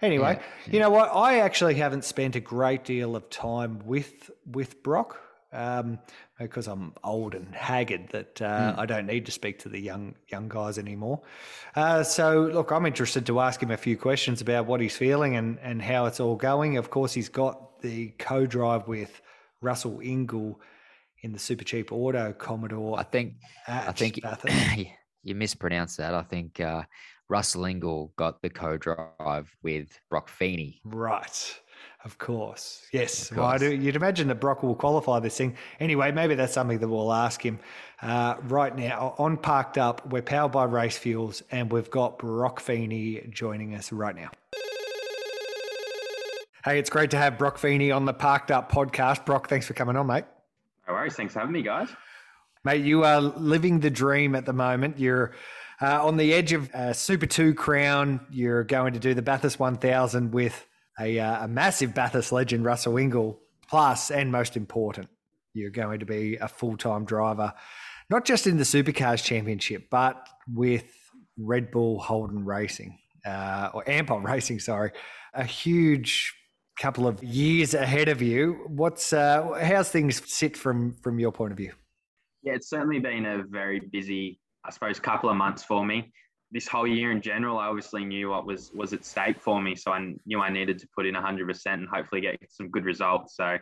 Anyway, 0.02 0.40
Yeah, 0.66 0.74
you 0.74 0.80
know 0.80 0.90
what? 0.90 1.10
I 1.14 1.40
actually 1.40 1.76
haven't 1.76 2.04
spent 2.04 2.36
a 2.36 2.40
great 2.40 2.84
deal 2.84 3.16
of 3.16 3.30
time 3.30 3.80
with 3.86 4.32
with 4.46 4.82
Brock 4.84 5.20
um, 5.56 6.00
because 6.40 6.68
I'm 6.68 6.94
old 7.04 7.34
and 7.34 7.54
haggard. 7.56 8.10
That 8.12 8.42
uh, 8.42 8.74
Hmm. 8.74 8.80
I 8.80 8.86
don't 8.86 9.06
need 9.06 9.26
to 9.26 9.32
speak 9.32 9.60
to 9.60 9.70
the 9.70 9.80
young 9.80 10.16
young 10.28 10.50
guys 10.50 10.78
anymore. 10.78 11.22
Uh, 11.76 12.04
so, 12.04 12.50
look, 12.54 12.72
I'm 12.72 12.86
interested 12.86 13.26
to 13.28 13.40
ask 13.40 13.62
him 13.62 13.72
a 13.72 13.78
few 13.78 13.98
questions 13.98 14.42
about 14.42 14.66
what 14.66 14.82
he's 14.82 14.98
feeling 14.98 15.36
and 15.36 15.60
and 15.62 15.82
how 15.82 16.06
it's 16.06 16.20
all 16.20 16.36
going. 16.36 16.78
Of 16.78 16.90
course, 16.90 17.14
he's 17.14 17.30
got 17.30 17.82
the 17.82 18.10
co-drive 18.20 18.88
with 18.88 19.22
Russell 19.62 20.00
Ingall 20.04 20.56
in 21.22 21.32
the 21.34 21.40
super 21.40 21.64
cheap 21.64 21.92
auto 21.92 22.34
Commodore. 22.34 23.00
I 23.00 23.04
think 23.04 23.36
I 23.68 23.92
think 23.92 24.24
you, 24.78 24.86
you 25.24 25.36
mispronounced 25.36 25.98
that. 25.98 26.14
I 26.14 26.22
think 26.22 26.60
uh, 26.60 26.84
Russell 27.30 27.64
Ingall 27.64 28.16
got 28.16 28.42
the 28.42 28.50
co-drive 28.50 29.56
with 29.64 30.00
Brock 30.10 30.30
Feeney. 30.30 30.82
Right. 30.84 31.60
Of 32.04 32.18
course. 32.18 32.86
Yes. 32.92 33.32
Of 33.32 33.38
Well, 33.38 33.46
I 33.48 33.58
course. 33.58 33.62
do, 33.62 33.76
you'd 33.76 33.96
imagine 33.96 34.28
that 34.28 34.36
Brock 34.40 34.62
will 34.64 34.76
qualify 34.76 35.20
this 35.20 35.38
thing. 35.38 35.56
Anyway, 35.80 36.12
maybe 36.12 36.36
that's 36.36 36.54
something 36.54 36.78
that 36.80 36.88
we'll 36.88 37.12
ask 37.14 37.42
him. 37.44 37.60
Uh, 38.02 38.36
right 38.44 38.76
now, 38.76 39.16
on 39.18 39.38
Parked 39.38 39.78
Up, 39.78 40.06
we're 40.12 40.22
powered 40.22 40.52
by 40.52 40.68
Racefuels, 40.68 41.42
and 41.52 41.72
we've 41.72 41.90
got 41.90 42.20
Brock 42.20 42.60
Feeney 42.60 43.28
joining 43.32 43.74
us 43.74 43.92
right 43.92 44.16
now. 44.16 44.30
Hey, 46.64 46.80
it's 46.80 46.90
great 46.90 47.12
to 47.12 47.18
have 47.18 47.38
Brock 47.38 47.58
Feeney 47.60 47.92
on 47.92 48.06
the 48.06 48.14
Parked 48.14 48.50
Up 48.52 48.72
podcast. 48.72 49.24
Brock, 49.26 49.48
thanks 49.50 49.68
for 49.68 49.74
coming 49.74 49.96
on, 49.96 50.08
mate. 50.08 50.26
No 50.88 50.94
worries. 50.94 51.16
Thanks 51.16 51.34
for 51.34 51.40
having 51.40 51.54
me, 51.54 51.62
guys. 51.62 51.90
Mate, 52.64 52.84
you 52.84 53.04
are 53.04 53.22
living 53.22 53.80
the 53.80 53.92
dream 53.92 54.34
at 54.36 54.46
the 54.46 54.54
moment. 54.54 54.98
You're 55.00 55.34
uh, 55.80 56.04
on 56.06 56.18
the 56.18 56.34
edge 56.34 56.54
of 56.54 56.70
a 56.74 56.94
Super 56.96 57.28
2 57.28 57.54
crown. 57.54 58.20
You're 58.32 58.64
going 58.64 58.94
to 58.94 59.00
do 59.00 59.14
the 59.14 59.22
Bathurst 59.22 59.60
1000 59.60 60.32
with 60.32 60.66
a, 61.00 61.20
uh, 61.20 61.46
a 61.46 61.48
massive 61.48 61.94
Bathurst 61.94 62.32
legend, 62.32 62.66
Russell 62.66 62.94
Ingall. 62.94 63.38
Plus, 63.68 64.12
and 64.12 64.32
most 64.32 64.56
important, 64.56 65.10
you're 65.54 65.72
going 65.72 66.00
to 66.00 66.06
be 66.06 66.38
a 66.38 66.48
full 66.48 66.78
time 66.78 67.06
driver, 67.06 67.54
not 68.10 68.26
just 68.26 68.46
in 68.46 68.58
the 68.58 68.64
Supercars 68.64 69.24
Championship, 69.24 69.90
but 69.90 70.30
with 70.48 70.86
Red 71.38 71.72
Bull 71.72 72.00
Holden 72.00 72.46
Racing, 72.46 73.00
uh, 73.26 73.72
or 73.74 73.84
Ampol 73.86 74.24
Racing, 74.32 74.60
sorry. 74.60 74.92
A 75.34 75.44
huge 75.44 76.34
couple 76.80 77.08
of 77.08 77.24
years 77.24 77.74
ahead 77.74 78.08
of 78.08 78.22
you. 78.22 78.66
What's 78.68 79.14
uh, 79.14 79.58
how's 79.62 79.90
things 79.90 80.22
sit 80.32 80.56
from 80.56 80.94
from 81.02 81.20
your 81.20 81.32
point 81.32 81.52
of 81.52 81.58
view? 81.58 81.74
Yeah, 82.44 82.54
it's 82.54 82.70
certainly 82.70 83.00
been 83.00 83.26
a 83.26 83.44
very 83.44 83.80
busy, 83.80 84.40
I 84.64 84.70
suppose, 84.70 85.00
couple 85.00 85.30
of 85.30 85.36
months 85.36 85.64
for 85.64 85.84
me. 85.84 86.14
This 86.56 86.70
whole 86.70 86.88
year 86.88 87.12
in 87.12 87.22
general, 87.22 87.58
I 87.58 87.68
obviously 87.68 88.06
knew 88.06 88.30
what 88.30 88.46
was 88.46 88.72
was 88.74 88.94
at 88.94 89.04
stake 89.04 89.42
for 89.42 89.62
me, 89.62 89.76
so 89.76 89.92
I 89.92 90.14
knew 90.26 90.40
I 90.40 90.50
needed 90.50 90.80
to 90.80 90.88
put 90.96 91.06
in 91.06 91.14
100% 91.14 91.66
and 91.66 91.88
hopefully 91.90 92.22
get 92.22 92.38
some 92.50 92.70
good 92.70 92.86
results. 92.86 93.36
So 93.36 93.58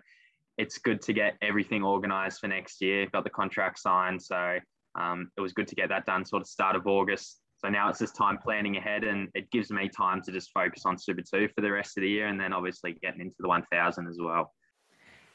it's 0.59 0.77
good 0.77 1.01
to 1.01 1.13
get 1.13 1.33
everything 1.41 1.83
organised 1.83 2.39
for 2.39 2.47
next 2.47 2.81
year. 2.81 3.07
Got 3.11 3.23
the 3.23 3.31
contract 3.31 3.79
signed, 3.79 4.21
so 4.21 4.59
um, 4.93 5.31
it 5.35 5.41
was 5.41 5.53
good 5.53 5.67
to 5.69 5.75
get 5.75 5.89
that 5.89 6.05
done 6.05 6.23
sort 6.23 6.43
of 6.43 6.47
start 6.47 6.75
of 6.75 6.85
August. 6.85 7.39
So 7.57 7.69
now 7.69 7.89
it's 7.89 7.97
just 7.97 8.15
time 8.15 8.37
planning 8.37 8.77
ahead, 8.77 9.03
and 9.03 9.27
it 9.33 9.49
gives 9.49 9.71
me 9.71 9.89
time 9.89 10.21
to 10.21 10.31
just 10.31 10.51
focus 10.53 10.83
on 10.85 10.99
Super 10.99 11.23
Two 11.23 11.49
for 11.55 11.61
the 11.61 11.71
rest 11.71 11.97
of 11.97 12.01
the 12.01 12.09
year, 12.09 12.27
and 12.27 12.39
then 12.39 12.53
obviously 12.53 12.93
getting 13.01 13.21
into 13.21 13.37
the 13.39 13.47
1000 13.47 14.07
as 14.07 14.19
well. 14.21 14.53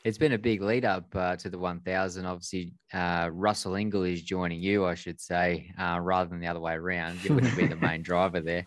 It's 0.05 0.19
been 0.19 0.33
a 0.33 0.39
big 0.39 0.63
lead 0.63 0.85
up 0.85 1.07
uh, 1.15 1.37
to 1.37 1.51
the 1.51 1.59
1000. 1.59 2.25
Obviously, 2.25 2.73
uh, 2.95 3.31
Russell 3.33 3.73
Ingall 3.73 4.11
is 4.11 4.23
joining 4.23 4.61
you, 4.61 4.87
I 4.87 4.95
should 4.95 5.21
say, 5.21 5.73
uh, 5.79 5.99
rather 6.01 6.31
than 6.31 6.41
the 6.41 6.47
other 6.47 6.61
way 6.61 6.75
around. 6.75 7.23
You 7.25 7.35
wouldn't 7.35 7.57
be 7.57 7.67
the 7.67 7.77
main 7.89 8.03
driver 8.03 8.41
there. 8.41 8.67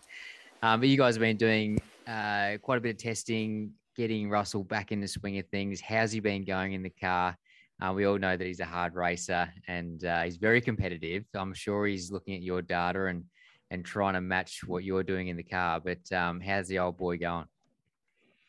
Um, 0.62 0.80
but 0.80 0.88
you 0.88 0.98
guys 0.98 1.14
have 1.14 1.20
been 1.20 1.38
doing 1.38 1.80
uh, 2.06 2.58
quite 2.60 2.78
a 2.78 2.80
bit 2.80 2.90
of 2.90 2.98
testing, 2.98 3.72
getting 3.96 4.28
Russell 4.28 4.62
back 4.62 4.92
in 4.92 5.00
the 5.00 5.08
swing 5.08 5.38
of 5.38 5.46
things. 5.48 5.80
How's 5.80 6.12
he 6.12 6.20
been 6.20 6.44
going 6.44 6.74
in 6.74 6.82
the 6.82 6.90
car? 6.90 7.36
Uh, 7.80 7.92
we 7.92 8.04
all 8.04 8.18
know 8.18 8.36
that 8.36 8.46
he's 8.46 8.60
a 8.60 8.64
hard 8.64 8.94
racer 8.94 9.50
and 9.66 10.04
uh, 10.04 10.22
he's 10.22 10.36
very 10.36 10.60
competitive. 10.60 11.24
I'm 11.34 11.54
sure 11.54 11.86
he's 11.86 12.12
looking 12.12 12.34
at 12.34 12.42
your 12.42 12.62
data 12.62 13.06
and 13.06 13.24
and 13.72 13.86
trying 13.86 14.12
to 14.12 14.20
match 14.20 14.60
what 14.66 14.84
you're 14.84 15.02
doing 15.02 15.28
in 15.28 15.36
the 15.38 15.42
car. 15.42 15.80
But 15.80 16.12
um, 16.12 16.42
how's 16.42 16.68
the 16.68 16.78
old 16.78 16.98
boy 16.98 17.16
going? 17.16 17.46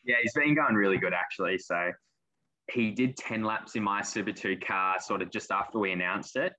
Yeah, 0.04 0.16
he's 0.22 0.34
been 0.34 0.54
going 0.54 0.74
really 0.74 0.98
good 0.98 1.14
actually. 1.14 1.56
So 1.56 1.92
he 2.72 2.90
did 2.90 3.16
10 3.16 3.42
laps 3.42 3.76
in 3.76 3.82
my 3.82 4.02
Super 4.02 4.32
2 4.32 4.58
car 4.58 5.00
sort 5.00 5.22
of 5.22 5.30
just 5.30 5.50
after 5.50 5.78
we 5.78 5.92
announced 5.92 6.36
it. 6.36 6.54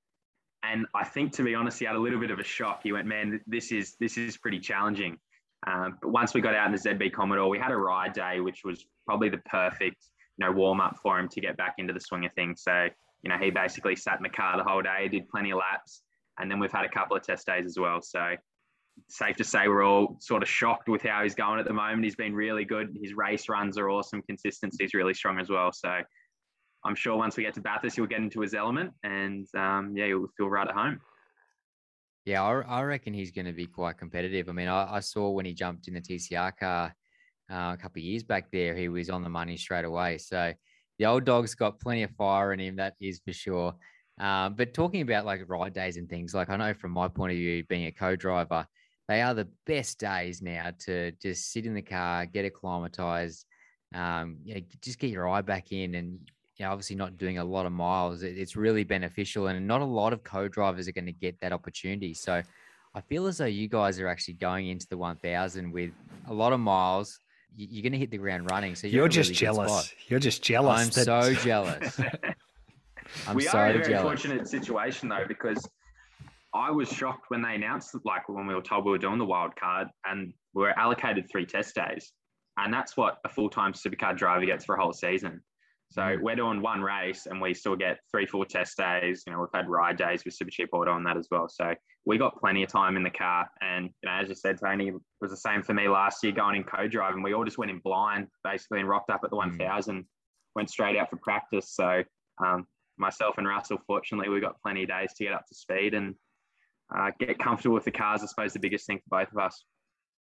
And 0.64 0.86
I 0.96 1.04
think 1.04 1.32
to 1.34 1.44
be 1.44 1.56
honest, 1.56 1.80
he 1.80 1.86
had 1.86 1.96
a 1.96 2.00
little 2.00 2.20
bit 2.20 2.32
of 2.32 2.40
a 2.40 2.44
shock. 2.44 2.82
He 2.84 2.92
went, 2.92 3.08
man, 3.08 3.40
this 3.46 3.72
is 3.72 3.96
this 4.00 4.18
is 4.18 4.38
pretty 4.38 4.60
challenging. 4.60 5.18
Um, 5.68 5.98
but 6.02 6.12
once 6.12 6.34
we 6.34 6.42
got 6.42 6.56
out 6.56 6.68
in 6.68 6.72
the 6.72 6.78
ZB 6.78 7.14
Commodore, 7.14 7.50
we 7.50 7.60
had 7.60 7.72
a 7.72 7.78
ride 7.78 8.14
day, 8.14 8.40
which 8.40 8.62
was 8.64 8.86
probably 9.06 9.30
the 9.30 9.40
perfect, 9.50 9.98
you 10.38 10.46
know, 10.46 10.52
warm 10.52 10.80
up 10.80 10.98
for 11.02 11.20
him 11.20 11.28
to 11.30 11.42
get 11.42 11.58
back 11.58 11.76
into 11.78 11.94
the 11.94 12.00
swing 12.00 12.26
of 12.26 12.34
things. 12.34 12.62
So, 12.64 12.88
you 13.24 13.30
know, 13.30 13.38
he 13.38 13.50
basically 13.50 13.96
sat 13.96 14.18
in 14.18 14.24
the 14.24 14.30
car 14.30 14.58
the 14.58 14.64
whole 14.64 14.82
day, 14.82 15.08
did 15.08 15.28
plenty 15.30 15.52
of 15.52 15.60
laps, 15.60 16.04
and 16.40 16.50
then 16.50 16.60
we've 16.60 16.72
had 16.72 16.86
a 16.86 16.90
couple 16.90 17.18
of 17.18 17.24
test 17.24 17.48
days 17.48 17.66
as 17.66 17.78
well. 17.80 18.02
So 18.02 18.36
safe 19.08 19.36
to 19.38 19.44
say 19.44 19.68
we're 19.68 19.84
all 19.84 20.18
sort 20.20 20.44
of 20.44 20.50
shocked 20.50 20.90
with 20.90 21.02
how 21.02 21.24
he's 21.24 21.36
going 21.36 21.60
at 21.60 21.66
the 21.66 21.74
moment. 21.74 22.04
He's 22.04 22.16
been 22.16 22.34
really 22.34 22.66
good. 22.66 22.98
His 23.02 23.14
race 23.14 23.50
runs 23.50 23.78
are 23.78 23.90
awesome. 23.90 24.22
Consistency's 24.24 24.94
really 24.94 25.14
strong 25.14 25.40
as 25.40 25.50
well. 25.50 25.72
So 25.72 26.00
I'm 26.84 26.96
sure 26.96 27.18
once 27.18 27.38
we 27.38 27.44
get 27.44 27.54
to 27.56 27.62
Bathurst, 27.62 27.96
he'll 27.96 28.06
get 28.06 28.20
into 28.20 28.42
his 28.42 28.54
element 28.54 28.92
and 29.04 29.48
um, 29.56 29.94
yeah, 29.96 30.08
he'll 30.08 30.28
feel 30.38 30.50
right 30.50 30.68
at 30.68 30.74
home. 30.74 31.00
Yeah, 32.26 32.44
I, 32.44 32.62
I 32.62 32.84
reckon 32.84 33.14
he's 33.14 33.32
going 33.32 33.46
to 33.46 33.54
be 33.54 33.68
quite 33.68 33.98
competitive. 33.98 34.50
I 34.50 34.52
mean, 34.52 34.68
I, 34.68 34.96
I 34.96 35.00
saw 35.00 35.30
when 35.30 35.46
he 35.46 35.54
jumped 35.54 35.88
in 35.88 35.94
the 35.94 36.02
TCR 36.02 36.58
car 36.58 36.96
uh, 37.52 37.74
a 37.74 37.78
couple 37.80 38.00
of 38.00 38.04
years 38.04 38.24
back 38.24 38.50
there, 38.52 38.76
he 38.76 38.90
was 38.90 39.10
on 39.10 39.22
the 39.22 39.30
money 39.30 39.58
straight 39.58 39.86
away. 39.86 40.18
So 40.18 40.54
the 40.98 41.06
old 41.06 41.26
dog's 41.26 41.54
got 41.54 41.80
plenty 41.80 42.04
of 42.04 42.12
fire 42.12 42.54
in 42.54 42.60
him, 42.60 42.78
that 42.78 42.96
is 43.00 43.22
for 43.24 43.34
sure. 43.34 43.76
Um, 44.20 44.56
but 44.56 44.74
talking 44.74 45.02
about 45.02 45.26
like 45.26 45.42
ride 45.48 45.74
days 45.74 45.98
and 45.98 46.10
things, 46.10 46.34
like 46.34 46.50
I 46.50 46.56
know 46.56 46.74
from 46.74 46.92
my 46.92 47.08
point 47.08 47.34
of 47.34 47.38
view, 47.38 47.64
being 47.68 47.86
a 47.86 47.92
co-driver, 47.92 48.66
they 49.08 49.22
are 49.22 49.34
the 49.34 49.48
best 49.66 50.00
days 50.00 50.42
now 50.42 50.72
to 50.86 51.12
just 51.22 51.52
sit 51.52 51.66
in 51.66 51.74
the 51.74 51.82
car, 51.82 52.26
get 52.26 52.46
acclimatized, 52.46 53.46
um, 53.94 54.38
you 54.44 54.56
know, 54.56 54.62
just 54.82 55.00
get 55.00 55.10
your 55.12 55.28
eye 55.30 55.42
back 55.42 55.72
in, 55.72 55.96
and 55.96 56.20
you 56.58 56.66
know, 56.66 56.72
obviously 56.72 56.96
not 56.96 57.18
doing 57.18 57.38
a 57.38 57.44
lot 57.44 57.66
of 57.66 57.72
miles. 57.72 58.24
It, 58.24 58.38
it's 58.38 58.56
really 58.56 58.84
beneficial, 58.84 59.48
and 59.48 59.68
not 59.68 59.82
a 59.82 59.86
lot 59.86 60.14
of 60.14 60.24
co-drivers 60.24 60.88
are 60.88 60.92
going 60.94 61.06
to 61.06 61.12
get 61.12 61.40
that 61.42 61.52
opportunity. 61.54 62.14
So 62.14 62.42
I 62.94 63.02
feel 63.02 63.28
as 63.28 63.38
though 63.38 63.46
you 63.46 63.68
guys 63.68 64.00
are 64.00 64.08
actually 64.08 64.36
going 64.36 64.70
into 64.70 64.88
the 64.88 64.98
1000 64.98 65.72
with 65.72 65.92
a 66.28 66.34
lot 66.34 66.54
of 66.54 66.60
miles. 66.60 67.20
You- 67.56 67.68
You're 67.70 67.84
going 67.84 67.92
to 67.94 67.98
hit 68.00 68.10
the 68.12 68.18
ground 68.18 68.50
running. 68.50 68.74
So 68.76 68.88
you're, 68.88 69.02
You're 69.04 69.08
just 69.10 69.30
really 69.30 69.36
jealous. 69.38 69.94
You're 70.08 70.20
just 70.20 70.42
jealous. 70.44 70.80
I'm 70.82 71.06
that- 71.06 71.06
so 71.06 71.34
jealous. 71.44 72.00
I'm 73.28 73.36
we 73.36 73.44
so 73.44 73.58
are 73.58 73.70
in 73.70 73.76
a 73.76 73.80
very 73.80 73.90
jealous. 73.94 74.04
fortunate 74.22 74.48
situation 74.48 75.10
though, 75.10 75.26
because 75.28 75.66
I 76.56 76.72
was 76.72 76.90
shocked 76.90 77.26
when 77.28 77.42
they 77.42 77.56
announced, 77.56 77.92
that, 77.92 78.06
like 78.06 78.30
when 78.30 78.48
we 78.48 78.56
were 78.56 78.62
told 78.62 78.86
we 78.86 78.92
were 78.92 78.98
doing 78.98 79.18
the 79.20 79.26
wild 79.26 79.56
card 79.56 79.90
and 80.06 80.34
we 80.54 80.64
were 80.64 80.80
allocated 80.80 81.30
three 81.30 81.46
test 81.46 81.76
days. 81.76 82.12
And 82.58 82.74
that's 82.74 82.96
what 82.96 83.18
a 83.26 83.30
full 83.30 83.50
time 83.50 83.74
supercar 83.74 84.18
driver 84.18 84.46
gets 84.46 84.64
for 84.64 84.76
a 84.76 84.82
whole 84.82 84.94
season. 84.94 85.42
So 85.92 86.02
Mm. 86.02 86.22
we're 86.22 86.36
doing 86.36 86.62
one 86.62 86.82
race 86.82 87.26
and 87.26 87.42
we 87.42 87.54
still 87.54 87.76
get 87.76 88.00
three 88.10 88.26
full 88.26 88.46
test 88.46 88.78
days. 88.78 89.24
You 89.28 89.34
know, 89.34 89.40
we've 89.40 89.50
had 89.54 89.70
ride 89.70 89.98
days 89.98 90.24
with 90.24 90.34
Super 90.34 90.50
Cheap 90.50 90.70
Auto 90.72 90.92
on 90.92 91.04
that 91.04 91.18
as 91.18 91.28
well. 91.30 91.48
So 91.50 91.76
we 92.06 92.18
got 92.18 92.40
plenty 92.40 92.64
of 92.64 92.70
time 92.70 92.96
in 92.96 93.04
the 93.04 93.10
car. 93.12 93.50
And, 93.62 93.86
you 94.02 94.10
know, 94.10 94.16
as 94.16 94.30
you 94.30 94.36
said, 94.36 94.58
Tony, 94.60 94.88
it 94.88 94.96
was 95.22 95.32
the 95.32 95.38
same 95.38 95.62
for 95.62 95.74
me 95.74 95.90
last 95.90 96.24
year 96.24 96.32
going 96.32 96.56
in 96.56 96.64
co 96.64 96.88
driving. 96.88 97.22
We 97.22 97.34
all 97.34 97.44
just 97.44 97.58
went 97.58 97.70
in 97.72 97.80
blind 97.80 98.28
basically 98.44 98.80
and 98.80 98.90
rocked 98.90 99.10
up 99.10 99.22
at 99.24 99.30
the 99.30 99.36
Mm. 99.36 99.58
1000, 99.60 100.06
went 100.56 100.70
straight 100.70 100.96
out 100.98 101.10
for 101.10 101.18
practice. 101.18 101.70
So, 101.76 102.04
um, 102.44 102.66
myself 102.98 103.38
and 103.38 103.48
Russell, 103.48 103.78
fortunately, 103.86 104.30
we 104.30 104.40
got 104.40 104.62
plenty 104.62 104.84
of 104.84 104.90
days 104.90 105.14
to 105.16 105.26
get 105.26 105.34
up 105.34 105.46
to 105.48 105.56
speed 105.56 105.94
and 105.94 106.16
uh, 106.94 107.12
get 107.20 107.40
comfortable 107.40 107.76
with 107.76 107.86
the 107.86 107.92
cars. 107.92 108.22
I 108.24 108.26
suppose 108.26 108.54
the 108.54 108.60
biggest 108.60 108.86
thing 108.86 109.00
for 109.00 109.20
both 109.20 109.32
of 109.32 109.38
us. 109.38 109.64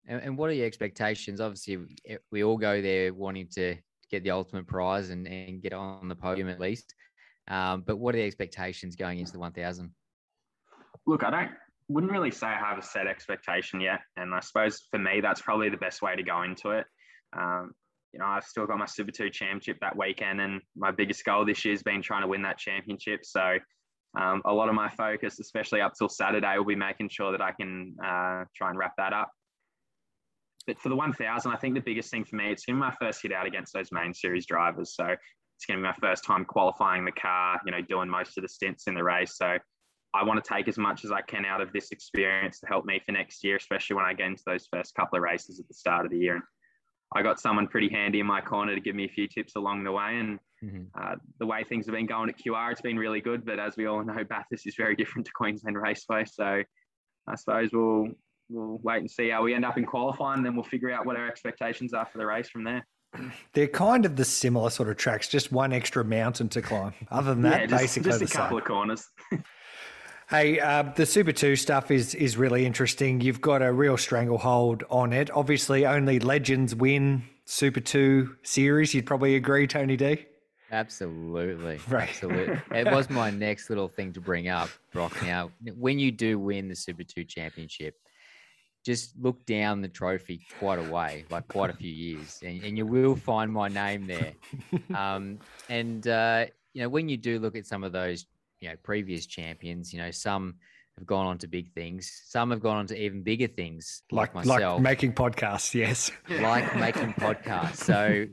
And, 0.07 0.21
and 0.21 0.37
what 0.37 0.49
are 0.49 0.53
your 0.53 0.65
expectations? 0.65 1.39
Obviously, 1.39 1.77
we- 1.77 2.17
we 2.31 2.43
all 2.43 2.57
go 2.57 2.81
there 2.81 3.13
wanting 3.13 3.47
to 3.53 3.77
get 4.09 4.23
the 4.23 4.31
ultimate 4.31 4.67
prize 4.67 5.09
and, 5.09 5.27
and 5.27 5.61
get 5.61 5.73
on 5.73 6.07
the 6.07 6.15
podium 6.15 6.49
at 6.49 6.59
least. 6.59 6.93
Um, 7.47 7.81
but 7.81 7.97
what 7.97 8.13
are 8.15 8.17
the 8.17 8.25
expectations 8.25 8.95
going 8.95 9.19
into 9.19 9.31
the 9.31 9.39
1000? 9.39 9.91
Look, 11.07 11.23
I 11.23 11.29
don't 11.29 11.51
wouldn't 11.91 12.11
really 12.11 12.31
say 12.31 12.47
I 12.47 12.57
have 12.57 12.77
a 12.77 12.81
set 12.81 13.07
expectation 13.07 13.81
yet, 13.81 13.99
and 14.15 14.33
I 14.33 14.39
suppose 14.39 14.81
for 14.89 14.97
me 14.97 15.19
that's 15.21 15.41
probably 15.41 15.69
the 15.69 15.77
best 15.77 16.01
way 16.01 16.15
to 16.15 16.23
go 16.23 16.43
into 16.43 16.71
it. 16.71 16.85
Um, 17.37 17.71
you 18.13 18.19
know, 18.19 18.25
I've 18.25 18.43
still 18.43 18.65
got 18.65 18.77
my 18.77 18.85
Super 18.85 19.11
2 19.11 19.29
championship 19.29 19.77
that 19.81 19.97
weekend, 19.97 20.41
and 20.41 20.61
my 20.75 20.91
biggest 20.91 21.23
goal 21.25 21.45
this 21.45 21.63
year 21.63 21.73
has 21.73 21.83
been 21.83 22.01
trying 22.01 22.21
to 22.21 22.27
win 22.27 22.41
that 22.43 22.57
championship. 22.57 23.21
So, 23.23 23.57
um, 24.19 24.41
a 24.45 24.53
lot 24.53 24.69
of 24.69 24.75
my 24.75 24.89
focus, 24.89 25.39
especially 25.39 25.81
up 25.81 25.93
till 25.97 26.09
Saturday, 26.09 26.57
will 26.57 26.65
be 26.65 26.75
making 26.75 27.09
sure 27.09 27.31
that 27.31 27.41
I 27.41 27.51
can 27.51 27.95
uh, 28.03 28.45
try 28.55 28.69
and 28.69 28.77
wrap 28.77 28.93
that 28.97 29.13
up. 29.13 29.31
But 30.67 30.79
for 30.79 30.89
the 30.89 30.95
1000, 30.95 31.51
I 31.51 31.55
think 31.55 31.75
the 31.75 31.81
biggest 31.81 32.11
thing 32.11 32.25
for 32.25 32.35
me, 32.35 32.51
it's 32.51 32.65
going 32.65 32.77
to 32.77 32.81
be 32.81 32.87
my 32.87 32.95
first 32.99 33.21
hit 33.23 33.31
out 33.31 33.47
against 33.47 33.73
those 33.73 33.91
main 33.91 34.13
series 34.13 34.45
drivers. 34.45 34.95
So, 34.95 35.05
it's 35.05 35.65
going 35.67 35.79
to 35.79 35.83
be 35.83 35.87
my 35.87 36.07
first 36.07 36.23
time 36.23 36.43
qualifying 36.43 37.05
the 37.05 37.11
car, 37.11 37.59
you 37.65 37.71
know, 37.71 37.81
doing 37.81 38.09
most 38.09 38.37
of 38.37 38.41
the 38.41 38.49
stints 38.49 38.87
in 38.87 38.93
the 38.93 39.03
race. 39.03 39.37
So, 39.37 39.57
I 40.13 40.23
want 40.23 40.43
to 40.43 40.53
take 40.53 40.67
as 40.67 40.77
much 40.77 41.05
as 41.05 41.11
I 41.11 41.21
can 41.21 41.45
out 41.45 41.61
of 41.61 41.71
this 41.71 41.91
experience 41.91 42.59
to 42.59 42.67
help 42.67 42.85
me 42.85 43.01
for 43.05 43.13
next 43.13 43.43
year, 43.43 43.55
especially 43.55 43.95
when 43.95 44.05
I 44.05 44.13
get 44.13 44.27
into 44.27 44.43
those 44.45 44.67
first 44.71 44.93
couple 44.93 45.17
of 45.17 45.23
races 45.23 45.59
at 45.59 45.67
the 45.67 45.73
start 45.73 46.05
of 46.05 46.11
the 46.11 46.17
year. 46.17 46.35
And 46.35 46.43
I 47.15 47.21
got 47.21 47.39
someone 47.39 47.67
pretty 47.67 47.89
handy 47.89 48.19
in 48.19 48.25
my 48.25 48.41
corner 48.41 48.75
to 48.75 48.81
give 48.81 48.95
me 48.95 49.05
a 49.05 49.09
few 49.09 49.27
tips 49.27 49.55
along 49.55 49.83
the 49.83 49.91
way. 49.91 50.17
And 50.17 50.39
mm-hmm. 50.63 50.83
uh, 50.95 51.15
the 51.39 51.45
way 51.45 51.63
things 51.63 51.85
have 51.85 51.95
been 51.95 52.05
going 52.05 52.29
at 52.29 52.37
QR, 52.37 52.71
it's 52.71 52.81
been 52.81 52.97
really 52.97 53.21
good. 53.21 53.45
But 53.45 53.59
as 53.59 53.77
we 53.77 53.85
all 53.85 54.03
know, 54.03 54.23
Bathurst 54.29 54.67
is 54.67 54.75
very 54.75 54.95
different 54.95 55.25
to 55.27 55.31
Queensland 55.33 55.81
Raceway. 55.81 56.25
So 56.25 56.63
I 57.27 57.35
suppose 57.35 57.69
we'll 57.71 58.09
we'll 58.49 58.79
wait 58.83 58.99
and 58.99 59.09
see 59.09 59.29
how 59.29 59.43
we 59.43 59.53
end 59.53 59.65
up 59.65 59.77
in 59.77 59.85
qualifying, 59.85 60.37
and 60.37 60.45
then 60.45 60.55
we'll 60.55 60.63
figure 60.63 60.91
out 60.91 61.05
what 61.05 61.15
our 61.15 61.27
expectations 61.27 61.93
are 61.93 62.05
for 62.05 62.17
the 62.17 62.25
race 62.25 62.49
from 62.49 62.63
there. 62.63 62.85
They're 63.53 63.67
kind 63.67 64.05
of 64.05 64.15
the 64.15 64.25
similar 64.25 64.69
sort 64.69 64.89
of 64.89 64.97
tracks, 64.97 65.27
just 65.27 65.51
one 65.51 65.73
extra 65.73 66.03
mountain 66.03 66.49
to 66.49 66.61
climb. 66.61 66.93
Other 67.11 67.33
than 67.33 67.43
that, 67.43 67.61
yeah, 67.61 67.65
just, 67.67 67.81
basically 67.81 68.11
just 68.11 68.21
a 68.21 68.27
couple 68.27 68.57
same. 68.57 68.61
of 68.61 68.65
corners. 68.65 69.07
Hey, 70.29 70.61
uh, 70.61 70.83
the 70.83 71.05
Super 71.05 71.33
2 71.33 71.57
stuff 71.57 71.91
is 71.91 72.15
is 72.15 72.37
really 72.37 72.65
interesting. 72.65 73.19
You've 73.19 73.41
got 73.41 73.61
a 73.61 73.69
real 73.73 73.97
stranglehold 73.97 74.85
on 74.89 75.11
it. 75.11 75.29
Obviously, 75.29 75.85
only 75.85 76.21
legends 76.21 76.73
win 76.73 77.23
Super 77.43 77.81
2 77.81 78.37
series. 78.41 78.93
You'd 78.93 79.05
probably 79.05 79.35
agree, 79.35 79.67
Tony 79.67 79.97
D? 79.97 80.25
Absolutely. 80.71 81.79
Right. 81.89 82.09
Absolutely. 82.09 82.59
it 82.71 82.91
was 82.91 83.09
my 83.09 83.29
next 83.29 83.69
little 83.69 83.87
thing 83.87 84.13
to 84.13 84.21
bring 84.21 84.47
up, 84.47 84.69
Brock. 84.91 85.15
Now, 85.23 85.51
when 85.77 85.99
you 85.99 86.11
do 86.11 86.39
win 86.39 86.67
the 86.67 86.75
Super 86.75 87.03
2 87.03 87.25
championship, 87.25 87.95
just 88.83 89.13
look 89.19 89.45
down 89.45 89.81
the 89.81 89.87
trophy 89.87 90.41
quite 90.57 90.79
a 90.79 90.83
way, 90.83 91.25
like 91.29 91.47
quite 91.47 91.69
a 91.69 91.73
few 91.73 91.91
years, 91.91 92.39
and, 92.43 92.63
and 92.63 92.77
you 92.77 92.85
will 92.85 93.15
find 93.15 93.51
my 93.51 93.67
name 93.67 94.07
there. 94.07 94.33
Um, 94.95 95.39
and, 95.69 96.05
uh, 96.07 96.45
you 96.73 96.81
know, 96.81 96.89
when 96.89 97.07
you 97.07 97.15
do 97.15 97.39
look 97.39 97.55
at 97.55 97.65
some 97.65 97.83
of 97.83 97.91
those 97.93 98.25
you 98.61 98.69
know 98.69 98.75
previous 98.83 99.25
champions. 99.25 99.91
You 99.91 99.99
know, 99.99 100.11
some 100.11 100.55
have 100.97 101.05
gone 101.05 101.25
on 101.25 101.37
to 101.39 101.47
big 101.47 101.73
things. 101.73 102.21
Some 102.27 102.51
have 102.51 102.61
gone 102.61 102.77
on 102.77 102.87
to 102.87 102.95
even 102.97 103.23
bigger 103.23 103.47
things, 103.47 104.03
like, 104.11 104.33
like 104.33 104.45
myself, 104.45 104.75
like 104.75 104.83
making 104.83 105.13
podcasts. 105.13 105.73
Yes, 105.73 106.11
like 106.29 106.75
making 106.77 107.13
podcasts. 107.13 107.77
So, 107.77 108.25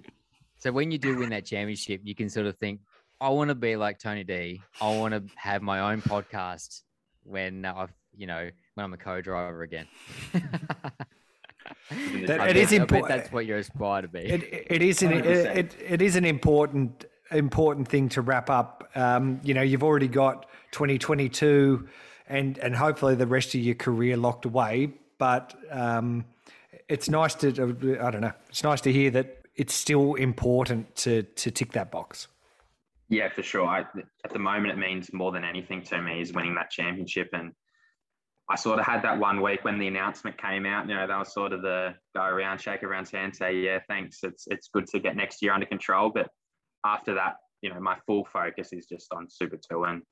so 0.59 0.73
when 0.73 0.91
you 0.91 0.99
do 0.99 1.19
win 1.19 1.31
that 1.31 1.47
championship, 1.47 2.01
you 2.05 2.15
can 2.15 2.29
sort 2.29 2.47
of 2.47 2.57
think, 2.59 2.81
I 3.21 3.29
want 3.31 3.49
to 3.49 3.55
be 3.55 3.77
like 3.77 3.99
Tony 3.99 4.25
D. 4.25 4.61
I 4.81 4.97
want 4.97 5.15
to 5.15 5.23
have 5.37 5.63
my 5.63 5.93
own 5.93 6.03
podcast 6.03 6.83
when 7.25 7.65
I've 7.65 7.93
you 8.17 8.27
know 8.27 8.49
when 8.75 8.85
I'm 8.85 8.93
a 8.93 8.97
co-driver 8.97 9.63
again. 9.63 9.87
that, 11.91 12.49
it 12.51 12.57
is 12.57 12.73
important. 12.73 13.09
That's 13.09 13.33
what 13.33 13.47
you 13.47 13.57
aspire 13.57 14.03
to 14.03 14.09
be. 14.09 14.21
It, 14.21 14.67
it 14.71 14.83
is 14.83 15.03
an 15.03 15.13
it, 15.13 15.27
it, 15.27 15.77
it 15.81 16.03
is 16.03 16.17
an 16.17 16.25
important 16.25 17.07
important 17.31 17.89
thing 17.89 18.09
to 18.11 18.23
wrap 18.23 18.51
up. 18.51 18.89
Um, 18.95 19.41
you 19.43 19.55
know, 19.55 19.63
you've 19.63 19.83
already 19.83 20.09
got 20.09 20.47
2022 20.73 21.89
and 22.29 22.59
and 22.59 22.75
hopefully 22.75 23.15
the 23.15 23.27
rest 23.27 23.55
of 23.55 23.61
your 23.61 23.75
career 23.75 24.17
locked 24.17 24.45
away. 24.45 24.93
But 25.19 25.55
um, 25.71 26.25
it's 26.89 27.09
nice 27.09 27.35
to 27.37 27.49
I 27.49 28.11
don't 28.11 28.21
know. 28.21 28.33
It's 28.49 28.63
nice 28.63 28.81
to 28.83 28.93
hear 28.93 29.11
that 29.11 29.38
it's 29.59 29.75
still 29.75 30.15
important 30.15 30.95
to 30.97 31.23
to 31.23 31.51
tick 31.51 31.73
that 31.73 31.91
box. 31.91 32.29
Yeah, 33.11 33.29
for 33.31 33.43
sure. 33.43 33.67
I, 33.67 33.81
at 33.81 34.33
the 34.33 34.39
moment, 34.39 34.73
it 34.73 34.79
means 34.79 35.13
more 35.13 35.33
than 35.33 35.43
anything 35.45 35.83
to 35.85 36.01
me 36.01 36.21
is 36.21 36.33
winning 36.33 36.55
that 36.57 36.71
championship. 36.71 37.31
And 37.33 37.53
I 38.51 38.57
sort 38.57 38.79
of 38.79 38.85
had 38.85 39.03
that 39.03 39.19
one 39.19 39.41
week 39.41 39.65
when 39.65 39.79
the 39.79 39.87
announcement 39.89 40.41
came 40.41 40.67
out. 40.67 40.87
You 40.89 40.95
know, 40.95 41.07
that 41.07 41.19
was 41.19 41.33
sort 41.33 41.53
of 41.53 41.63
the 41.63 41.95
go 42.15 42.23
around, 42.23 42.61
shake 42.61 42.83
everyone's 42.83 43.11
hand, 43.11 43.35
say, 43.35 43.57
"Yeah, 43.57 43.81
thanks. 43.89 44.21
It's 44.23 44.47
it's 44.47 44.69
good 44.73 44.87
to 44.89 45.01
get 45.01 45.17
next 45.17 45.43
year 45.43 45.53
under 45.53 45.67
control." 45.67 46.11
But 46.11 46.29
after 46.85 47.15
that, 47.15 47.37
you 47.61 47.71
know, 47.73 47.81
my 47.81 47.97
full 48.07 48.25
focus 48.25 48.73
is 48.73 48.87
just 48.87 49.13
on 49.13 49.27
Super 49.29 49.59
2. 49.71 49.85
And 49.85 50.03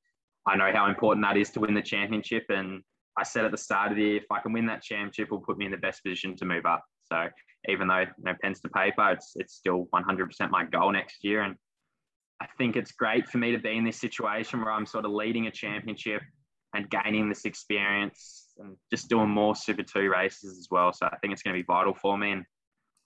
I 0.45 0.57
know 0.57 0.71
how 0.73 0.87
important 0.89 1.25
that 1.25 1.37
is 1.37 1.51
to 1.51 1.61
win 1.61 1.73
the 1.73 1.81
championship. 1.81 2.45
And 2.49 2.81
I 3.17 3.23
said 3.23 3.45
at 3.45 3.51
the 3.51 3.57
start 3.57 3.91
of 3.91 3.97
the 3.97 4.03
year, 4.03 4.17
if 4.17 4.31
I 4.31 4.39
can 4.39 4.53
win 4.53 4.65
that 4.67 4.83
championship, 4.83 5.31
will 5.31 5.39
put 5.39 5.57
me 5.57 5.65
in 5.65 5.71
the 5.71 5.77
best 5.77 6.03
position 6.03 6.35
to 6.37 6.45
move 6.45 6.65
up. 6.65 6.83
So 7.05 7.27
even 7.67 7.87
though, 7.87 7.99
you 7.99 8.23
know, 8.23 8.33
pens 8.41 8.59
to 8.61 8.69
paper, 8.69 9.11
it's, 9.11 9.33
it's 9.35 9.55
still 9.55 9.87
100% 9.93 10.49
my 10.49 10.65
goal 10.65 10.91
next 10.91 11.23
year. 11.23 11.41
And 11.41 11.55
I 12.41 12.47
think 12.57 12.75
it's 12.75 12.91
great 12.91 13.27
for 13.27 13.37
me 13.37 13.51
to 13.51 13.59
be 13.59 13.75
in 13.75 13.83
this 13.83 13.99
situation 13.99 14.61
where 14.61 14.71
I'm 14.71 14.85
sort 14.85 15.05
of 15.05 15.11
leading 15.11 15.47
a 15.47 15.51
championship 15.51 16.21
and 16.73 16.89
gaining 16.89 17.29
this 17.29 17.45
experience 17.45 18.47
and 18.57 18.75
just 18.91 19.09
doing 19.09 19.29
more 19.29 19.55
Super 19.55 19.83
2 19.83 20.09
races 20.09 20.57
as 20.57 20.67
well. 20.69 20.93
So 20.93 21.05
I 21.05 21.17
think 21.17 21.33
it's 21.33 21.41
going 21.41 21.55
to 21.55 21.59
be 21.59 21.65
vital 21.65 21.93
for 21.93 22.17
me. 22.17 22.31
And 22.31 22.45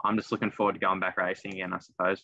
I'm 0.03 0.17
just 0.17 0.31
looking 0.31 0.51
forward 0.51 0.73
to 0.73 0.79
going 0.79 0.99
back 0.99 1.17
racing 1.17 1.53
again, 1.53 1.73
I 1.73 1.79
suppose. 1.79 2.21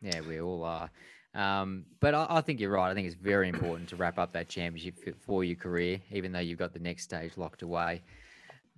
Yeah, 0.00 0.20
we 0.20 0.40
all 0.40 0.64
are. 0.64 0.90
Um, 1.34 1.84
but 2.00 2.14
I, 2.14 2.26
I, 2.28 2.40
think 2.40 2.60
you're 2.60 2.72
right. 2.72 2.90
I 2.90 2.94
think 2.94 3.06
it's 3.06 3.16
very 3.16 3.48
important 3.48 3.90
to 3.90 3.96
wrap 3.96 4.18
up 4.18 4.32
that 4.32 4.48
championship 4.48 4.98
for 5.24 5.44
your 5.44 5.56
career, 5.56 6.00
even 6.10 6.32
though 6.32 6.40
you've 6.40 6.58
got 6.58 6.72
the 6.72 6.80
next 6.80 7.04
stage 7.04 7.36
locked 7.36 7.62
away. 7.62 8.02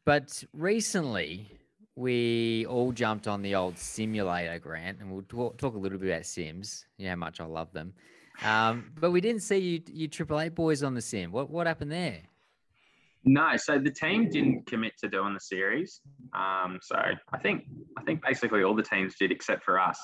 But 0.04 0.44
recently, 0.52 1.50
we 1.94 2.66
all 2.66 2.92
jumped 2.92 3.28
on 3.28 3.42
the 3.42 3.54
old 3.54 3.78
simulator, 3.78 4.58
Grant, 4.58 5.00
and 5.00 5.10
we'll 5.10 5.22
talk, 5.22 5.58
talk 5.58 5.74
a 5.74 5.78
little 5.78 5.98
bit 5.98 6.10
about 6.10 6.26
Sims. 6.26 6.86
You 6.96 7.06
know 7.06 7.10
how 7.10 7.16
much 7.16 7.40
I 7.40 7.44
love 7.44 7.72
them. 7.72 7.92
Um, 8.44 8.92
but 8.98 9.10
we 9.10 9.20
didn't 9.20 9.42
see 9.42 9.58
you, 9.58 9.82
you 9.92 10.08
Triple 10.08 10.40
Eight 10.40 10.54
boys 10.54 10.82
on 10.82 10.94
the 10.94 11.02
sim. 11.02 11.30
What 11.32 11.50
what 11.50 11.66
happened 11.66 11.92
there? 11.92 12.20
No, 13.24 13.56
so 13.56 13.78
the 13.78 13.90
team 13.90 14.28
didn't 14.30 14.66
commit 14.66 14.94
to 14.98 15.08
doing 15.08 15.32
the 15.32 15.40
series. 15.40 16.00
Um, 16.34 16.80
so 16.82 16.96
I 17.32 17.38
think 17.38 17.64
I 17.96 18.02
think 18.02 18.22
basically 18.22 18.64
all 18.64 18.74
the 18.74 18.82
teams 18.82 19.14
did 19.16 19.30
except 19.30 19.62
for 19.64 19.78
us. 19.78 19.98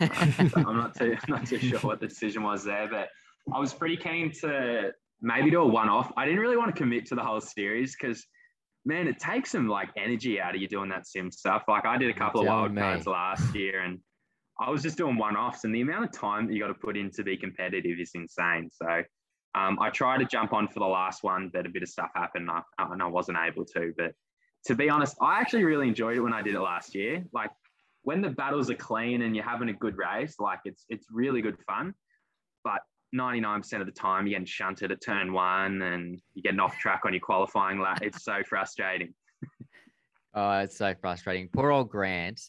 Um, 0.00 0.32
so 0.50 0.64
I'm 0.68 0.76
not 0.76 0.96
too 0.96 1.16
not 1.28 1.46
too 1.46 1.58
sure 1.58 1.78
what 1.80 2.00
the 2.00 2.08
decision 2.08 2.42
was 2.42 2.64
there, 2.64 2.88
but 2.88 3.08
I 3.54 3.60
was 3.60 3.72
pretty 3.72 3.96
keen 3.96 4.32
to 4.40 4.90
maybe 5.20 5.50
do 5.50 5.60
a 5.62 5.66
one-off. 5.66 6.12
I 6.16 6.24
didn't 6.24 6.40
really 6.40 6.56
want 6.56 6.74
to 6.74 6.78
commit 6.78 7.06
to 7.06 7.14
the 7.14 7.22
whole 7.22 7.40
series 7.40 7.96
because 7.98 8.26
man, 8.86 9.08
it 9.08 9.18
takes 9.18 9.50
some 9.50 9.68
like 9.68 9.90
energy 9.96 10.40
out 10.40 10.54
of 10.54 10.60
you 10.60 10.68
doing 10.68 10.88
that 10.90 11.06
sim 11.06 11.30
stuff. 11.30 11.64
Like 11.68 11.84
I 11.84 11.98
did 11.98 12.08
a 12.08 12.14
couple 12.14 12.40
of 12.40 12.46
wild 12.46 12.74
cards 12.74 13.06
last 13.06 13.54
year 13.54 13.82
and 13.82 13.98
I 14.58 14.70
was 14.70 14.82
just 14.82 14.96
doing 14.96 15.18
one-offs 15.18 15.64
and 15.64 15.74
the 15.74 15.82
amount 15.82 16.04
of 16.04 16.12
time 16.12 16.46
that 16.46 16.54
you 16.54 16.60
got 16.60 16.68
to 16.68 16.74
put 16.74 16.96
in 16.96 17.10
to 17.10 17.24
be 17.24 17.36
competitive 17.36 17.98
is 18.00 18.12
insane. 18.14 18.70
So 18.72 19.02
um, 19.54 19.78
I 19.80 19.90
tried 19.90 20.18
to 20.18 20.24
jump 20.24 20.52
on 20.52 20.68
for 20.68 20.78
the 20.78 20.86
last 20.86 21.24
one, 21.24 21.50
but 21.52 21.66
a 21.66 21.68
bit 21.68 21.82
of 21.82 21.88
stuff 21.88 22.10
happened 22.14 22.48
and 22.48 22.62
I, 22.78 22.92
and 22.92 23.02
I 23.02 23.06
wasn't 23.06 23.38
able 23.44 23.64
to. 23.66 23.92
But 23.98 24.12
to 24.66 24.74
be 24.74 24.88
honest, 24.88 25.16
I 25.20 25.40
actually 25.40 25.64
really 25.64 25.88
enjoyed 25.88 26.16
it 26.16 26.20
when 26.20 26.32
I 26.32 26.42
did 26.42 26.54
it 26.54 26.60
last 26.60 26.94
year. 26.94 27.24
Like 27.32 27.50
when 28.02 28.22
the 28.22 28.30
battles 28.30 28.70
are 28.70 28.76
clean 28.76 29.22
and 29.22 29.34
you're 29.34 29.44
having 29.44 29.68
a 29.68 29.74
good 29.74 29.96
race, 29.98 30.36
like 30.38 30.60
it's 30.64 30.84
it's 30.88 31.06
really 31.10 31.42
good 31.42 31.58
fun. 31.66 31.92
But 32.64 32.80
99% 33.16 33.80
of 33.80 33.86
the 33.86 33.92
time, 33.92 34.26
you're 34.26 34.34
getting 34.34 34.46
shunted 34.46 34.92
at 34.92 35.00
turn 35.00 35.32
one 35.32 35.82
and 35.82 36.20
you're 36.34 36.42
getting 36.42 36.60
off 36.60 36.78
track 36.78 37.02
on 37.04 37.12
your 37.12 37.20
qualifying 37.20 37.80
lap. 37.80 38.00
It's 38.02 38.24
so 38.24 38.42
frustrating. 38.48 39.14
oh, 40.34 40.58
it's 40.60 40.78
so 40.78 40.94
frustrating. 41.00 41.48
Poor 41.52 41.70
old 41.70 41.90
Grant. 41.90 42.40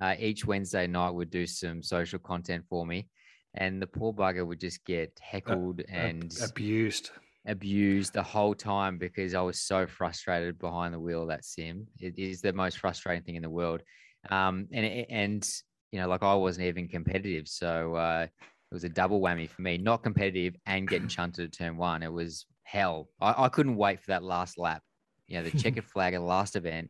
Uh, 0.00 0.14
each 0.18 0.44
Wednesday 0.44 0.86
night 0.86 1.10
would 1.10 1.30
do 1.30 1.46
some 1.46 1.80
social 1.82 2.18
content 2.18 2.64
for 2.68 2.84
me 2.84 3.06
and 3.54 3.80
the 3.80 3.86
poor 3.86 4.12
bugger 4.12 4.46
would 4.46 4.60
just 4.60 4.84
get 4.84 5.16
heckled 5.20 5.80
uh, 5.80 5.94
and 5.94 6.34
abused 6.42 7.10
abused 7.46 8.12
the 8.12 8.22
whole 8.22 8.54
time 8.54 8.98
because 8.98 9.34
I 9.34 9.42
was 9.42 9.60
so 9.60 9.86
frustrated 9.86 10.58
behind 10.58 10.94
the 10.94 11.00
wheel 11.00 11.22
of 11.22 11.28
that 11.28 11.44
sim. 11.44 11.88
It 11.98 12.16
is 12.16 12.40
the 12.40 12.52
most 12.52 12.78
frustrating 12.78 13.24
thing 13.24 13.34
in 13.34 13.42
the 13.42 13.50
world. 13.50 13.82
Um, 14.30 14.68
and 14.72 14.86
and 15.10 15.50
you 15.90 16.00
know, 16.00 16.08
like 16.08 16.22
I 16.22 16.34
wasn't 16.34 16.68
even 16.68 16.88
competitive, 16.88 17.48
so 17.48 17.94
uh, 17.94 18.26
it 18.72 18.74
was 18.74 18.84
a 18.84 18.88
double 18.88 19.20
whammy 19.20 19.46
for 19.46 19.60
me. 19.60 19.76
Not 19.76 20.02
competitive 20.02 20.56
and 20.64 20.88
getting 20.88 21.08
shunted 21.08 21.44
at 21.44 21.52
turn 21.52 21.76
one. 21.76 22.02
It 22.02 22.10
was 22.10 22.46
hell. 22.62 23.10
I, 23.20 23.44
I 23.44 23.48
couldn't 23.50 23.76
wait 23.76 24.00
for 24.00 24.12
that 24.12 24.22
last 24.22 24.56
lap. 24.56 24.82
You 25.28 25.36
know, 25.36 25.44
the 25.44 25.50
checkered 25.58 25.84
flag 25.92 26.14
at 26.14 26.20
the 26.20 26.24
last 26.24 26.56
event, 26.56 26.88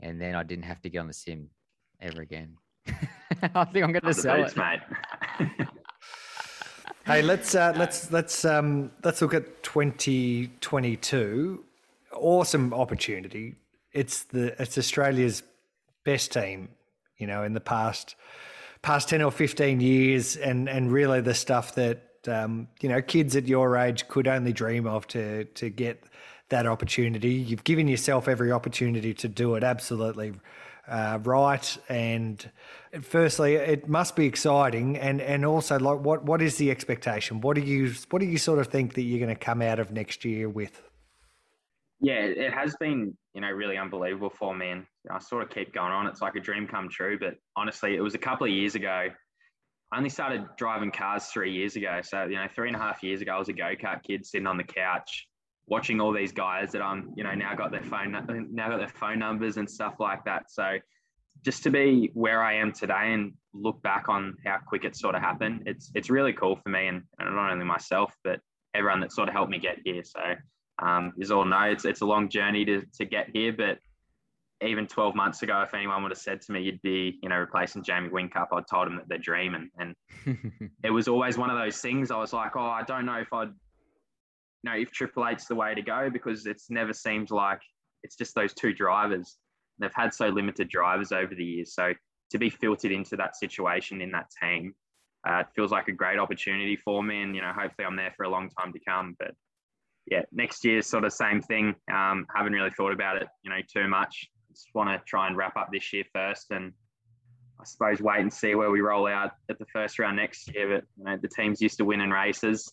and 0.00 0.20
then 0.20 0.34
I 0.34 0.42
didn't 0.42 0.64
have 0.64 0.82
to 0.82 0.90
get 0.90 0.98
on 0.98 1.06
the 1.06 1.12
sim 1.12 1.50
ever 2.00 2.20
again. 2.20 2.56
I 2.88 3.64
think 3.64 3.84
I'm 3.84 3.92
going 3.92 4.02
to 4.02 4.12
sell 4.12 4.44
it, 4.44 4.56
mate. 4.56 4.80
Hey, 7.06 7.22
let's 7.22 7.54
uh, 7.54 7.72
let's 7.76 8.10
let's 8.10 8.44
um, 8.44 8.90
let's 9.04 9.22
look 9.22 9.34
at 9.34 9.62
2022. 9.62 11.64
Awesome 12.12 12.74
opportunity. 12.74 13.54
It's 13.92 14.24
the 14.24 14.60
it's 14.60 14.76
Australia's 14.78 15.44
best 16.04 16.32
team, 16.32 16.70
you 17.18 17.28
know, 17.28 17.44
in 17.44 17.54
the 17.54 17.60
past 17.60 18.16
past 18.84 19.08
10 19.08 19.22
or 19.22 19.30
15 19.30 19.80
years 19.80 20.36
and 20.36 20.68
and 20.68 20.92
really 20.92 21.22
the 21.22 21.32
stuff 21.32 21.74
that 21.74 22.02
um, 22.28 22.68
you 22.82 22.88
know 22.88 23.00
kids 23.00 23.34
at 23.34 23.48
your 23.48 23.78
age 23.78 24.06
could 24.08 24.28
only 24.28 24.52
dream 24.52 24.86
of 24.86 25.06
to 25.08 25.44
to 25.44 25.70
get 25.70 26.04
that 26.50 26.66
opportunity. 26.66 27.32
You've 27.32 27.64
given 27.64 27.88
yourself 27.88 28.28
every 28.28 28.52
opportunity 28.52 29.14
to 29.14 29.28
do 29.28 29.54
it. 29.54 29.64
Absolutely 29.64 30.34
uh, 30.86 31.18
right. 31.22 31.78
And 31.88 32.50
firstly, 33.00 33.54
it 33.54 33.88
must 33.88 34.16
be 34.16 34.26
exciting, 34.26 34.98
and 34.98 35.22
and 35.22 35.46
also 35.46 35.78
like 35.78 36.00
what 36.00 36.24
what 36.24 36.42
is 36.42 36.58
the 36.58 36.70
expectation? 36.70 37.40
What 37.40 37.54
do 37.54 37.62
you 37.62 37.94
what 38.10 38.18
do 38.18 38.26
you 38.26 38.38
sort 38.38 38.58
of 38.58 38.66
think 38.66 38.94
that 38.94 39.02
you're 39.02 39.24
going 39.24 39.34
to 39.34 39.44
come 39.44 39.62
out 39.62 39.78
of 39.78 39.92
next 39.92 40.24
year 40.26 40.48
with? 40.48 40.82
Yeah, 42.00 42.20
it 42.20 42.52
has 42.52 42.76
been 42.76 43.16
you 43.34 43.40
know 43.40 43.50
really 43.50 43.78
unbelievable 43.78 44.30
for 44.30 44.54
me, 44.54 44.70
and 44.70 44.86
I 45.10 45.18
sort 45.18 45.42
of 45.42 45.50
keep 45.50 45.72
going 45.72 45.92
on. 45.92 46.06
It's 46.06 46.20
like 46.20 46.36
a 46.36 46.40
dream 46.40 46.66
come 46.66 46.88
true. 46.88 47.18
But 47.18 47.34
honestly, 47.56 47.94
it 47.94 48.00
was 48.00 48.14
a 48.14 48.18
couple 48.18 48.46
of 48.46 48.52
years 48.52 48.74
ago. 48.74 49.08
I 49.92 49.96
only 49.96 50.10
started 50.10 50.44
driving 50.56 50.90
cars 50.90 51.26
three 51.26 51.52
years 51.52 51.76
ago. 51.76 52.00
So, 52.02 52.24
you 52.24 52.36
know, 52.36 52.48
three 52.52 52.68
and 52.68 52.76
a 52.76 52.80
half 52.80 53.02
years 53.02 53.20
ago, 53.20 53.32
I 53.32 53.38
was 53.38 53.48
a 53.48 53.52
go 53.52 53.74
kart 53.80 54.02
kid 54.02 54.26
sitting 54.26 54.46
on 54.46 54.56
the 54.56 54.64
couch 54.64 55.28
watching 55.66 56.00
all 56.00 56.12
these 56.12 56.32
guys 56.32 56.72
that 56.72 56.82
I'm, 56.82 57.12
you 57.16 57.24
know, 57.24 57.34
now 57.34 57.54
got 57.54 57.70
their 57.70 57.82
phone, 57.82 58.12
now 58.52 58.68
got 58.68 58.78
their 58.78 58.88
phone 58.88 59.18
numbers 59.18 59.56
and 59.56 59.70
stuff 59.70 59.94
like 59.98 60.24
that. 60.24 60.50
So 60.50 60.78
just 61.44 61.62
to 61.64 61.70
be 61.70 62.10
where 62.14 62.42
I 62.42 62.54
am 62.54 62.72
today 62.72 63.12
and 63.12 63.32
look 63.52 63.80
back 63.82 64.08
on 64.08 64.36
how 64.44 64.58
quick 64.66 64.84
it 64.84 64.96
sort 64.96 65.14
of 65.14 65.22
happened, 65.22 65.62
it's 65.66 65.90
it's 65.94 66.10
really 66.10 66.32
cool 66.32 66.56
for 66.56 66.68
me 66.68 66.86
and, 66.88 67.02
and 67.18 67.34
not 67.34 67.52
only 67.52 67.64
myself, 67.64 68.14
but 68.24 68.40
everyone 68.74 69.00
that 69.00 69.12
sort 69.12 69.28
of 69.28 69.34
helped 69.34 69.50
me 69.50 69.58
get 69.58 69.78
here. 69.84 70.02
So 70.04 70.20
um, 70.84 71.12
you 71.16 71.34
all 71.34 71.44
know 71.44 71.62
it's 71.62 71.84
it's 71.84 72.02
a 72.02 72.06
long 72.06 72.28
journey 72.28 72.64
to 72.64 72.82
to 72.94 73.04
get 73.04 73.30
here, 73.32 73.52
but 73.52 73.78
even 74.62 74.86
12 74.86 75.14
months 75.14 75.42
ago, 75.42 75.60
if 75.62 75.74
anyone 75.74 76.02
would 76.02 76.12
have 76.12 76.18
said 76.18 76.40
to 76.40 76.52
me 76.52 76.62
you'd 76.62 76.80
be, 76.80 77.18
you 77.22 77.28
know, 77.28 77.36
replacing 77.36 77.82
Jamie 77.82 78.08
Whincup, 78.08 78.46
I'd 78.52 78.66
told 78.70 78.86
them 78.86 78.96
that 78.96 79.08
they're 79.08 79.18
dreaming. 79.18 79.68
And 79.78 79.94
it 80.84 80.90
was 80.90 81.08
always 81.08 81.36
one 81.36 81.50
of 81.50 81.58
those 81.58 81.78
things. 81.78 82.10
I 82.10 82.16
was 82.16 82.32
like, 82.32 82.52
oh, 82.56 82.60
I 82.60 82.82
don't 82.82 83.04
know 83.04 83.16
if 83.16 83.32
I'd 83.32 83.50
know, 84.64 84.74
if 84.74 84.90
Triple 84.90 85.26
Eight's 85.26 85.46
the 85.46 85.54
way 85.54 85.74
to 85.74 85.82
go 85.82 86.08
because 86.10 86.46
it's 86.46 86.70
never 86.70 86.92
seemed 86.92 87.30
like 87.30 87.60
it's 88.02 88.16
just 88.16 88.34
those 88.34 88.54
two 88.54 88.72
drivers. 88.72 89.36
They've 89.78 89.90
had 89.94 90.14
so 90.14 90.28
limited 90.28 90.68
drivers 90.68 91.12
over 91.12 91.34
the 91.34 91.44
years. 91.44 91.74
So 91.74 91.92
to 92.30 92.38
be 92.38 92.50
filtered 92.50 92.92
into 92.92 93.16
that 93.16 93.36
situation 93.36 94.00
in 94.00 94.10
that 94.12 94.26
team, 94.42 94.74
uh, 95.28 95.40
it 95.40 95.46
feels 95.54 95.72
like 95.72 95.88
a 95.88 95.92
great 95.92 96.18
opportunity 96.18 96.76
for 96.76 97.02
me. 97.02 97.22
And, 97.22 97.34
you 97.34 97.42
know, 97.42 97.52
hopefully 97.52 97.86
I'm 97.86 97.96
there 97.96 98.12
for 98.16 98.24
a 98.24 98.28
long 98.28 98.50
time 98.50 98.72
to 98.72 98.78
come. 98.86 99.16
But 99.18 99.32
yeah, 100.06 100.22
next 100.32 100.64
year, 100.64 100.82
sort 100.82 101.04
of 101.04 101.12
same 101.12 101.40
thing. 101.40 101.74
Um, 101.92 102.26
haven't 102.34 102.52
really 102.52 102.70
thought 102.70 102.92
about 102.92 103.16
it, 103.16 103.28
you 103.42 103.50
know, 103.50 103.60
too 103.72 103.88
much. 103.88 104.28
Just 104.50 104.68
want 104.74 104.90
to 104.90 105.02
try 105.06 105.26
and 105.26 105.36
wrap 105.36 105.56
up 105.56 105.68
this 105.72 105.92
year 105.92 106.04
first 106.12 106.50
and 106.50 106.72
I 107.60 107.64
suppose 107.64 108.00
wait 108.00 108.20
and 108.20 108.32
see 108.32 108.54
where 108.54 108.70
we 108.70 108.80
roll 108.80 109.06
out 109.06 109.32
at 109.48 109.58
the 109.58 109.66
first 109.72 109.98
round 109.98 110.16
next 110.16 110.54
year. 110.54 110.74
But, 110.74 110.84
you 110.98 111.04
know, 111.04 111.16
the 111.20 111.28
team's 111.28 111.62
used 111.62 111.78
to 111.78 111.84
winning 111.84 112.10
races 112.10 112.72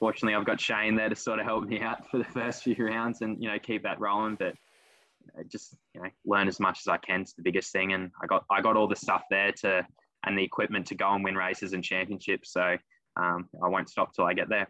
fortunately, 0.00 0.34
I've 0.34 0.46
got 0.46 0.60
Shane 0.60 0.96
there 0.96 1.10
to 1.10 1.14
sort 1.14 1.38
of 1.38 1.44
help 1.44 1.64
me 1.64 1.80
out 1.80 2.06
for 2.10 2.18
the 2.18 2.24
first 2.24 2.64
few 2.64 2.74
rounds 2.84 3.20
and 3.20 3.40
you 3.40 3.48
know 3.48 3.58
keep 3.60 3.84
that 3.84 4.00
rolling. 4.00 4.34
But 4.34 4.54
you 5.20 5.28
know, 5.36 5.44
just 5.46 5.76
you 5.94 6.02
know 6.02 6.08
learn 6.24 6.48
as 6.48 6.58
much 6.58 6.80
as 6.80 6.88
I 6.88 6.96
can 6.96 7.22
is 7.22 7.34
the 7.34 7.42
biggest 7.42 7.70
thing. 7.70 7.92
And 7.92 8.10
I 8.20 8.26
got 8.26 8.44
I 8.50 8.60
got 8.62 8.76
all 8.76 8.88
the 8.88 8.96
stuff 8.96 9.22
there 9.30 9.52
to 9.60 9.86
and 10.26 10.36
the 10.36 10.42
equipment 10.42 10.86
to 10.86 10.94
go 10.94 11.14
and 11.14 11.22
win 11.22 11.36
races 11.36 11.72
and 11.72 11.84
championships. 11.84 12.52
So 12.52 12.76
um, 13.16 13.48
I 13.62 13.68
won't 13.68 13.88
stop 13.88 14.14
till 14.14 14.24
I 14.24 14.34
get 14.34 14.48
there. 14.48 14.68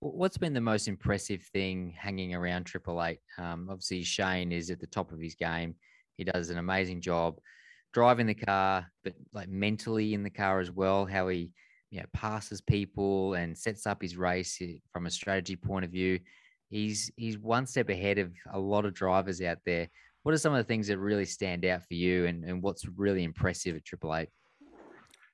What's 0.00 0.36
been 0.36 0.52
the 0.52 0.60
most 0.60 0.88
impressive 0.88 1.42
thing 1.52 1.94
hanging 1.98 2.34
around 2.34 2.64
Triple 2.64 3.02
Eight? 3.02 3.20
Um, 3.38 3.68
obviously, 3.70 4.02
Shane 4.02 4.52
is 4.52 4.70
at 4.70 4.78
the 4.78 4.86
top 4.86 5.10
of 5.10 5.20
his 5.20 5.34
game. 5.34 5.74
He 6.16 6.24
does 6.24 6.50
an 6.50 6.58
amazing 6.58 7.00
job 7.00 7.38
driving 7.92 8.26
the 8.26 8.34
car, 8.34 8.86
but 9.04 9.14
like 9.32 9.48
mentally 9.48 10.12
in 10.12 10.22
the 10.22 10.30
car 10.30 10.60
as 10.60 10.70
well. 10.70 11.06
How 11.06 11.28
he 11.28 11.50
you 11.90 12.00
know, 12.00 12.06
passes 12.12 12.60
people 12.60 13.34
and 13.34 13.56
sets 13.56 13.86
up 13.86 14.02
his 14.02 14.16
race 14.16 14.58
eh, 14.60 14.74
from 14.92 15.06
a 15.06 15.10
strategy 15.10 15.56
point 15.56 15.84
of 15.84 15.90
view. 15.90 16.18
He's 16.68 17.10
he's 17.16 17.38
one 17.38 17.66
step 17.66 17.88
ahead 17.88 18.18
of 18.18 18.32
a 18.52 18.58
lot 18.58 18.84
of 18.84 18.92
drivers 18.92 19.40
out 19.40 19.58
there. 19.64 19.88
What 20.24 20.34
are 20.34 20.38
some 20.38 20.52
of 20.52 20.58
the 20.58 20.64
things 20.64 20.88
that 20.88 20.98
really 20.98 21.24
stand 21.24 21.64
out 21.64 21.84
for 21.86 21.94
you, 21.94 22.26
and, 22.26 22.44
and 22.44 22.60
what's 22.60 22.84
really 22.86 23.22
impressive 23.22 23.76
at 23.76 23.84
Triple 23.84 24.14
Eight? 24.16 24.28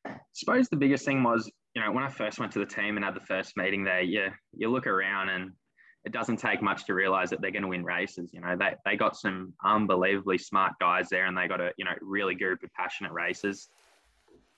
I 0.04 0.18
suppose 0.34 0.68
the 0.68 0.76
biggest 0.76 1.04
thing 1.04 1.22
was, 1.22 1.50
you 1.74 1.82
know, 1.82 1.90
when 1.90 2.04
I 2.04 2.08
first 2.08 2.38
went 2.38 2.52
to 2.52 2.58
the 2.58 2.66
team 2.66 2.96
and 2.96 3.04
had 3.04 3.14
the 3.14 3.20
first 3.20 3.56
meeting 3.56 3.84
there, 3.84 4.02
you 4.02 4.28
you 4.56 4.70
look 4.70 4.86
around 4.86 5.30
and 5.30 5.52
it 6.04 6.12
doesn't 6.12 6.38
take 6.38 6.60
much 6.60 6.84
to 6.86 6.94
realize 6.94 7.30
that 7.30 7.40
they're 7.40 7.52
going 7.52 7.62
to 7.62 7.68
win 7.68 7.84
races. 7.84 8.30
You 8.32 8.40
know, 8.40 8.56
they 8.56 8.74
they 8.84 8.96
got 8.96 9.16
some 9.16 9.54
unbelievably 9.64 10.38
smart 10.38 10.72
guys 10.80 11.08
there, 11.08 11.26
and 11.26 11.36
they 11.36 11.48
got 11.48 11.60
a 11.60 11.72
you 11.76 11.84
know 11.84 11.94
really 12.00 12.34
group 12.34 12.62
of 12.62 12.72
passionate 12.74 13.12
racers 13.12 13.68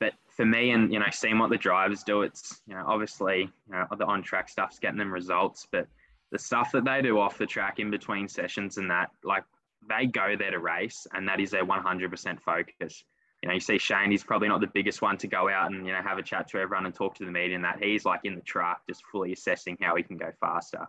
but 0.01 0.13
for 0.37 0.45
me 0.45 0.71
and 0.71 0.93
you 0.93 0.99
know 0.99 1.07
seeing 1.13 1.39
what 1.39 1.51
the 1.51 1.57
drivers 1.57 2.03
do 2.03 2.23
it's 2.23 2.61
you 2.67 2.75
know 2.75 2.85
obviously 2.87 3.41
you 3.41 3.73
know 3.73 3.87
the 3.97 4.05
on 4.05 4.23
track 4.23 4.49
stuff's 4.49 4.79
getting 4.79 4.99
them 4.99 5.13
results 5.13 5.67
but 5.71 5.87
the 6.31 6.39
stuff 6.39 6.73
that 6.73 6.85
they 6.85 7.01
do 7.01 7.19
off 7.19 7.39
the 7.39 7.47
track 7.47 7.79
in 7.79 7.91
between 7.91 8.29
sessions 8.29 8.77
and 8.77 8.91
that 8.91 9.11
like 9.23 9.45
they 9.89 10.07
go 10.07 10.35
there 10.37 10.51
to 10.51 10.59
race 10.59 11.07
and 11.13 11.29
that 11.29 11.41
is 11.41 11.51
their 11.51 11.65
100% 11.65 12.41
focus 12.41 13.05
you 13.45 13.49
know 13.49 13.55
you 13.55 13.61
see 13.61 13.77
shane 13.77 14.11
he's 14.11 14.25
probably 14.25 14.49
not 14.49 14.63
the 14.63 14.67
biggest 14.69 15.03
one 15.03 15.19
to 15.19 15.27
go 15.27 15.51
out 15.51 15.71
and 15.71 15.87
you 15.87 15.93
know 15.93 16.01
have 16.01 16.17
a 16.17 16.23
chat 16.23 16.49
to 16.49 16.59
everyone 16.59 16.87
and 16.87 16.95
talk 16.95 17.15
to 17.15 17.27
the 17.27 17.31
media 17.31 17.55
and 17.55 17.65
that 17.65 17.79
he's 17.83 18.07
like 18.07 18.21
in 18.25 18.35
the 18.35 18.41
truck 18.41 18.81
just 18.89 19.05
fully 19.13 19.33
assessing 19.33 19.77
how 19.83 19.95
he 19.95 20.03
can 20.03 20.17
go 20.17 20.33
faster 20.41 20.89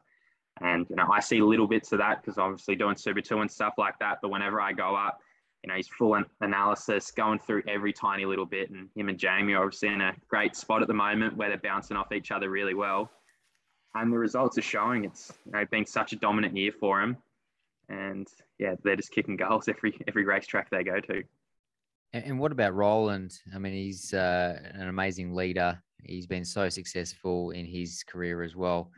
and 0.62 0.88
you 0.90 0.96
know 0.96 1.08
i 1.12 1.20
see 1.20 1.42
little 1.42 1.68
bits 1.68 1.92
of 1.92 2.00
that 2.00 2.22
because 2.22 2.38
obviously 2.38 2.76
doing 2.76 2.96
super 2.96 3.20
two 3.20 3.42
and 3.42 3.52
stuff 3.52 3.74
like 3.78 4.00
that 4.00 4.20
but 4.22 4.30
whenever 4.30 4.62
i 4.62 4.72
go 4.72 4.96
up 4.96 5.20
you 5.66 5.72
know, 5.72 5.78
he's 5.78 5.88
full 5.88 6.16
analysis, 6.42 7.10
going 7.10 7.40
through 7.40 7.64
every 7.68 7.92
tiny 7.92 8.24
little 8.24 8.46
bit. 8.46 8.70
And 8.70 8.88
him 8.96 9.10
and 9.10 9.18
Jamie 9.18 9.54
are 9.54 9.64
obviously 9.64 9.90
in 9.90 10.00
a 10.00 10.14
great 10.28 10.56
spot 10.56 10.84
at 10.84 10.88
the 10.88 10.94
moment 10.94 11.36
where 11.38 11.50
they're 11.50 11.58
bouncing 11.58 11.98
off 11.98 12.12
each 12.12 12.30
other 12.30 12.52
really 12.52 12.76
well. 12.76 13.10
And 13.96 14.14
the 14.14 14.18
results 14.20 14.60
are 14.60 14.62
showing 14.62 15.06
it's 15.06 15.34
you 15.44 15.54
know 15.54 15.66
been 15.72 15.88
such 15.88 16.14
a 16.14 16.18
dominant 16.18 16.56
year 16.56 16.72
for 16.72 17.02
him. 17.02 17.18
And 17.90 18.28
yeah, 18.60 18.76
they're 18.84 18.96
just 18.96 19.12
kicking 19.12 19.38
goals 19.38 19.68
every 19.70 19.98
every 20.08 20.24
racetrack 20.24 20.70
they 20.70 20.84
go 20.84 21.00
to. 21.00 21.24
And 22.24 22.40
what 22.40 22.52
about 22.54 22.74
Roland? 22.74 23.38
I 23.54 23.60
mean, 23.60 23.74
he's 23.74 24.14
uh, 24.14 24.58
an 24.74 24.88
amazing 24.88 25.34
leader. 25.34 25.82
He's 26.04 26.28
been 26.28 26.46
so 26.46 26.70
successful 26.70 27.52
in 27.52 27.66
his 27.66 28.04
career 28.04 28.42
as 28.42 28.56
well. 28.56 28.92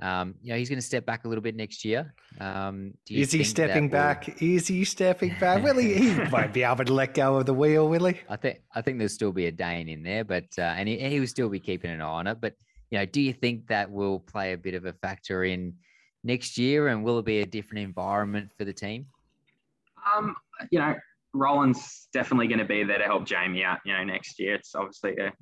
Um, 0.00 0.34
you 0.42 0.52
know, 0.52 0.58
he's 0.58 0.68
going 0.68 0.80
to 0.80 0.84
step 0.84 1.06
back 1.06 1.24
a 1.24 1.28
little 1.28 1.42
bit 1.42 1.54
next 1.54 1.84
year. 1.84 2.12
Um, 2.40 2.94
is 3.08 3.30
he 3.30 3.44
stepping 3.44 3.88
back? 4.00 4.26
Will... 4.26 4.34
Is 4.40 4.66
he 4.66 4.84
stepping 4.84 5.36
back? 5.38 5.62
Will 5.62 5.78
he? 5.78 5.94
He 5.94 6.20
won't 6.32 6.52
be 6.52 6.64
able 6.64 6.84
to 6.84 6.92
let 6.92 7.14
go 7.14 7.36
of 7.36 7.46
the 7.46 7.54
wheel, 7.54 7.88
will 7.88 8.06
he? 8.06 8.20
I 8.28 8.36
think 8.36 8.60
I 8.74 8.82
think 8.82 8.98
there'll 8.98 9.08
still 9.08 9.32
be 9.32 9.46
a 9.46 9.52
Dane 9.52 9.88
in 9.88 10.02
there, 10.02 10.24
but 10.24 10.46
uh, 10.58 10.62
and 10.62 10.88
he, 10.88 10.98
he 10.98 11.20
will 11.20 11.28
still 11.28 11.48
be 11.48 11.60
keeping 11.60 11.92
an 11.92 12.00
eye 12.00 12.04
on 12.04 12.26
it. 12.26 12.40
But 12.40 12.54
you 12.90 12.98
know, 12.98 13.06
do 13.06 13.20
you 13.20 13.32
think 13.32 13.68
that 13.68 13.88
will 13.88 14.18
play 14.18 14.52
a 14.52 14.58
bit 14.58 14.74
of 14.74 14.84
a 14.84 14.92
factor 14.94 15.44
in 15.44 15.74
next 16.24 16.58
year, 16.58 16.88
and 16.88 17.04
will 17.04 17.20
it 17.20 17.24
be 17.24 17.40
a 17.40 17.46
different 17.46 17.84
environment 17.84 18.50
for 18.58 18.64
the 18.64 18.72
team? 18.72 19.06
Um, 20.12 20.34
you 20.72 20.80
know, 20.80 20.96
Roland's 21.34 22.08
definitely 22.12 22.46
going 22.46 22.60
to 22.60 22.64
be 22.64 22.84
there 22.84 22.98
to 22.98 23.04
help 23.04 23.26
Jamie 23.26 23.64
out. 23.64 23.80
You 23.84 23.92
know, 23.92 24.04
next 24.04 24.38
year 24.38 24.54
it's 24.54 24.74
obviously 24.74 25.16
a 25.16 25.32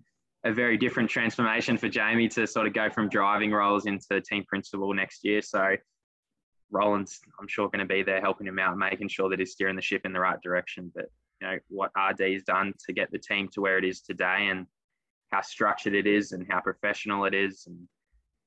a 0.45 0.53
very 0.53 0.77
different 0.77 1.09
transformation 1.09 1.77
for 1.77 1.89
Jamie 1.89 2.29
to 2.29 2.47
sort 2.47 2.67
of 2.67 2.73
go 2.73 2.91
from 2.91 3.09
driving 3.09 3.53
roles 3.53 3.87
into 3.87 4.21
team 4.21 4.45
principal 4.49 4.93
next 4.93 5.25
year. 5.25 5.41
So 5.41 5.77
Roland's, 6.71 7.21
I'm 7.41 7.47
sure, 7.47 7.69
going 7.69 7.87
to 7.87 7.95
be 7.95 8.03
there 8.03 8.21
helping 8.21 8.47
him 8.47 8.59
out, 8.59 8.77
making 8.77 9.09
sure 9.09 9.29
that 9.31 9.39
he's 9.39 9.53
steering 9.53 9.77
the 9.77 9.83
ship 9.83 10.03
in 10.05 10.13
the 10.13 10.21
right 10.21 10.41
direction. 10.43 10.91
But 10.95 11.07
you 11.41 11.49
know 11.49 11.59
what 11.69 11.91
RD's 11.97 12.45
done 12.45 12.73
to 12.87 12.93
get 12.93 13.11
the 13.13 13.19
team 13.19 13.49
to 13.53 13.61
where 13.61 13.79
it 13.79 13.85
is 13.85 14.01
today, 14.01 14.49
and 14.51 14.67
how 15.31 15.43
structured 15.43 15.95
it 15.95 16.07
is, 16.07 16.33
and 16.33 16.47
how 16.49 16.61
professional 16.61 17.25
it 17.25 17.35
is, 17.35 17.65
and 17.67 17.87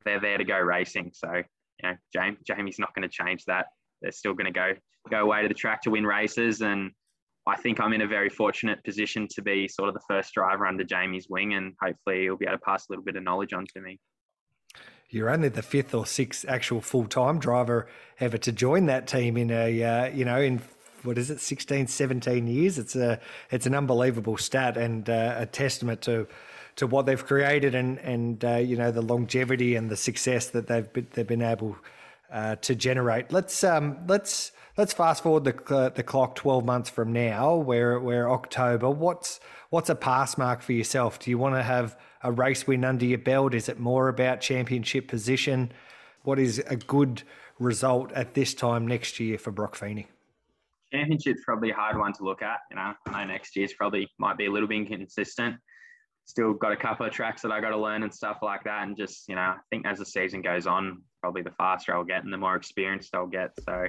they're 0.03 0.19
there 0.19 0.37
to 0.37 0.43
go 0.43 0.59
racing. 0.59 1.11
So 1.13 1.31
you 1.33 1.43
know, 1.89 1.95
Jamie, 2.13 2.37
Jamie's 2.45 2.79
not 2.79 2.93
going 2.93 3.07
to 3.07 3.09
change 3.09 3.45
that. 3.45 3.67
They're 4.01 4.11
still 4.11 4.33
going 4.33 4.51
to 4.51 4.59
go 4.59 4.73
go 5.09 5.21
away 5.21 5.43
to 5.43 5.47
the 5.47 5.53
track 5.53 5.83
to 5.83 5.91
win 5.91 6.05
races, 6.05 6.61
and 6.61 6.91
I 7.47 7.55
think 7.57 7.79
I'm 7.79 7.93
in 7.93 8.01
a 8.01 8.07
very 8.07 8.29
fortunate 8.29 8.83
position 8.83 9.27
to 9.31 9.41
be 9.41 9.67
sort 9.67 9.87
of 9.87 9.93
the 9.93 10.01
first 10.07 10.33
driver 10.33 10.65
under 10.65 10.83
Jamie's 10.83 11.27
wing, 11.29 11.53
and 11.53 11.73
hopefully 11.81 12.23
he'll 12.23 12.37
be 12.37 12.45
able 12.45 12.57
to 12.57 12.63
pass 12.63 12.87
a 12.87 12.91
little 12.91 13.03
bit 13.03 13.15
of 13.15 13.23
knowledge 13.23 13.53
on 13.53 13.65
to 13.75 13.81
me. 13.81 13.99
You're 15.09 15.29
only 15.29 15.49
the 15.49 15.61
fifth 15.61 15.93
or 15.93 16.05
sixth 16.05 16.45
actual 16.47 16.81
full 16.81 17.05
time 17.05 17.39
driver 17.39 17.87
ever 18.19 18.37
to 18.39 18.51
join 18.51 18.87
that 18.87 19.07
team 19.07 19.37
in 19.37 19.51
a, 19.51 19.83
uh, 19.83 20.05
you 20.07 20.25
know, 20.25 20.41
in 20.41 20.61
what 21.03 21.19
is 21.19 21.29
it, 21.29 21.39
16, 21.39 21.87
17 21.87 22.47
years? 22.47 22.79
It's 22.79 22.95
a, 22.95 23.19
it's 23.51 23.67
an 23.67 23.75
unbelievable 23.75 24.37
stat 24.37 24.75
and 24.75 25.07
uh, 25.07 25.35
a 25.37 25.45
testament 25.45 26.01
to, 26.01 26.27
to 26.77 26.87
what 26.87 27.05
they've 27.05 27.23
created 27.23 27.75
and, 27.75 27.99
and 27.99 28.43
uh, 28.43 28.55
you 28.55 28.75
know, 28.75 28.89
the 28.91 29.03
longevity 29.03 29.75
and 29.75 29.91
the 29.91 29.95
success 29.95 30.49
that 30.49 30.65
they've 30.65 30.91
been, 30.91 31.07
they've 31.13 31.27
been 31.27 31.43
able 31.43 31.77
uh, 32.31 32.55
to 32.57 32.75
generate. 32.75 33.31
Let's, 33.31 33.63
um, 33.63 33.99
let's, 34.07 34.51
let's 34.77 34.93
fast 34.93 35.23
forward 35.23 35.45
the 35.45 35.75
uh, 35.75 35.89
the 35.89 36.03
clock 36.03 36.35
12 36.35 36.65
months 36.65 36.89
from 36.89 37.13
now 37.13 37.55
we're 37.55 37.97
we're 37.97 38.29
october 38.29 38.89
what's 38.89 39.39
what's 39.75 39.89
a 39.89 39.95
pass 39.95 40.37
mark 40.37 40.61
for 40.61 40.71
yourself? 40.71 41.19
Do 41.19 41.29
you 41.29 41.37
want 41.37 41.55
to 41.55 41.61
have 41.61 41.97
a 42.23 42.31
race 42.31 42.65
win 42.65 42.85
under 42.85 43.05
your 43.05 43.17
belt? 43.17 43.53
Is 43.53 43.67
it 43.67 43.77
more 43.77 44.07
about 44.07 44.39
championship 44.39 45.09
position? 45.09 45.69
What 46.23 46.39
is 46.39 46.59
a 46.67 46.77
good 46.77 47.23
result 47.59 48.11
at 48.13 48.35
this 48.35 48.53
time 48.53 48.87
next 48.87 49.19
year 49.19 49.37
for 49.37 49.51
brock 49.51 49.75
feeney? 49.75 50.07
Championship's 50.93 51.41
probably 51.43 51.71
a 51.71 51.73
hard 51.73 51.97
one 51.97 52.13
to 52.13 52.23
look 52.23 52.41
at 52.41 52.59
you 52.69 52.77
know? 52.77 52.93
I 53.07 53.25
know 53.25 53.33
next 53.33 53.57
year's 53.57 53.73
probably 53.73 54.09
might 54.17 54.37
be 54.37 54.45
a 54.45 54.51
little 54.51 54.69
bit 54.69 54.77
inconsistent. 54.77 55.57
Still 56.23 56.53
got 56.53 56.71
a 56.71 56.77
couple 56.77 57.05
of 57.05 57.11
tracks 57.11 57.41
that 57.41 57.51
I 57.51 57.59
got 57.59 57.71
to 57.71 57.77
learn 57.77 58.03
and 58.03 58.13
stuff 58.13 58.37
like 58.41 58.63
that. 58.63 58.83
And 58.83 58.95
just, 58.97 59.27
you 59.27 59.35
know, 59.35 59.41
I 59.41 59.57
think 59.69 59.85
as 59.85 59.99
the 59.99 60.05
season 60.05 60.41
goes 60.41 60.65
on, 60.65 61.03
probably 61.25 61.41
the 61.41 61.57
faster 61.57 61.95
I'll 61.95 62.03
get 62.03 62.23
and 62.23 62.31
the 62.31 62.37
more 62.37 62.55
experienced 62.55 63.15
I'll 63.15 63.25
get. 63.25 63.49
So 63.67 63.87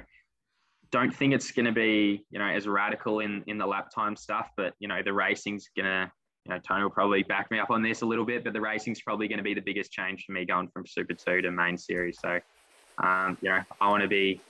don't 0.91 1.13
think 1.13 1.35
it's 1.35 1.51
going 1.51 1.67
to 1.67 1.71
be 1.71 2.25
you 2.31 2.39
know 2.39 2.47
as 2.47 2.67
radical 2.67 3.19
in 3.19 3.43
in 3.45 3.59
the 3.59 3.65
lap 3.67 3.89
time 3.93 4.15
stuff, 4.15 4.49
but 4.57 4.73
you 4.79 4.87
know 4.87 5.01
the 5.05 5.13
racing's 5.13 5.69
going 5.77 5.85
to 5.85 6.11
you 6.45 6.53
know 6.55 6.59
Tony 6.67 6.81
will 6.81 6.89
probably 6.89 7.21
back 7.21 7.51
me 7.51 7.59
up 7.59 7.69
on 7.69 7.83
this 7.83 8.01
a 8.01 8.07
little 8.07 8.25
bit, 8.25 8.43
but 8.43 8.53
the 8.53 8.61
racing's 8.61 9.01
probably 9.01 9.27
going 9.27 9.37
to 9.37 9.43
be 9.43 9.53
the 9.53 9.61
biggest 9.61 9.91
change 9.91 10.25
for 10.25 10.31
me 10.31 10.45
going 10.45 10.67
from 10.69 10.87
Super 10.87 11.13
Two 11.13 11.43
to 11.43 11.51
main 11.51 11.77
series. 11.77 12.17
So 12.19 12.39
um, 13.03 13.37
you 13.41 13.49
know 13.49 13.61
I 13.79 13.87
want 13.87 14.01
to 14.01 14.09
be. 14.09 14.41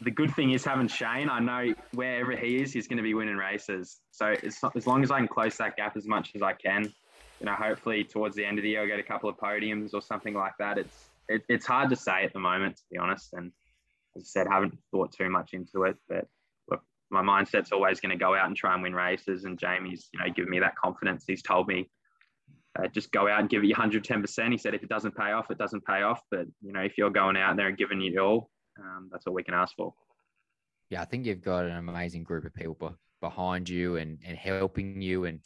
The 0.00 0.10
good 0.10 0.34
thing 0.34 0.52
is 0.52 0.64
having 0.64 0.88
Shane. 0.88 1.28
I 1.28 1.38
know 1.38 1.74
wherever 1.92 2.34
he 2.34 2.56
is, 2.62 2.72
he's 2.72 2.86
going 2.86 2.98
to 2.98 3.02
be 3.02 3.14
winning 3.14 3.36
races. 3.36 3.98
So 4.10 4.34
as, 4.42 4.58
as 4.74 4.86
long 4.86 5.02
as 5.02 5.10
I 5.10 5.18
can 5.18 5.28
close 5.28 5.56
that 5.56 5.76
gap 5.76 5.96
as 5.96 6.06
much 6.06 6.32
as 6.34 6.42
I 6.42 6.52
can, 6.52 6.92
you 7.40 7.46
know, 7.46 7.54
hopefully 7.54 8.04
towards 8.04 8.36
the 8.36 8.44
end 8.44 8.58
of 8.58 8.62
the 8.62 8.70
year, 8.70 8.82
I'll 8.82 8.86
get 8.86 8.98
a 8.98 9.02
couple 9.02 9.30
of 9.30 9.36
podiums 9.36 9.94
or 9.94 10.02
something 10.02 10.34
like 10.34 10.52
that. 10.58 10.76
It's 10.76 11.08
it, 11.28 11.42
it's 11.48 11.66
hard 11.66 11.90
to 11.90 11.96
say 11.96 12.24
at 12.24 12.32
the 12.32 12.38
moment, 12.38 12.76
to 12.76 12.82
be 12.90 12.98
honest. 12.98 13.32
And 13.32 13.52
as 14.16 14.22
I 14.22 14.26
said, 14.26 14.46
haven't 14.50 14.78
thought 14.90 15.12
too 15.12 15.28
much 15.28 15.52
into 15.52 15.84
it, 15.84 15.96
but 16.08 16.26
look, 16.70 16.80
my 17.10 17.22
mindset's 17.22 17.72
always 17.72 18.00
going 18.00 18.16
to 18.16 18.22
go 18.22 18.34
out 18.34 18.46
and 18.46 18.56
try 18.56 18.74
and 18.74 18.82
win 18.82 18.94
races. 18.94 19.44
And 19.44 19.58
Jamie's, 19.58 20.08
you 20.12 20.20
know, 20.20 20.32
given 20.32 20.50
me 20.50 20.60
that 20.60 20.76
confidence. 20.76 21.24
He's 21.26 21.42
told 21.42 21.68
me, 21.68 21.90
uh, 22.78 22.88
just 22.88 23.10
go 23.12 23.28
out 23.28 23.40
and 23.40 23.48
give 23.48 23.62
it 23.62 23.68
your 23.68 23.78
110%. 23.78 24.52
He 24.52 24.58
said, 24.58 24.74
if 24.74 24.82
it 24.82 24.88
doesn't 24.88 25.16
pay 25.16 25.32
off, 25.32 25.50
it 25.50 25.58
doesn't 25.58 25.84
pay 25.84 26.02
off. 26.02 26.20
But, 26.30 26.46
you 26.62 26.72
know, 26.72 26.80
if 26.80 26.98
you're 26.98 27.10
going 27.10 27.36
out 27.36 27.56
there 27.56 27.68
and 27.68 27.78
giving 27.78 28.02
it 28.02 28.18
all, 28.18 28.50
um, 28.78 29.08
that's 29.10 29.26
all 29.26 29.34
we 29.34 29.42
can 29.42 29.54
ask 29.54 29.74
for. 29.76 29.94
Yeah, 30.90 31.02
I 31.02 31.04
think 31.04 31.26
you've 31.26 31.42
got 31.42 31.64
an 31.64 31.76
amazing 31.76 32.24
group 32.24 32.44
of 32.44 32.54
people 32.54 32.94
behind 33.20 33.68
you 33.68 33.96
and, 33.96 34.18
and 34.24 34.36
helping 34.36 35.00
you. 35.00 35.24
And 35.24 35.40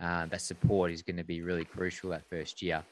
uh, 0.00 0.26
that 0.26 0.42
support 0.42 0.90
is 0.90 1.02
going 1.02 1.16
to 1.16 1.24
be 1.24 1.42
really 1.42 1.64
crucial 1.64 2.10
that 2.10 2.28
first 2.28 2.62
year. 2.62 2.84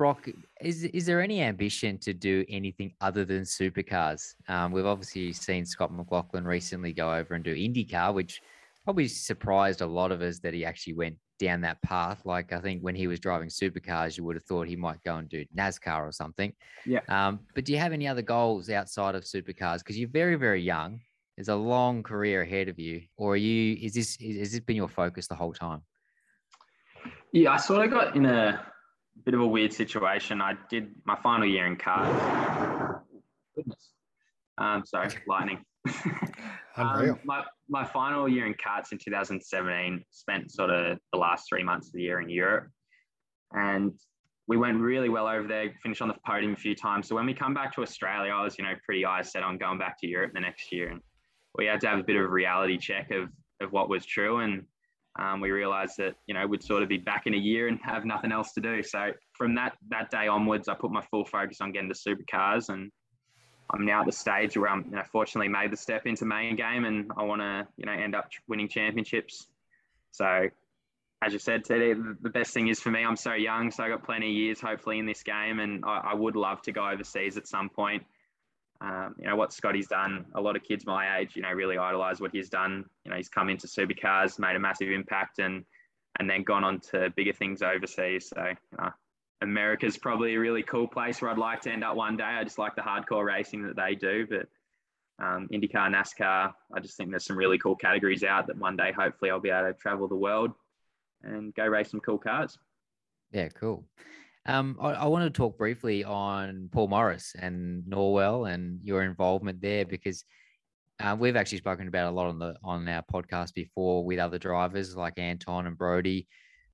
Brock, 0.00 0.30
is 0.62 0.84
is 0.84 1.04
there 1.04 1.20
any 1.20 1.42
ambition 1.42 1.98
to 1.98 2.14
do 2.14 2.42
anything 2.48 2.94
other 3.02 3.22
than 3.22 3.42
supercars? 3.42 4.34
Um, 4.48 4.72
we've 4.72 4.86
obviously 4.86 5.30
seen 5.34 5.66
Scott 5.66 5.92
McLaughlin 5.92 6.46
recently 6.46 6.94
go 6.94 7.12
over 7.12 7.34
and 7.34 7.44
do 7.44 7.54
IndyCar, 7.54 8.14
which 8.14 8.40
probably 8.82 9.08
surprised 9.08 9.82
a 9.82 9.86
lot 9.86 10.10
of 10.10 10.22
us 10.22 10.38
that 10.38 10.54
he 10.54 10.64
actually 10.64 10.94
went 10.94 11.18
down 11.38 11.60
that 11.60 11.82
path. 11.82 12.22
Like 12.24 12.50
I 12.54 12.60
think 12.60 12.80
when 12.80 12.94
he 12.94 13.08
was 13.08 13.20
driving 13.20 13.50
supercars, 13.50 14.16
you 14.16 14.24
would 14.24 14.36
have 14.36 14.44
thought 14.44 14.68
he 14.68 14.74
might 14.74 15.04
go 15.04 15.16
and 15.16 15.28
do 15.28 15.44
NASCAR 15.54 16.08
or 16.08 16.12
something. 16.12 16.50
Yeah. 16.86 17.00
Um, 17.10 17.40
but 17.54 17.66
do 17.66 17.74
you 17.74 17.78
have 17.78 17.92
any 17.92 18.08
other 18.08 18.22
goals 18.22 18.70
outside 18.70 19.14
of 19.14 19.24
supercars? 19.24 19.80
Because 19.80 19.98
you're 19.98 20.08
very 20.08 20.36
very 20.36 20.62
young. 20.62 21.00
There's 21.36 21.48
a 21.48 21.54
long 21.54 22.02
career 22.02 22.40
ahead 22.40 22.70
of 22.70 22.78
you, 22.78 23.02
or 23.18 23.34
are 23.34 23.36
you? 23.36 23.76
Is 23.82 23.92
this 23.92 24.16
is, 24.16 24.38
has 24.38 24.52
this 24.52 24.60
been 24.60 24.76
your 24.76 24.88
focus 24.88 25.26
the 25.26 25.34
whole 25.34 25.52
time? 25.52 25.82
Yeah, 27.34 27.52
I 27.52 27.58
sort 27.58 27.84
of 27.84 27.90
got 27.90 28.16
in 28.16 28.24
a 28.24 28.66
bit 29.24 29.34
of 29.34 29.40
a 29.40 29.46
weird 29.46 29.72
situation. 29.72 30.40
I 30.40 30.54
did 30.68 30.92
my 31.04 31.16
final 31.22 31.46
year 31.46 31.66
in 31.66 31.76
cars. 31.76 33.02
Goodness. 33.54 33.92
Um, 34.58 34.84
sorry, 34.84 35.10
lightning. 35.26 35.64
um, 36.76 37.18
my, 37.24 37.44
my 37.68 37.84
final 37.84 38.28
year 38.28 38.46
in 38.46 38.54
karts 38.54 38.92
in 38.92 38.98
2017 38.98 40.04
spent 40.10 40.50
sort 40.50 40.70
of 40.70 40.98
the 41.12 41.18
last 41.18 41.46
three 41.48 41.62
months 41.62 41.88
of 41.88 41.94
the 41.94 42.02
year 42.02 42.20
in 42.20 42.28
Europe. 42.28 42.68
And 43.52 43.92
we 44.46 44.56
went 44.56 44.80
really 44.80 45.08
well 45.08 45.28
over 45.28 45.46
there, 45.46 45.72
finished 45.82 46.02
on 46.02 46.08
the 46.08 46.16
podium 46.26 46.52
a 46.52 46.56
few 46.56 46.74
times. 46.74 47.08
So 47.08 47.14
when 47.14 47.26
we 47.26 47.34
come 47.34 47.54
back 47.54 47.74
to 47.74 47.82
Australia, 47.82 48.32
I 48.32 48.42
was, 48.42 48.58
you 48.58 48.64
know, 48.64 48.74
pretty 48.84 49.04
eyes 49.04 49.32
set 49.32 49.42
on 49.42 49.58
going 49.58 49.78
back 49.78 49.98
to 50.00 50.08
Europe 50.08 50.32
the 50.34 50.40
next 50.40 50.72
year. 50.72 50.90
And 50.90 51.00
we 51.56 51.66
had 51.66 51.80
to 51.82 51.88
have 51.88 51.98
a 51.98 52.02
bit 52.02 52.16
of 52.16 52.22
a 52.22 52.28
reality 52.28 52.76
check 52.76 53.10
of, 53.10 53.28
of 53.60 53.72
what 53.72 53.88
was 53.88 54.04
true. 54.04 54.38
And 54.40 54.64
um, 55.18 55.40
we 55.40 55.50
realized 55.50 55.96
that 55.98 56.14
you 56.26 56.34
know 56.34 56.46
we'd 56.46 56.62
sort 56.62 56.82
of 56.82 56.88
be 56.88 56.98
back 56.98 57.26
in 57.26 57.34
a 57.34 57.38
year 57.38 57.68
and 57.68 57.78
have 57.82 58.04
nothing 58.04 58.32
else 58.32 58.52
to 58.52 58.60
do. 58.60 58.82
So 58.82 59.12
from 59.32 59.54
that 59.56 59.76
that 59.90 60.10
day 60.10 60.28
onwards, 60.28 60.68
I 60.68 60.74
put 60.74 60.90
my 60.90 61.02
full 61.10 61.24
focus 61.24 61.60
on 61.60 61.72
getting 61.72 61.92
to 61.92 61.94
supercars, 61.94 62.68
and 62.68 62.90
I'm 63.72 63.84
now 63.84 64.00
at 64.00 64.06
the 64.06 64.12
stage 64.12 64.56
where 64.56 64.70
I'm 64.70 64.84
you 64.84 64.92
know, 64.92 65.02
fortunately 65.10 65.48
made 65.48 65.72
the 65.72 65.76
step 65.76 66.06
into 66.06 66.24
main 66.24 66.56
game, 66.56 66.84
and 66.84 67.10
I 67.16 67.24
want 67.24 67.40
to 67.40 67.66
you 67.76 67.86
know 67.86 67.92
end 67.92 68.14
up 68.14 68.30
winning 68.48 68.68
championships. 68.68 69.48
So 70.12 70.48
as 71.22 71.32
you 71.32 71.38
said 71.38 71.64
today, 71.64 71.92
the 71.92 72.30
best 72.30 72.54
thing 72.54 72.68
is 72.68 72.80
for 72.80 72.90
me, 72.90 73.04
I'm 73.04 73.16
so 73.16 73.34
young, 73.34 73.70
so 73.70 73.84
I 73.84 73.88
got 73.88 74.04
plenty 74.04 74.28
of 74.28 74.32
years 74.32 74.60
hopefully 74.60 74.98
in 74.98 75.06
this 75.06 75.22
game, 75.22 75.58
and 75.58 75.84
I, 75.84 76.12
I 76.12 76.14
would 76.14 76.36
love 76.36 76.62
to 76.62 76.72
go 76.72 76.88
overseas 76.88 77.36
at 77.36 77.46
some 77.46 77.68
point 77.68 78.04
um, 78.80 79.14
you 79.18 79.26
know 79.26 79.36
what 79.36 79.52
Scotty's 79.52 79.88
done. 79.88 80.24
A 80.34 80.40
lot 80.40 80.56
of 80.56 80.62
kids 80.62 80.86
my 80.86 81.18
age, 81.18 81.36
you 81.36 81.42
know, 81.42 81.50
really 81.50 81.76
idolise 81.76 82.20
what 82.20 82.32
he's 82.32 82.48
done. 82.48 82.84
You 83.04 83.10
know, 83.10 83.16
he's 83.16 83.28
come 83.28 83.50
into 83.50 83.66
supercars, 83.66 84.38
made 84.38 84.56
a 84.56 84.60
massive 84.60 84.90
impact, 84.90 85.38
and 85.38 85.64
and 86.18 86.28
then 86.28 86.42
gone 86.42 86.64
on 86.64 86.80
to 86.90 87.10
bigger 87.10 87.32
things 87.32 87.62
overseas. 87.62 88.28
So 88.34 88.46
you 88.46 88.78
know, 88.78 88.90
America's 89.42 89.98
probably 89.98 90.34
a 90.34 90.40
really 90.40 90.62
cool 90.62 90.88
place 90.88 91.20
where 91.20 91.30
I'd 91.30 91.38
like 91.38 91.60
to 91.62 91.70
end 91.70 91.84
up 91.84 91.96
one 91.96 92.16
day. 92.16 92.24
I 92.24 92.44
just 92.44 92.58
like 92.58 92.74
the 92.74 92.82
hardcore 92.82 93.24
racing 93.24 93.62
that 93.64 93.76
they 93.76 93.94
do, 93.94 94.26
but 94.26 94.48
um, 95.22 95.48
IndyCar, 95.52 95.94
NASCAR, 95.94 96.52
I 96.74 96.80
just 96.80 96.96
think 96.96 97.10
there's 97.10 97.26
some 97.26 97.36
really 97.36 97.58
cool 97.58 97.76
categories 97.76 98.24
out 98.24 98.46
that 98.46 98.56
one 98.56 98.76
day 98.76 98.92
hopefully 98.92 99.30
I'll 99.30 99.40
be 99.40 99.50
able 99.50 99.68
to 99.68 99.74
travel 99.74 100.08
the 100.08 100.16
world 100.16 100.52
and 101.22 101.54
go 101.54 101.66
race 101.66 101.90
some 101.90 102.00
cool 102.00 102.18
cars. 102.18 102.58
Yeah, 103.30 103.48
cool. 103.48 103.84
Um, 104.46 104.78
I, 104.80 104.92
I 104.92 105.06
want 105.06 105.24
to 105.24 105.30
talk 105.30 105.58
briefly 105.58 106.02
on 106.02 106.70
Paul 106.72 106.88
Morris 106.88 107.34
and 107.38 107.84
Norwell 107.84 108.52
and 108.52 108.80
your 108.82 109.02
involvement 109.02 109.60
there 109.60 109.84
because 109.84 110.24
uh, 110.98 111.16
we've 111.18 111.36
actually 111.36 111.58
spoken 111.58 111.88
about 111.88 112.08
a 112.08 112.14
lot 112.14 112.26
on 112.26 112.38
the 112.38 112.54
on 112.62 112.88
our 112.88 113.02
podcast 113.12 113.54
before 113.54 114.04
with 114.04 114.18
other 114.18 114.38
drivers 114.38 114.96
like 114.96 115.18
Anton 115.18 115.66
and 115.66 115.76
Brodie. 115.76 116.26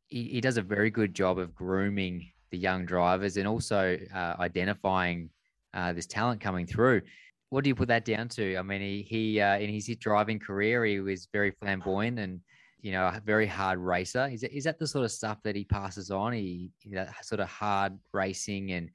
He, 0.08 0.24
he 0.24 0.40
does 0.40 0.56
a 0.56 0.62
very 0.62 0.90
good 0.90 1.14
job 1.14 1.38
of 1.38 1.54
grooming 1.54 2.30
the 2.50 2.58
young 2.58 2.86
drivers 2.86 3.36
and 3.36 3.48
also 3.48 3.98
uh, 4.14 4.34
identifying 4.38 5.30
uh, 5.74 5.92
this 5.92 6.06
talent 6.06 6.40
coming 6.40 6.66
through. 6.66 7.02
What 7.50 7.64
do 7.64 7.68
you 7.68 7.74
put 7.74 7.88
that 7.88 8.04
down 8.04 8.28
to? 8.30 8.56
I 8.56 8.62
mean, 8.62 8.80
he, 8.80 9.02
he 9.02 9.40
uh, 9.40 9.58
in 9.58 9.70
his 9.70 9.86
driving 9.98 10.38
career, 10.38 10.84
he 10.84 11.00
was 11.00 11.28
very 11.32 11.52
flamboyant 11.60 12.18
and 12.18 12.40
you 12.86 12.92
know, 12.92 13.06
a 13.06 13.20
very 13.24 13.48
hard 13.48 13.80
racer. 13.80 14.28
Is, 14.32 14.44
is 14.44 14.62
that 14.62 14.78
the 14.78 14.86
sort 14.86 15.04
of 15.04 15.10
stuff 15.10 15.42
that 15.42 15.56
he 15.56 15.64
passes 15.64 16.12
on? 16.12 16.32
He, 16.32 16.70
that 16.92 17.12
sort 17.26 17.40
of 17.40 17.48
hard 17.48 17.98
racing 18.12 18.70
and, 18.70 18.90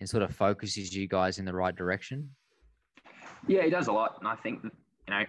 and 0.00 0.08
sort 0.08 0.22
of 0.22 0.34
focuses 0.34 0.96
you 0.96 1.06
guys 1.06 1.38
in 1.38 1.44
the 1.44 1.52
right 1.52 1.76
direction? 1.76 2.30
Yeah, 3.46 3.64
he 3.64 3.68
does 3.68 3.88
a 3.88 3.92
lot. 3.92 4.16
And 4.20 4.26
I 4.26 4.36
think, 4.36 4.64
you 4.64 4.70
know, 5.10 5.22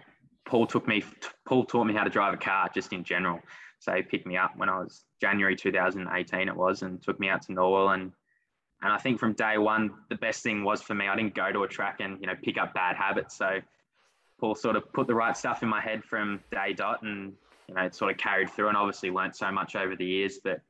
Paul 0.45 0.67
took 0.67 0.87
me, 0.87 1.03
Paul 1.45 1.65
taught 1.65 1.83
me 1.83 1.93
how 1.93 2.05
to 2.05 2.09
drive 2.09 2.33
a 2.33 2.37
car 2.37 2.69
just 2.73 2.93
in 2.93 3.03
general. 3.03 3.41
So 3.79 3.91
he 3.91 4.03
picked 4.03 4.25
me 4.25 4.37
up 4.37 4.53
when 4.55 4.69
I 4.69 4.79
was 4.79 5.03
January 5.19 5.57
2018, 5.57 6.47
it 6.47 6.55
was, 6.55 6.83
and 6.83 7.03
took 7.03 7.19
me 7.19 7.27
out 7.27 7.41
to 7.41 7.51
Norwell. 7.51 7.93
And, 7.93 8.13
and 8.83 8.93
I 8.93 8.99
think 8.99 9.19
from 9.19 9.33
day 9.33 9.57
one, 9.57 9.91
the 10.07 10.15
best 10.15 10.43
thing 10.43 10.63
was 10.63 10.81
for 10.81 10.95
me, 10.95 11.09
I 11.09 11.15
didn't 11.17 11.35
go 11.35 11.51
to 11.51 11.63
a 11.63 11.67
track 11.67 11.97
and, 11.99 12.21
you 12.21 12.27
know, 12.27 12.35
pick 12.41 12.57
up 12.57 12.73
bad 12.73 12.95
habits. 12.95 13.37
So 13.37 13.59
Paul 14.39 14.55
sort 14.55 14.77
of 14.77 14.93
put 14.93 15.07
the 15.07 15.15
right 15.15 15.35
stuff 15.35 15.61
in 15.61 15.67
my 15.67 15.81
head 15.81 16.05
from 16.05 16.39
day 16.53 16.71
dot 16.71 17.01
and 17.01 17.33
you 17.67 17.75
know, 17.75 17.83
it 17.83 17.95
sort 17.95 18.11
of 18.11 18.17
carried 18.17 18.49
through 18.49 18.69
and 18.69 18.77
obviously 18.77 19.11
learnt 19.11 19.35
so 19.35 19.51
much 19.51 19.75
over 19.75 19.95
the 19.95 20.05
years. 20.05 20.39
But 20.43 20.61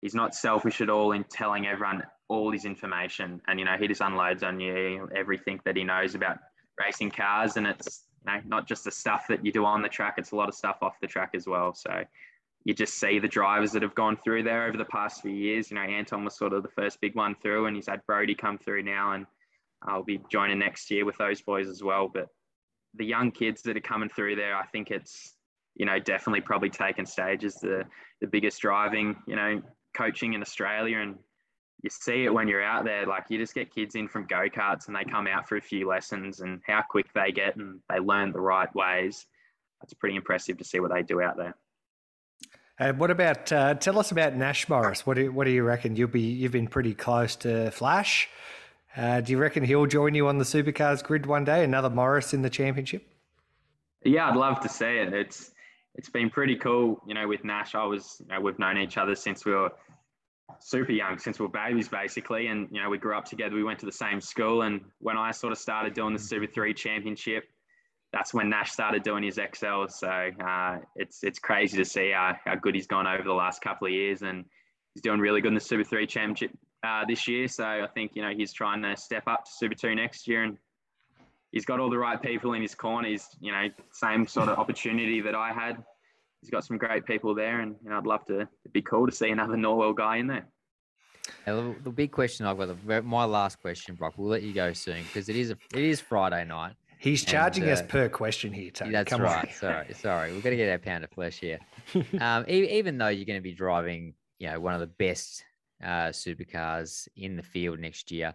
he's 0.00 0.14
not 0.14 0.34
selfish 0.34 0.80
at 0.80 0.90
all 0.90 1.12
in 1.12 1.24
telling 1.24 1.66
everyone 1.66 2.02
all 2.28 2.50
his 2.50 2.64
information. 2.64 3.40
And, 3.46 3.58
you 3.58 3.64
know, 3.64 3.76
he 3.78 3.86
just 3.88 4.00
unloads 4.00 4.42
on 4.42 4.60
you 4.60 5.08
everything 5.14 5.60
that 5.64 5.76
he 5.76 5.84
knows 5.84 6.14
about 6.14 6.38
racing 6.78 7.10
cars. 7.10 7.56
And 7.56 7.66
it's, 7.66 8.04
you 8.26 8.32
know, 8.32 8.40
not 8.46 8.66
just 8.66 8.84
the 8.84 8.90
stuff 8.90 9.26
that 9.28 9.44
you 9.44 9.52
do 9.52 9.64
on 9.64 9.82
the 9.82 9.88
track, 9.88 10.14
it's 10.18 10.32
a 10.32 10.36
lot 10.36 10.48
of 10.48 10.54
stuff 10.54 10.78
off 10.82 11.00
the 11.00 11.06
track 11.06 11.30
as 11.34 11.46
well. 11.46 11.74
So 11.74 12.02
you 12.64 12.74
just 12.74 12.94
see 12.94 13.20
the 13.20 13.28
drivers 13.28 13.70
that 13.72 13.82
have 13.82 13.94
gone 13.94 14.16
through 14.24 14.42
there 14.42 14.66
over 14.66 14.76
the 14.76 14.86
past 14.86 15.22
few 15.22 15.30
years. 15.30 15.70
You 15.70 15.76
know, 15.76 15.82
Anton 15.82 16.24
was 16.24 16.36
sort 16.36 16.52
of 16.52 16.64
the 16.64 16.68
first 16.70 17.00
big 17.00 17.14
one 17.14 17.36
through, 17.40 17.66
and 17.66 17.76
he's 17.76 17.86
had 17.86 18.04
Brodie 18.06 18.34
come 18.34 18.58
through 18.58 18.82
now. 18.82 19.12
And 19.12 19.26
I'll 19.82 20.02
be 20.02 20.20
joining 20.30 20.58
next 20.58 20.90
year 20.90 21.04
with 21.04 21.16
those 21.16 21.40
boys 21.40 21.68
as 21.68 21.82
well. 21.82 22.10
But 22.12 22.28
the 22.94 23.04
young 23.04 23.30
kids 23.30 23.62
that 23.62 23.76
are 23.76 23.80
coming 23.80 24.08
through 24.08 24.34
there, 24.34 24.56
I 24.56 24.66
think 24.66 24.90
it's 24.90 25.35
you 25.76 25.86
know, 25.86 25.98
definitely 25.98 26.40
probably 26.40 26.70
taken 26.70 27.06
stage 27.06 27.44
as 27.44 27.56
the, 27.56 27.84
the 28.20 28.26
biggest 28.26 28.60
driving, 28.60 29.16
you 29.26 29.36
know, 29.36 29.62
coaching 29.94 30.32
in 30.32 30.42
Australia. 30.42 30.98
And 30.98 31.16
you 31.82 31.90
see 31.90 32.24
it 32.24 32.32
when 32.32 32.48
you're 32.48 32.62
out 32.62 32.84
there. 32.84 33.06
Like 33.06 33.24
you 33.28 33.38
just 33.38 33.54
get 33.54 33.74
kids 33.74 33.94
in 33.94 34.08
from 34.08 34.26
go 34.26 34.48
karts 34.48 34.88
and 34.88 34.96
they 34.96 35.04
come 35.04 35.26
out 35.26 35.48
for 35.48 35.56
a 35.56 35.62
few 35.62 35.86
lessons 35.86 36.40
and 36.40 36.60
how 36.66 36.82
quick 36.88 37.06
they 37.14 37.30
get 37.30 37.56
and 37.56 37.80
they 37.88 37.98
learn 37.98 38.32
the 38.32 38.40
right 38.40 38.74
ways. 38.74 39.26
It's 39.82 39.92
pretty 39.94 40.16
impressive 40.16 40.58
to 40.58 40.64
see 40.64 40.80
what 40.80 40.92
they 40.92 41.02
do 41.02 41.20
out 41.20 41.36
there. 41.36 41.54
And 42.78 42.98
what 42.98 43.10
about? 43.10 43.50
Uh, 43.52 43.74
tell 43.74 43.98
us 43.98 44.10
about 44.10 44.34
Nash 44.34 44.68
Morris. 44.68 45.06
What 45.06 45.16
do 45.16 45.32
What 45.32 45.44
do 45.44 45.50
you 45.50 45.62
reckon? 45.62 45.96
You'll 45.96 46.08
be 46.08 46.20
you've 46.20 46.52
been 46.52 46.68
pretty 46.68 46.94
close 46.94 47.36
to 47.36 47.70
Flash. 47.70 48.28
Uh, 48.94 49.20
do 49.20 49.32
you 49.32 49.38
reckon 49.38 49.64
he'll 49.64 49.86
join 49.86 50.14
you 50.14 50.28
on 50.28 50.38
the 50.38 50.44
supercars 50.44 51.02
grid 51.02 51.26
one 51.26 51.44
day? 51.44 51.64
Another 51.64 51.90
Morris 51.90 52.34
in 52.34 52.42
the 52.42 52.50
championship? 52.50 53.06
Yeah, 54.04 54.28
I'd 54.28 54.36
love 54.36 54.60
to 54.60 54.68
see 54.68 54.84
it. 54.86 55.12
It's 55.12 55.52
it's 55.96 56.10
been 56.10 56.30
pretty 56.30 56.56
cool. 56.56 57.02
You 57.06 57.14
know, 57.14 57.26
with 57.26 57.44
Nash, 57.44 57.74
I 57.74 57.84
was, 57.84 58.20
you 58.20 58.34
know, 58.34 58.40
we've 58.40 58.58
known 58.58 58.78
each 58.78 58.98
other 58.98 59.14
since 59.14 59.44
we 59.44 59.52
were 59.52 59.70
super 60.60 60.92
young, 60.92 61.18
since 61.18 61.38
we 61.38 61.46
were 61.46 61.52
babies, 61.52 61.88
basically. 61.88 62.46
And, 62.48 62.68
you 62.70 62.82
know, 62.82 62.90
we 62.90 62.98
grew 62.98 63.16
up 63.16 63.24
together. 63.24 63.54
We 63.54 63.64
went 63.64 63.78
to 63.80 63.86
the 63.86 63.92
same 63.92 64.20
school. 64.20 64.62
And 64.62 64.82
when 64.98 65.16
I 65.16 65.30
sort 65.30 65.52
of 65.52 65.58
started 65.58 65.94
doing 65.94 66.12
the 66.12 66.18
Super 66.18 66.46
3 66.46 66.74
championship, 66.74 67.44
that's 68.12 68.32
when 68.32 68.48
Nash 68.48 68.72
started 68.72 69.02
doing 69.02 69.24
his 69.24 69.34
XL. 69.34 69.86
So 69.88 70.08
uh, 70.08 70.78
it's 70.94 71.24
it's 71.24 71.38
crazy 71.38 71.76
to 71.78 71.84
see 71.84 72.12
how, 72.12 72.36
how 72.44 72.54
good 72.54 72.74
he's 72.74 72.86
gone 72.86 73.06
over 73.06 73.22
the 73.22 73.32
last 73.32 73.62
couple 73.62 73.86
of 73.86 73.92
years. 73.92 74.22
And 74.22 74.44
he's 74.94 75.02
doing 75.02 75.18
really 75.18 75.40
good 75.40 75.48
in 75.48 75.54
the 75.54 75.60
Super 75.60 75.84
3 75.84 76.06
championship 76.06 76.50
uh, 76.86 77.04
this 77.08 77.26
year. 77.26 77.48
So 77.48 77.64
I 77.64 77.86
think, 77.94 78.12
you 78.14 78.22
know, 78.22 78.32
he's 78.36 78.52
trying 78.52 78.82
to 78.82 78.96
step 78.96 79.24
up 79.26 79.44
to 79.44 79.50
Super 79.50 79.74
2 79.74 79.94
next 79.94 80.28
year. 80.28 80.44
And 80.44 80.58
he's 81.56 81.64
got 81.64 81.80
all 81.80 81.88
the 81.88 81.96
right 81.96 82.20
people 82.20 82.52
in 82.52 82.60
his 82.60 82.74
corner. 82.74 83.08
He's 83.08 83.28
you 83.40 83.50
know 83.50 83.68
same 83.90 84.26
sort 84.26 84.50
of 84.50 84.58
opportunity 84.58 85.22
that 85.22 85.34
I 85.34 85.52
had. 85.52 85.82
He's 86.42 86.50
got 86.50 86.64
some 86.64 86.76
great 86.76 87.06
people 87.06 87.34
there, 87.34 87.60
and 87.60 87.76
you 87.82 87.88
know, 87.88 87.96
I'd 87.96 88.06
love 88.06 88.26
to. 88.26 88.40
It'd 88.40 88.72
be 88.72 88.82
cool 88.82 89.06
to 89.06 89.12
see 89.12 89.30
another 89.30 89.54
Norwell 89.54 89.96
guy 89.96 90.18
in 90.18 90.26
there. 90.26 90.46
Now, 91.46 91.74
the 91.82 91.90
big 91.90 92.12
question 92.12 92.44
I've 92.44 92.58
got, 92.58 92.86
the, 92.86 93.02
my 93.02 93.24
last 93.24 93.60
question, 93.60 93.94
Brock. 93.94 94.14
We'll 94.18 94.28
let 94.28 94.42
you 94.42 94.52
go 94.52 94.74
soon 94.74 95.02
because 95.04 95.30
it 95.30 95.36
is 95.36 95.50
a, 95.50 95.56
it 95.74 95.82
is 95.82 95.98
Friday 95.98 96.44
night. 96.44 96.74
He's 96.98 97.24
charging 97.24 97.64
and, 97.64 97.70
uh, 97.70 97.74
us 97.74 97.82
per 97.82 98.08
question 98.08 98.52
here, 98.52 98.70
Tony. 98.70 98.92
That's 98.92 99.10
Come 99.10 99.22
right. 99.22 99.46
On. 99.46 99.54
sorry, 99.54 99.94
sorry. 99.94 100.32
We're 100.32 100.40
going 100.40 100.56
to 100.56 100.62
get 100.62 100.70
our 100.70 100.78
pound 100.78 101.04
of 101.04 101.10
flesh 101.10 101.38
here. 101.38 101.58
um, 102.20 102.44
even 102.48 102.98
though 102.98 103.08
you're 103.08 103.26
going 103.26 103.38
to 103.38 103.42
be 103.42 103.52
driving, 103.52 104.14
you 104.38 104.50
know, 104.50 104.60
one 104.60 104.74
of 104.74 104.80
the 104.80 104.86
best 104.86 105.42
uh, 105.82 106.08
supercars 106.10 107.08
in 107.16 107.36
the 107.36 107.42
field 107.42 107.80
next 107.80 108.10
year, 108.10 108.34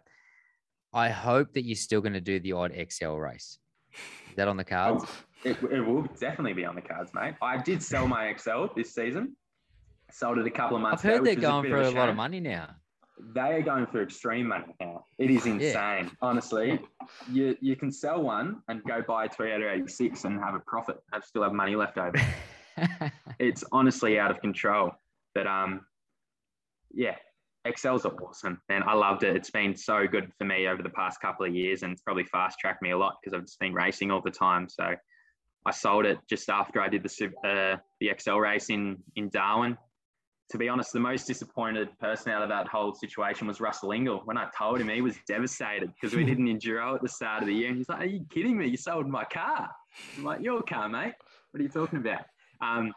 I 0.93 1.09
hope 1.09 1.53
that 1.53 1.63
you're 1.63 1.75
still 1.75 2.01
going 2.01 2.13
to 2.13 2.21
do 2.21 2.39
the 2.39 2.53
odd 2.53 2.73
XL 2.89 3.13
race. 3.13 3.59
Is 3.93 4.35
that 4.35 4.47
on 4.47 4.57
the 4.57 4.63
cards? 4.63 5.05
Oh, 5.07 5.11
it, 5.43 5.57
it 5.71 5.81
will 5.81 6.03
definitely 6.19 6.53
be 6.53 6.65
on 6.65 6.75
the 6.75 6.81
cards, 6.81 7.11
mate. 7.13 7.35
I 7.41 7.57
did 7.57 7.81
sell 7.81 8.07
my 8.07 8.33
XL 8.37 8.65
this 8.75 8.93
season. 8.93 9.35
Sold 10.11 10.37
it 10.37 10.45
a 10.45 10.51
couple 10.51 10.75
of 10.75 10.83
months 10.83 11.03
I've 11.05 11.11
heard 11.11 11.21
ago, 11.21 11.25
they're 11.25 11.35
going 11.35 11.65
a 11.65 11.69
for 11.69 11.81
a, 11.81 11.89
lot 11.91 12.09
of 12.09 12.15
money 12.15 12.41
now. 12.41 12.75
They 13.33 13.53
are 13.53 13.61
going 13.61 13.87
for 13.87 14.03
extreme 14.03 14.47
money 14.47 14.65
now. 14.79 15.05
It 15.17 15.31
is 15.31 15.45
insane. 15.45 15.71
Yeah. 15.71 16.09
Honestly, 16.21 16.79
you 17.31 17.55
you 17.61 17.75
can 17.75 17.91
sell 17.91 18.21
one 18.21 18.61
and 18.67 18.83
go 18.83 19.01
buy 19.07 19.25
a 19.25 19.29
Toyota 19.29 19.71
86 19.73 20.25
and 20.25 20.39
have 20.39 20.55
a 20.55 20.59
profit. 20.59 20.97
Have 21.13 21.23
still 21.23 21.43
have 21.43 21.53
money 21.53 21.75
left 21.75 21.97
over. 21.97 22.19
it's 23.39 23.63
honestly 23.71 24.19
out 24.19 24.31
of 24.31 24.41
control. 24.41 24.91
But 25.33 25.47
um, 25.47 25.85
yeah, 26.93 27.15
XLs 27.68 28.05
are 28.05 28.16
awesome, 28.24 28.59
and 28.70 28.84
I 28.84 28.93
loved 28.93 29.24
it. 29.24 29.36
It's 29.36 29.51
been 29.51 29.76
so 29.76 30.07
good 30.07 30.32
for 30.38 30.45
me 30.45 30.68
over 30.68 30.82
the 30.82 30.89
past 30.89 31.22
couple 31.22 31.45
of 31.45 31.55
years, 31.55 31.84
and 31.84 31.91
it's 31.91 32.01
probably 32.01 32.24
fast 32.26 32.59
tracked 32.59 32.82
me 32.82 32.91
a 32.91 32.97
lot 32.97 33.18
because 33.22 33.36
I've 33.36 33.45
just 33.45 33.59
been 33.59 33.74
racing 33.74 34.12
all 34.12 34.22
the 34.22 34.32
time. 34.32 34.68
So 34.68 34.95
I 35.66 35.72
sold 35.72 36.05
it 36.05 36.18
just 36.28 36.49
after 36.49 36.82
I 36.82 36.89
did 36.89 37.03
the 37.03 37.32
uh, 37.47 37.78
the 37.99 38.12
XL 38.20 38.38
race 38.38 38.70
in 38.70 38.97
in 39.16 39.30
Darwin 39.30 39.78
to 40.51 40.57
be 40.57 40.68
honest, 40.68 40.91
the 40.91 40.99
most 40.99 41.28
disappointed 41.28 41.97
person 41.97 42.32
out 42.32 42.43
of 42.43 42.49
that 42.49 42.68
whole 42.68 42.93
situation 42.93 43.47
was 43.47 43.62
Russell 43.62 43.89
Ingall. 43.89 44.26
When 44.26 44.38
I 44.38 44.49
told 44.57 44.82
him, 44.82 44.89
he 44.89 45.01
was 45.01 45.16
devastated 45.26 45.91
because 45.93 46.16
we 46.16 46.26
did 46.26 46.39
an 46.39 46.47
enduro 46.47 46.95
at 46.95 47.01
the 47.01 47.07
start 47.07 47.41
of 47.41 47.47
the 47.47 47.55
year. 47.55 47.70
And 47.70 47.78
he's 47.78 47.88
like, 47.88 48.01
Are 48.01 48.05
you 48.05 48.26
kidding 48.30 48.57
me? 48.57 48.68
You 48.68 48.78
sold 48.78 49.07
my 49.07 49.24
car. 49.24 49.70
I'm 50.18 50.26
like, 50.26 50.41
Your 50.41 50.62
car, 50.62 50.89
mate. 50.89 51.14
What 51.51 51.62
are 51.62 51.64
you 51.64 51.70
talking 51.70 51.99
about? 51.99 52.26
Um, 52.62 52.91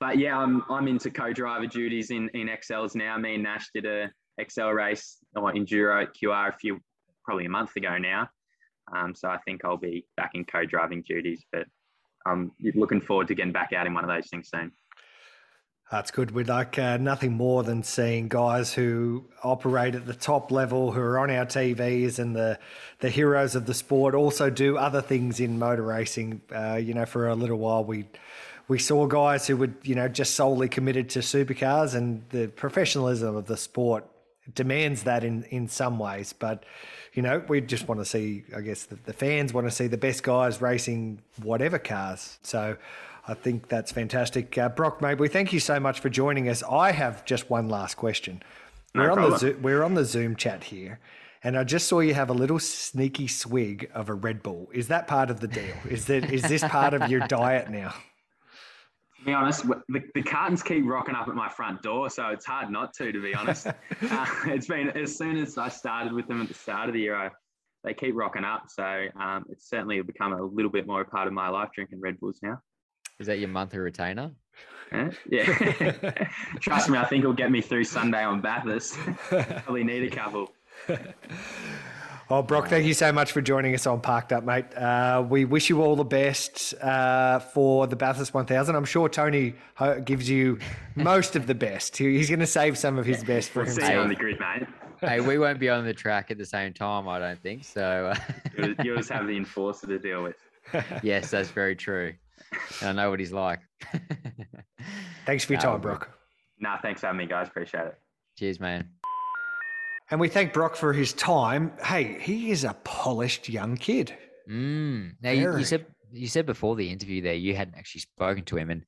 but 0.00 0.18
yeah, 0.18 0.36
I'm, 0.36 0.64
I'm 0.70 0.88
into 0.88 1.10
co 1.10 1.32
driver 1.32 1.66
duties 1.66 2.10
in, 2.10 2.30
in 2.30 2.48
XLs 2.48 2.96
now. 2.96 3.16
Me 3.18 3.34
and 3.34 3.42
Nash 3.42 3.68
did 3.74 3.84
a 3.84 4.10
XL 4.42 4.70
race 4.70 5.18
or 5.36 5.52
enduro 5.52 6.02
at 6.02 6.14
QR 6.14 6.48
a 6.48 6.56
few, 6.56 6.80
probably 7.24 7.44
a 7.44 7.50
month 7.50 7.76
ago 7.76 7.98
now. 7.98 8.28
Um, 8.96 9.14
so 9.14 9.28
I 9.28 9.38
think 9.44 9.64
I'll 9.64 9.76
be 9.76 10.06
back 10.16 10.30
in 10.34 10.44
co 10.44 10.64
driving 10.64 11.04
duties, 11.06 11.44
but 11.52 11.66
I'm 12.26 12.50
looking 12.74 13.00
forward 13.00 13.28
to 13.28 13.34
getting 13.34 13.52
back 13.52 13.72
out 13.72 13.86
in 13.86 13.94
one 13.94 14.02
of 14.02 14.08
those 14.08 14.28
things 14.28 14.48
soon. 14.52 14.72
That's 15.90 16.12
good. 16.12 16.30
We'd 16.30 16.46
like 16.46 16.78
uh, 16.78 16.98
nothing 16.98 17.32
more 17.32 17.64
than 17.64 17.82
seeing 17.82 18.28
guys 18.28 18.72
who 18.72 19.28
operate 19.42 19.96
at 19.96 20.06
the 20.06 20.14
top 20.14 20.52
level, 20.52 20.92
who 20.92 21.00
are 21.00 21.18
on 21.18 21.32
our 21.32 21.44
TVs 21.44 22.20
and 22.20 22.34
the 22.34 22.60
the 23.00 23.10
heroes 23.10 23.56
of 23.56 23.66
the 23.66 23.74
sport, 23.74 24.14
also 24.14 24.50
do 24.50 24.76
other 24.76 25.02
things 25.02 25.40
in 25.40 25.58
motor 25.58 25.82
racing. 25.82 26.42
Uh, 26.54 26.76
you 26.76 26.94
know, 26.94 27.06
for 27.06 27.28
a 27.28 27.34
little 27.34 27.58
while 27.58 27.84
we 27.84 28.04
we 28.70 28.78
saw 28.78 29.04
guys 29.04 29.48
who 29.48 29.56
were, 29.56 29.70
you 29.82 29.96
know 29.96 30.06
just 30.06 30.36
solely 30.36 30.68
committed 30.68 31.10
to 31.10 31.18
supercars, 31.18 31.96
and 31.96 32.22
the 32.30 32.46
professionalism 32.46 33.34
of 33.34 33.46
the 33.46 33.56
sport 33.56 34.04
demands 34.54 35.02
that 35.02 35.24
in 35.24 35.42
in 35.44 35.68
some 35.68 35.98
ways, 35.98 36.32
but. 36.32 36.64
You 37.12 37.22
know, 37.22 37.42
we 37.48 37.60
just 37.60 37.88
want 37.88 38.00
to 38.00 38.04
see, 38.04 38.44
I 38.56 38.60
guess, 38.60 38.84
the, 38.84 38.94
the 38.94 39.12
fans 39.12 39.52
want 39.52 39.66
to 39.66 39.72
see 39.72 39.88
the 39.88 39.98
best 39.98 40.22
guys 40.22 40.62
racing 40.62 41.20
whatever 41.42 41.76
cars. 41.76 42.38
So 42.42 42.76
I 43.26 43.34
think 43.34 43.66
that's 43.66 43.90
fantastic. 43.90 44.56
Uh, 44.56 44.68
Brock, 44.68 45.02
mate, 45.02 45.18
we 45.18 45.26
thank 45.26 45.52
you 45.52 45.58
so 45.58 45.80
much 45.80 45.98
for 45.98 46.08
joining 46.08 46.48
us. 46.48 46.62
I 46.62 46.92
have 46.92 47.24
just 47.24 47.50
one 47.50 47.68
last 47.68 47.96
question. 47.96 48.44
No 48.94 49.02
we're 49.02 49.12
problem. 49.14 49.32
on 49.32 49.40
the 49.40 49.52
we're 49.60 49.82
on 49.82 49.94
the 49.94 50.04
Zoom 50.04 50.36
chat 50.36 50.62
here, 50.62 51.00
and 51.42 51.58
I 51.58 51.64
just 51.64 51.88
saw 51.88 51.98
you 51.98 52.14
have 52.14 52.30
a 52.30 52.32
little 52.32 52.60
sneaky 52.60 53.26
swig 53.26 53.90
of 53.92 54.08
a 54.08 54.14
Red 54.14 54.40
Bull. 54.40 54.68
Is 54.72 54.86
that 54.86 55.08
part 55.08 55.30
of 55.30 55.40
the 55.40 55.48
deal? 55.48 55.74
Is 55.88 56.04
that 56.06 56.32
is 56.32 56.42
this 56.42 56.62
part 56.62 56.94
of 56.94 57.10
your 57.10 57.26
diet 57.26 57.70
now? 57.70 57.92
To 59.20 59.26
be 59.26 59.32
honest, 59.34 59.66
the, 59.66 60.02
the 60.14 60.22
cartons 60.22 60.62
keep 60.62 60.84
rocking 60.86 61.14
up 61.14 61.28
at 61.28 61.34
my 61.34 61.48
front 61.48 61.82
door, 61.82 62.08
so 62.08 62.28
it's 62.28 62.46
hard 62.46 62.70
not 62.70 62.94
to. 62.94 63.12
To 63.12 63.22
be 63.22 63.34
honest, 63.34 63.66
uh, 64.10 64.26
it's 64.46 64.66
been 64.66 64.90
as 64.90 65.16
soon 65.16 65.36
as 65.36 65.58
I 65.58 65.68
started 65.68 66.12
with 66.12 66.26
them 66.26 66.40
at 66.40 66.48
the 66.48 66.54
start 66.54 66.88
of 66.88 66.94
the 66.94 67.00
year, 67.00 67.16
I, 67.16 67.30
they 67.84 67.92
keep 67.92 68.14
rocking 68.14 68.44
up. 68.44 68.64
So 68.68 69.06
um, 69.20 69.44
it's 69.50 69.68
certainly 69.68 70.00
become 70.00 70.32
a 70.32 70.42
little 70.42 70.70
bit 70.70 70.86
more 70.86 71.02
a 71.02 71.04
part 71.04 71.26
of 71.26 71.34
my 71.34 71.50
life 71.50 71.68
drinking 71.74 72.00
Red 72.00 72.18
Bulls 72.18 72.40
now. 72.42 72.60
Is 73.18 73.26
that 73.26 73.38
your 73.38 73.50
monthly 73.50 73.78
retainer? 73.78 74.32
Yeah. 75.28 75.44
Trust 76.60 76.88
me, 76.88 76.98
I 76.98 77.04
think 77.04 77.22
it'll 77.22 77.34
get 77.34 77.50
me 77.50 77.60
through 77.60 77.84
Sunday 77.84 78.24
on 78.24 78.40
Bathurst. 78.40 78.94
Probably 79.28 79.84
need 79.84 80.10
a 80.10 80.16
couple. 80.16 80.50
Oh, 82.32 82.42
Brock, 82.42 82.68
thank 82.68 82.86
you 82.86 82.94
so 82.94 83.10
much 83.12 83.32
for 83.32 83.40
joining 83.40 83.74
us 83.74 83.88
on 83.88 84.00
Parked 84.00 84.32
Up, 84.32 84.44
mate. 84.44 84.72
Uh, 84.76 85.26
we 85.28 85.44
wish 85.44 85.68
you 85.68 85.82
all 85.82 85.96
the 85.96 86.04
best 86.04 86.74
uh, 86.74 87.40
for 87.40 87.88
the 87.88 87.96
Bathurst 87.96 88.32
1000. 88.32 88.76
I'm 88.76 88.84
sure 88.84 89.08
Tony 89.08 89.54
gives 90.04 90.30
you 90.30 90.60
most 90.94 91.34
of 91.34 91.48
the 91.48 91.56
best. 91.56 91.96
He's 91.96 92.28
going 92.28 92.38
to 92.38 92.46
save 92.46 92.78
some 92.78 92.98
of 92.98 93.04
his 93.04 93.24
best 93.24 93.50
for 93.50 93.64
we'll 93.64 93.66
himself. 93.66 93.88
See 93.88 93.94
you 93.94 93.98
on 93.98 94.08
the 94.08 94.14
grid, 94.14 94.38
mate. 94.38 94.68
hey, 95.00 95.20
we 95.20 95.38
won't 95.38 95.58
be 95.58 95.68
on 95.68 95.84
the 95.84 95.92
track 95.92 96.30
at 96.30 96.38
the 96.38 96.46
same 96.46 96.72
time, 96.72 97.08
I 97.08 97.18
don't 97.18 97.42
think. 97.42 97.64
So 97.64 98.12
you'll, 98.56 98.74
you'll 98.84 98.96
just 98.98 99.10
have 99.10 99.26
the 99.26 99.36
enforcer 99.36 99.88
to 99.88 99.98
deal 99.98 100.22
with. 100.22 100.36
yes, 101.02 101.32
that's 101.32 101.50
very 101.50 101.74
true. 101.74 102.14
I 102.80 102.92
know 102.92 103.10
what 103.10 103.18
he's 103.18 103.32
like. 103.32 103.58
thanks 105.26 105.44
for 105.44 105.54
your 105.54 105.62
time, 105.62 105.80
Brock. 105.80 106.16
Nah, 106.60 106.78
thanks 106.80 107.00
for 107.00 107.08
having 107.08 107.18
me, 107.18 107.26
guys. 107.26 107.48
Appreciate 107.48 107.86
it. 107.86 107.98
Cheers, 108.38 108.60
man. 108.60 108.88
And 110.10 110.20
we 110.20 110.28
thank 110.28 110.52
Brock 110.52 110.74
for 110.74 110.92
his 110.92 111.12
time. 111.12 111.72
Hey, 111.84 112.18
he 112.20 112.50
is 112.50 112.64
a 112.64 112.74
polished 112.84 113.48
young 113.48 113.76
kid. 113.76 114.16
Mm. 114.48 115.12
Now 115.22 115.30
you, 115.30 115.56
you, 115.56 115.64
said 115.64 115.86
you 116.12 116.26
said 116.26 116.46
before 116.46 116.74
the 116.74 116.90
interview 116.90 117.22
there 117.22 117.34
you 117.34 117.54
hadn't 117.54 117.76
actually 117.76 118.00
spoken 118.00 118.44
to 118.46 118.56
him, 118.56 118.70
and 118.70 118.84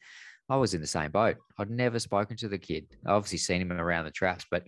I 0.49 0.57
was 0.57 0.75
in 0.75 0.81
the 0.81 0.87
same 0.87 1.12
boat. 1.12 1.37
I'd 1.59 1.70
never 1.70 2.01
spoken 2.01 2.37
to 2.39 2.49
the 2.49 2.59
kid. 2.59 2.87
I 3.07 3.12
obviously 3.12 3.39
seen 3.39 3.61
him 3.62 3.70
around 3.70 4.07
the 4.07 4.11
traps, 4.11 4.45
but 4.51 4.64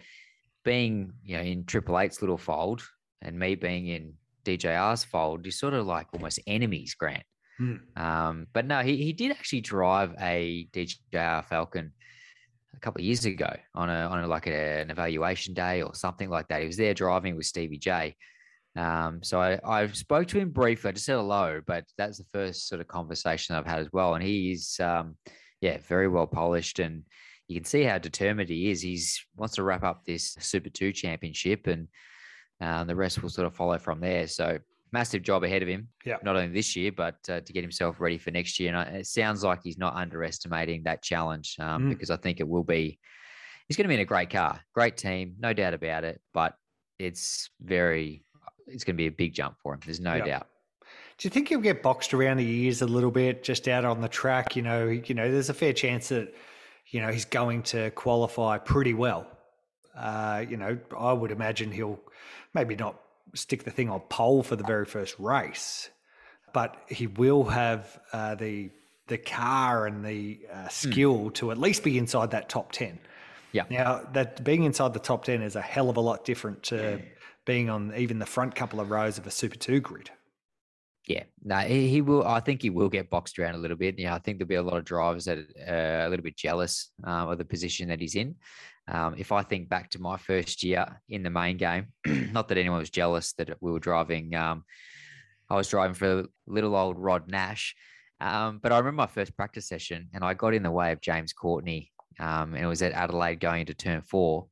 being 0.64 1.12
you 1.24 1.36
know 1.36 1.42
in 1.42 1.64
Triple 1.64 1.98
Eight's 1.98 2.22
little 2.22 2.38
fold, 2.38 2.82
and 3.20 3.36
me 3.36 3.56
being 3.56 3.88
in 3.88 4.14
DJR's 4.44 5.02
fold, 5.02 5.44
you're 5.44 5.52
sort 5.52 5.74
of 5.74 5.86
like 5.86 6.06
almost 6.12 6.38
enemies, 6.46 6.94
Grant. 6.94 7.24
Hmm. 7.58 7.76
Um, 7.96 8.46
but 8.52 8.66
no, 8.66 8.80
he, 8.80 8.96
he 8.96 9.12
did 9.12 9.32
actually 9.32 9.60
drive 9.60 10.14
a 10.20 10.68
DJR 10.72 11.44
Falcon 11.46 11.92
a 12.76 12.80
couple 12.80 13.00
of 13.00 13.06
years 13.06 13.24
ago 13.24 13.52
on 13.74 13.88
a 13.88 14.06
on 14.08 14.24
a, 14.24 14.26
like 14.26 14.46
a, 14.46 14.80
an 14.80 14.90
evaluation 14.90 15.54
day 15.54 15.82
or 15.82 15.94
something 15.94 16.28
like 16.28 16.48
that. 16.48 16.60
He 16.60 16.66
was 16.66 16.76
there 16.76 16.94
driving 16.94 17.36
with 17.36 17.46
Stevie 17.46 17.78
J. 17.78 18.16
Um, 18.76 19.22
so 19.22 19.40
I, 19.40 19.60
I 19.64 19.86
spoke 19.88 20.26
to 20.28 20.38
him 20.38 20.50
briefly. 20.50 20.88
I 20.88 20.92
just 20.92 21.06
said 21.06 21.16
hello, 21.16 21.60
but 21.66 21.84
that's 21.96 22.18
the 22.18 22.26
first 22.32 22.68
sort 22.68 22.80
of 22.80 22.88
conversation 22.88 23.54
I've 23.54 23.66
had 23.66 23.78
as 23.78 23.92
well. 23.92 24.14
And 24.14 24.24
he's 24.24 24.78
um, 24.80 25.16
yeah, 25.60 25.78
very 25.86 26.08
well 26.08 26.26
polished, 26.26 26.78
and 26.78 27.04
you 27.48 27.56
can 27.56 27.64
see 27.64 27.82
how 27.82 27.98
determined 27.98 28.48
he 28.48 28.70
is. 28.70 28.82
He's 28.82 29.24
wants 29.36 29.54
to 29.56 29.62
wrap 29.62 29.84
up 29.84 30.04
this 30.04 30.36
Super 30.40 30.70
Two 30.70 30.92
championship, 30.92 31.66
and 31.66 31.88
um, 32.60 32.86
the 32.86 32.96
rest 32.96 33.22
will 33.22 33.30
sort 33.30 33.46
of 33.46 33.54
follow 33.54 33.78
from 33.78 34.00
there. 34.00 34.26
So 34.26 34.58
massive 34.98 35.22
job 35.22 35.44
ahead 35.44 35.62
of 35.62 35.68
him. 35.68 35.88
Yeah. 36.04 36.18
Not 36.22 36.36
only 36.36 36.52
this 36.54 36.76
year, 36.76 36.92
but 36.92 37.16
uh, 37.28 37.40
to 37.40 37.52
get 37.52 37.62
himself 37.68 38.00
ready 38.00 38.18
for 38.18 38.30
next 38.30 38.58
year. 38.58 38.74
And 38.74 38.96
it 38.96 39.06
sounds 39.06 39.42
like 39.42 39.60
he's 39.62 39.78
not 39.78 39.94
underestimating 39.94 40.84
that 40.84 41.02
challenge 41.02 41.56
um, 41.58 41.84
mm. 41.84 41.88
because 41.90 42.10
I 42.10 42.16
think 42.16 42.40
it 42.40 42.48
will 42.48 42.64
be. 42.64 42.98
He's 43.66 43.76
going 43.76 43.84
to 43.84 43.88
be 43.88 43.94
in 43.94 44.00
a 44.00 44.04
great 44.14 44.30
car, 44.30 44.60
great 44.72 44.96
team, 44.96 45.36
no 45.38 45.52
doubt 45.52 45.74
about 45.74 46.04
it. 46.04 46.20
But 46.32 46.54
it's 46.98 47.50
very, 47.60 48.24
it's 48.66 48.84
going 48.84 48.96
to 48.96 49.02
be 49.04 49.06
a 49.06 49.18
big 49.24 49.34
jump 49.34 49.56
for 49.62 49.74
him. 49.74 49.80
There's 49.84 50.00
no 50.00 50.14
yeah. 50.16 50.24
doubt. 50.24 50.46
Do 51.18 51.26
you 51.26 51.30
think 51.30 51.48
he'll 51.48 51.60
get 51.60 51.82
boxed 51.82 52.12
around 52.12 52.38
the 52.38 52.48
ears 52.48 52.82
a 52.82 52.86
little 52.86 53.10
bit, 53.10 53.42
just 53.42 53.68
out 53.68 53.84
on 53.84 54.00
the 54.00 54.08
track? 54.08 54.56
You 54.56 54.62
know, 54.62 54.88
you 54.88 55.14
know, 55.14 55.30
there's 55.30 55.50
a 55.50 55.54
fair 55.54 55.72
chance 55.72 56.08
that, 56.08 56.34
you 56.90 57.00
know, 57.00 57.10
he's 57.10 57.24
going 57.24 57.62
to 57.74 57.90
qualify 57.92 58.58
pretty 58.58 58.94
well. 58.94 59.26
Uh, 59.96 60.44
you 60.48 60.56
know, 60.56 60.76
I 60.98 61.12
would 61.12 61.30
imagine 61.30 61.70
he'll 61.70 62.00
maybe 62.52 62.74
not 62.76 63.00
stick 63.34 63.64
the 63.64 63.70
thing 63.70 63.88
on 63.90 64.00
pole 64.00 64.42
for 64.42 64.56
the 64.56 64.64
very 64.64 64.84
first 64.84 65.18
race, 65.18 65.90
but 66.52 66.76
he 66.88 67.06
will 67.06 67.44
have 67.44 67.98
uh, 68.12 68.34
the 68.34 68.70
the 69.06 69.18
car 69.18 69.86
and 69.86 70.04
the 70.04 70.40
uh, 70.52 70.68
skill 70.68 71.30
mm. 71.30 71.34
to 71.34 71.50
at 71.50 71.58
least 71.58 71.84
be 71.84 71.98
inside 71.98 72.30
that 72.30 72.48
top 72.48 72.72
ten. 72.72 72.98
Yeah. 73.52 73.64
Now 73.70 74.02
that 74.12 74.42
being 74.42 74.64
inside 74.64 74.94
the 74.94 75.00
top 75.00 75.24
ten 75.24 75.42
is 75.42 75.56
a 75.56 75.62
hell 75.62 75.90
of 75.90 75.96
a 75.96 76.00
lot 76.00 76.24
different 76.24 76.62
to 76.64 77.00
being 77.44 77.70
on 77.70 77.92
even 77.96 78.18
the 78.18 78.26
front 78.26 78.54
couple 78.54 78.80
of 78.80 78.90
rows 78.90 79.18
of 79.18 79.26
a 79.26 79.30
Super 79.30 79.56
Two 79.56 79.80
grid. 79.80 80.10
Yeah, 81.06 81.24
no, 81.42 81.58
he, 81.58 81.88
he, 81.88 82.00
will. 82.00 82.26
I 82.26 82.40
think 82.40 82.62
he 82.62 82.70
will 82.70 82.88
get 82.88 83.10
boxed 83.10 83.38
around 83.38 83.56
a 83.56 83.58
little 83.58 83.76
bit. 83.76 83.98
Yeah, 83.98 84.14
I 84.14 84.18
think 84.18 84.38
there'll 84.38 84.48
be 84.48 84.54
a 84.54 84.62
lot 84.62 84.78
of 84.78 84.84
drivers 84.84 85.26
that 85.26 85.38
are 85.68 86.04
uh, 86.04 86.08
a 86.08 86.08
little 86.08 86.22
bit 86.22 86.36
jealous 86.36 86.90
uh, 87.06 87.28
of 87.28 87.36
the 87.36 87.44
position 87.44 87.88
that 87.88 88.00
he's 88.00 88.14
in. 88.14 88.36
Um, 88.88 89.14
if 89.18 89.30
I 89.30 89.42
think 89.42 89.68
back 89.68 89.90
to 89.90 90.00
my 90.00 90.16
first 90.16 90.62
year 90.62 90.86
in 91.10 91.22
the 91.22 91.30
main 91.30 91.58
game, 91.58 91.88
not 92.06 92.48
that 92.48 92.58
anyone 92.58 92.78
was 92.78 92.90
jealous 92.90 93.34
that 93.34 93.50
we 93.60 93.70
were 93.70 93.80
driving 93.80 94.34
um, 94.34 94.64
I 95.48 95.56
was 95.56 95.68
driving 95.68 95.94
for 95.94 96.24
little 96.46 96.74
old 96.74 96.98
Rod 96.98 97.30
Nash. 97.30 97.74
Um, 98.20 98.58
but 98.62 98.72
I 98.72 98.78
remember 98.78 99.02
my 99.02 99.06
first 99.06 99.36
practice 99.36 99.68
session 99.68 100.08
and 100.14 100.24
I 100.24 100.34
got 100.34 100.54
in 100.54 100.62
the 100.62 100.70
way 100.70 100.92
of 100.92 101.00
James 101.00 101.32
Courtney. 101.32 101.90
Um, 102.18 102.54
and 102.54 102.64
it 102.64 102.68
was 102.68 102.82
at 102.82 102.92
Adelaide 102.92 103.40
going 103.40 103.60
into 103.60 103.74
turn 103.74 104.02
four. 104.02 104.46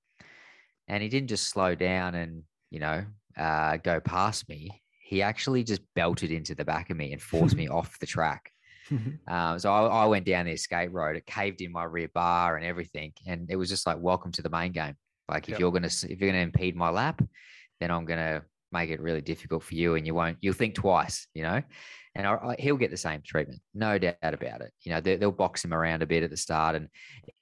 And 0.89 1.03
he 1.03 1.09
didn't 1.09 1.29
just 1.29 1.49
slow 1.49 1.75
down 1.75 2.15
and, 2.15 2.43
you 2.71 2.81
know, 2.81 3.05
uh, 3.37 3.79
go 3.79 4.01
past 4.01 4.49
me. 4.49 4.82
He 5.13 5.21
actually 5.21 5.63
just 5.63 5.83
belted 5.95 6.31
into 6.31 6.55
the 6.55 6.65
back 6.65 6.89
of 6.89 6.97
me 6.97 7.13
and 7.13 7.21
forced 7.21 7.55
me 7.55 7.69
off 7.79 7.99
the 7.99 8.07
track. 8.07 8.51
Um, 9.27 9.59
so 9.59 9.73
I, 9.73 9.87
I, 9.87 10.07
went 10.07 10.27
down 10.27 10.45
the 10.45 10.53
escape 10.53 10.91
road. 10.93 11.17
It 11.17 11.25
caved 11.25 11.63
in 11.63 11.73
my 11.73 11.85
rear 11.85 12.11
bar 12.13 12.57
and 12.57 12.67
everything, 12.67 13.15
and 13.27 13.51
it 13.51 13.57
was 13.57 13.71
just 13.71 13.87
like, 13.87 13.97
"Welcome 13.99 14.33
to 14.33 14.43
the 14.43 14.51
main 14.51 14.73
game." 14.73 14.97
Like, 15.31 15.45
if 15.45 15.53
yep. 15.53 15.61
you're 15.61 15.73
gonna 15.73 15.87
if 15.87 16.21
you're 16.21 16.31
gonna 16.31 16.43
impede 16.43 16.77
my 16.77 16.91
lap, 16.91 17.23
then 17.81 17.91
I'm 17.91 18.05
gonna 18.05 18.43
make 18.71 18.91
it 18.91 19.01
really 19.01 19.23
difficult 19.23 19.63
for 19.63 19.75
you, 19.77 19.95
and 19.95 20.07
you 20.07 20.15
won't. 20.15 20.37
You'll 20.43 20.53
think 20.53 20.75
twice, 20.75 21.27
you 21.33 21.43
know. 21.43 21.63
And 22.15 22.27
I, 22.27 22.35
I, 22.35 22.57
he'll 22.59 22.77
get 22.77 22.91
the 22.91 22.99
same 22.99 23.23
treatment, 23.25 23.63
no 23.73 23.97
doubt 23.99 24.17
about 24.23 24.61
it. 24.61 24.73
You 24.83 24.93
know, 24.93 25.01
they, 25.01 25.17
will 25.17 25.33
box 25.33 25.65
him 25.65 25.73
around 25.73 26.03
a 26.03 26.07
bit 26.07 26.25
at 26.25 26.31
the 26.31 26.37
start, 26.37 26.75
and 26.77 26.89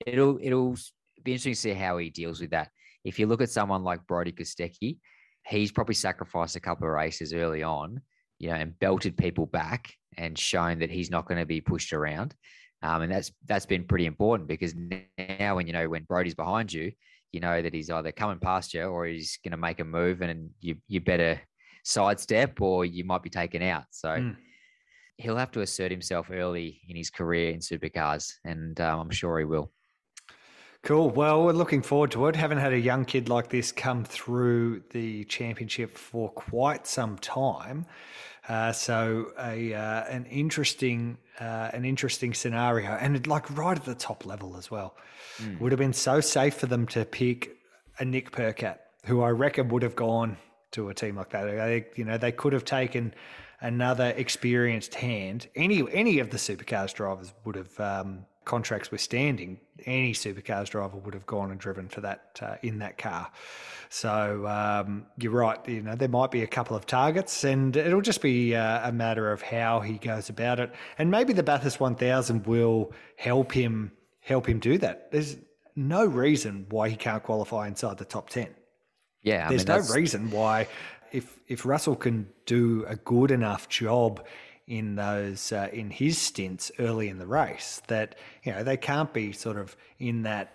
it'll 0.06 0.38
it'll 0.40 0.76
be 1.24 1.32
interesting 1.32 1.54
to 1.54 1.60
see 1.60 1.72
how 1.72 1.98
he 1.98 2.10
deals 2.10 2.40
with 2.40 2.50
that. 2.50 2.68
If 3.02 3.18
you 3.18 3.26
look 3.26 3.40
at 3.40 3.50
someone 3.50 3.82
like 3.82 4.06
Brodie 4.06 4.32
Kostecki, 4.32 4.98
he's 5.50 5.72
probably 5.72 5.94
sacrificed 5.94 6.56
a 6.56 6.60
couple 6.60 6.86
of 6.86 6.94
races 6.94 7.32
early 7.32 7.62
on, 7.62 8.00
you 8.38 8.48
know, 8.48 8.54
and 8.54 8.78
belted 8.78 9.16
people 9.16 9.46
back 9.46 9.92
and 10.16 10.38
shown 10.38 10.78
that 10.78 10.90
he's 10.90 11.10
not 11.10 11.26
going 11.26 11.38
to 11.38 11.46
be 11.46 11.60
pushed 11.60 11.92
around. 11.92 12.34
Um, 12.82 13.02
and 13.02 13.12
that's 13.12 13.30
that's 13.46 13.66
been 13.66 13.84
pretty 13.84 14.06
important 14.06 14.48
because 14.48 14.74
now 15.18 15.56
when 15.56 15.66
you 15.66 15.72
know 15.72 15.88
when 15.88 16.04
Brodie's 16.04 16.34
behind 16.34 16.72
you, 16.72 16.92
you 17.30 17.40
know 17.40 17.60
that 17.60 17.74
he's 17.74 17.90
either 17.90 18.12
coming 18.12 18.38
past 18.38 18.72
you 18.72 18.84
or 18.84 19.04
he's 19.04 19.38
going 19.44 19.50
to 19.50 19.58
make 19.58 19.80
a 19.80 19.84
move 19.84 20.22
and 20.22 20.50
you 20.60 20.76
you 20.88 21.00
better 21.00 21.40
sidestep 21.84 22.60
or 22.60 22.86
you 22.86 23.04
might 23.04 23.22
be 23.22 23.28
taken 23.28 23.62
out. 23.62 23.84
So 23.90 24.08
mm. 24.08 24.36
he'll 25.18 25.36
have 25.36 25.50
to 25.52 25.60
assert 25.60 25.90
himself 25.90 26.30
early 26.32 26.80
in 26.88 26.96
his 26.96 27.10
career 27.10 27.50
in 27.50 27.58
supercars, 27.58 28.32
and 28.44 28.80
um, 28.80 29.00
I'm 29.00 29.10
sure 29.10 29.38
he 29.38 29.44
will. 29.44 29.70
Cool. 30.82 31.10
Well, 31.10 31.44
we're 31.44 31.52
looking 31.52 31.82
forward 31.82 32.10
to 32.12 32.26
it. 32.26 32.36
Haven't 32.36 32.58
had 32.58 32.72
a 32.72 32.78
young 32.78 33.04
kid 33.04 33.28
like 33.28 33.50
this 33.50 33.70
come 33.70 34.02
through 34.02 34.82
the 34.90 35.24
championship 35.24 35.98
for 35.98 36.30
quite 36.30 36.86
some 36.86 37.18
time. 37.18 37.84
Uh, 38.48 38.72
so 38.72 39.32
a 39.38 39.74
uh, 39.74 40.04
an 40.04 40.24
interesting 40.26 41.18
uh, 41.38 41.70
an 41.74 41.84
interesting 41.84 42.32
scenario, 42.32 42.90
and 42.92 43.26
like 43.26 43.56
right 43.56 43.76
at 43.76 43.84
the 43.84 43.94
top 43.94 44.24
level 44.24 44.56
as 44.56 44.70
well. 44.70 44.96
Mm. 45.38 45.60
Would 45.60 45.72
have 45.72 45.78
been 45.78 45.92
so 45.92 46.20
safe 46.20 46.54
for 46.54 46.66
them 46.66 46.86
to 46.88 47.04
pick 47.04 47.58
a 47.98 48.04
Nick 48.04 48.32
Percat, 48.32 48.78
who 49.04 49.22
I 49.22 49.28
reckon 49.28 49.68
would 49.68 49.82
have 49.82 49.94
gone 49.94 50.38
to 50.72 50.88
a 50.88 50.94
team 50.94 51.16
like 51.16 51.30
that. 51.30 51.44
They, 51.44 51.86
you 51.94 52.04
know, 52.04 52.16
they 52.16 52.32
could 52.32 52.54
have 52.54 52.64
taken 52.64 53.14
another 53.60 54.14
experienced 54.16 54.94
hand. 54.94 55.46
Any 55.54 55.84
any 55.92 56.18
of 56.20 56.30
the 56.30 56.38
supercars 56.38 56.94
drivers 56.94 57.34
would 57.44 57.56
have 57.56 57.78
um, 57.78 58.24
contracts 58.50 58.90
withstanding. 58.90 59.60
Any 59.86 60.12
supercars 60.12 60.68
driver 60.70 60.96
would 60.96 61.14
have 61.14 61.24
gone 61.24 61.52
and 61.52 61.60
driven 61.60 61.88
for 61.88 62.00
that 62.00 62.40
uh, 62.42 62.56
in 62.62 62.80
that 62.80 62.98
car. 62.98 63.30
So 63.90 64.44
um, 64.48 65.06
you're 65.16 65.30
right. 65.30 65.60
You 65.68 65.82
know 65.82 65.94
there 65.94 66.08
might 66.08 66.32
be 66.32 66.42
a 66.42 66.48
couple 66.48 66.76
of 66.76 66.84
targets, 66.84 67.44
and 67.44 67.76
it'll 67.76 68.00
just 68.00 68.20
be 68.20 68.56
uh, 68.56 68.88
a 68.88 68.90
matter 68.90 69.30
of 69.30 69.40
how 69.40 69.78
he 69.78 69.98
goes 69.98 70.28
about 70.28 70.58
it. 70.58 70.72
And 70.98 71.12
maybe 71.12 71.32
the 71.32 71.44
Bathurst 71.44 71.78
1000 71.78 72.44
will 72.44 72.92
help 73.14 73.52
him 73.52 73.92
help 74.20 74.48
him 74.48 74.58
do 74.58 74.78
that. 74.78 75.12
There's 75.12 75.36
no 75.76 76.04
reason 76.04 76.66
why 76.70 76.88
he 76.88 76.96
can't 76.96 77.22
qualify 77.22 77.68
inside 77.68 77.98
the 77.98 78.04
top 78.04 78.30
ten. 78.30 78.48
Yeah, 79.22 79.46
I 79.46 79.50
there's 79.50 79.66
mean, 79.66 79.76
no 79.78 79.94
reason 79.94 80.30
why 80.32 80.66
if 81.12 81.38
if 81.46 81.64
Russell 81.64 81.94
can 81.94 82.28
do 82.46 82.84
a 82.88 82.96
good 82.96 83.30
enough 83.30 83.68
job 83.68 84.26
in 84.70 84.94
those 84.94 85.50
uh, 85.50 85.68
in 85.72 85.90
his 85.90 86.16
stints 86.16 86.70
early 86.78 87.08
in 87.08 87.18
the 87.18 87.26
race 87.26 87.82
that 87.88 88.14
you 88.44 88.52
know 88.52 88.62
they 88.62 88.76
can't 88.76 89.12
be 89.12 89.32
sort 89.32 89.58
of 89.58 89.76
in 89.98 90.22
that 90.22 90.54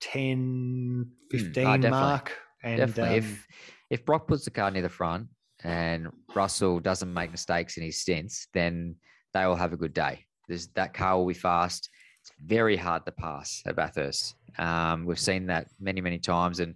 10 0.00 1.10
15 1.30 1.64
mm, 1.64 1.84
oh, 1.84 1.90
mark 1.90 2.32
and 2.62 2.78
definitely. 2.78 3.18
Um, 3.18 3.24
if 3.24 3.46
if 3.90 4.04
Brock 4.04 4.26
puts 4.26 4.44
the 4.44 4.50
car 4.50 4.70
near 4.70 4.82
the 4.82 4.88
front 4.88 5.28
and 5.62 6.08
Russell 6.34 6.80
doesn't 6.80 7.12
make 7.12 7.30
mistakes 7.30 7.76
in 7.76 7.82
his 7.84 8.00
stints, 8.00 8.48
then 8.54 8.96
they 9.34 9.46
will 9.46 9.56
have 9.56 9.72
a 9.72 9.76
good 9.76 9.92
day. 9.92 10.24
There's, 10.48 10.68
that 10.68 10.94
car 10.94 11.18
will 11.18 11.26
be 11.26 11.34
fast. 11.34 11.90
It's 12.22 12.32
very 12.44 12.76
hard 12.76 13.04
to 13.06 13.12
pass 13.12 13.62
at 13.66 13.76
Bathurst. 13.76 14.34
Um, 14.58 15.04
we've 15.04 15.18
seen 15.18 15.46
that 15.46 15.68
many, 15.78 16.00
many 16.00 16.18
times. 16.18 16.60
And 16.60 16.74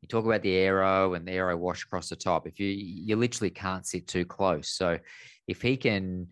you 0.00 0.08
talk 0.08 0.24
about 0.24 0.42
the 0.42 0.54
aero 0.54 1.14
and 1.14 1.28
the 1.28 1.32
aero 1.32 1.56
wash 1.56 1.84
across 1.84 2.08
the 2.08 2.16
top. 2.16 2.46
If 2.46 2.58
you 2.58 2.68
you 2.68 3.16
literally 3.16 3.50
can't 3.50 3.86
sit 3.86 4.06
too 4.06 4.24
close. 4.24 4.70
So 4.70 4.98
if 5.48 5.62
he 5.62 5.76
can 5.76 6.28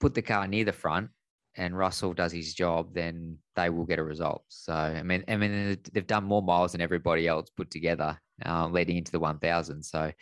put 0.00 0.14
the 0.14 0.22
car 0.22 0.46
near 0.46 0.64
the 0.64 0.72
front 0.72 1.08
and 1.56 1.76
Russell 1.76 2.12
does 2.12 2.32
his 2.32 2.52
job, 2.52 2.92
then 2.92 3.38
they 3.54 3.70
will 3.70 3.86
get 3.86 3.98
a 3.98 4.04
result. 4.04 4.44
So 4.48 4.74
I 4.74 5.02
mean, 5.02 5.24
I 5.28 5.36
mean, 5.36 5.78
they've 5.92 6.06
done 6.06 6.24
more 6.24 6.42
miles 6.42 6.72
than 6.72 6.82
everybody 6.82 7.26
else 7.26 7.48
put 7.56 7.70
together, 7.70 8.20
uh, 8.44 8.68
leading 8.68 8.98
into 8.98 9.12
the 9.12 9.20
1,000. 9.20 9.82
So 9.82 10.12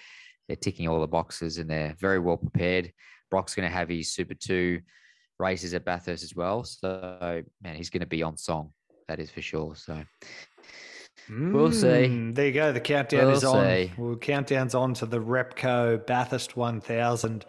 they're 0.47 0.57
ticking 0.57 0.89
all 0.89 1.01
the 1.01 1.09
boxes 1.09 1.59
and 1.59 1.69
they're 1.69 1.97
very 1.99 2.21
well 2.21 2.37
prepared. 2.37 2.93
Brock's 3.31 3.55
going 3.55 3.69
to 3.69 3.75
have 3.75 3.89
his 3.89 4.13
Super 4.13 4.35
Two 4.35 4.81
races 5.39 5.75
at 5.75 5.85
Bathurst 5.85 6.23
as 6.23 6.37
well. 6.37 6.63
So 6.63 7.43
man, 7.63 7.75
he's 7.75 7.91
going 7.91 8.01
to 8.01 8.07
be 8.07 8.23
on 8.23 8.37
song. 8.37 8.73
That 9.09 9.19
is 9.19 9.31
for 9.31 9.43
sure. 9.43 9.75
So 9.75 10.05
we'll 11.29 11.73
see. 11.73 12.31
There 12.33 12.47
you 12.47 12.53
go. 12.53 12.73
The 12.73 12.81
countdown 12.81 13.27
we'll 13.27 13.37
is 13.37 13.45
on. 13.45 13.65
See. 13.65 13.93
Well, 13.99 14.17
countdown's 14.17 14.75
on 14.75 14.95
to 14.95 15.07
the 15.07 15.21
Repco 15.21 16.07
Bathurst 16.07 16.57
1000 16.57 17.45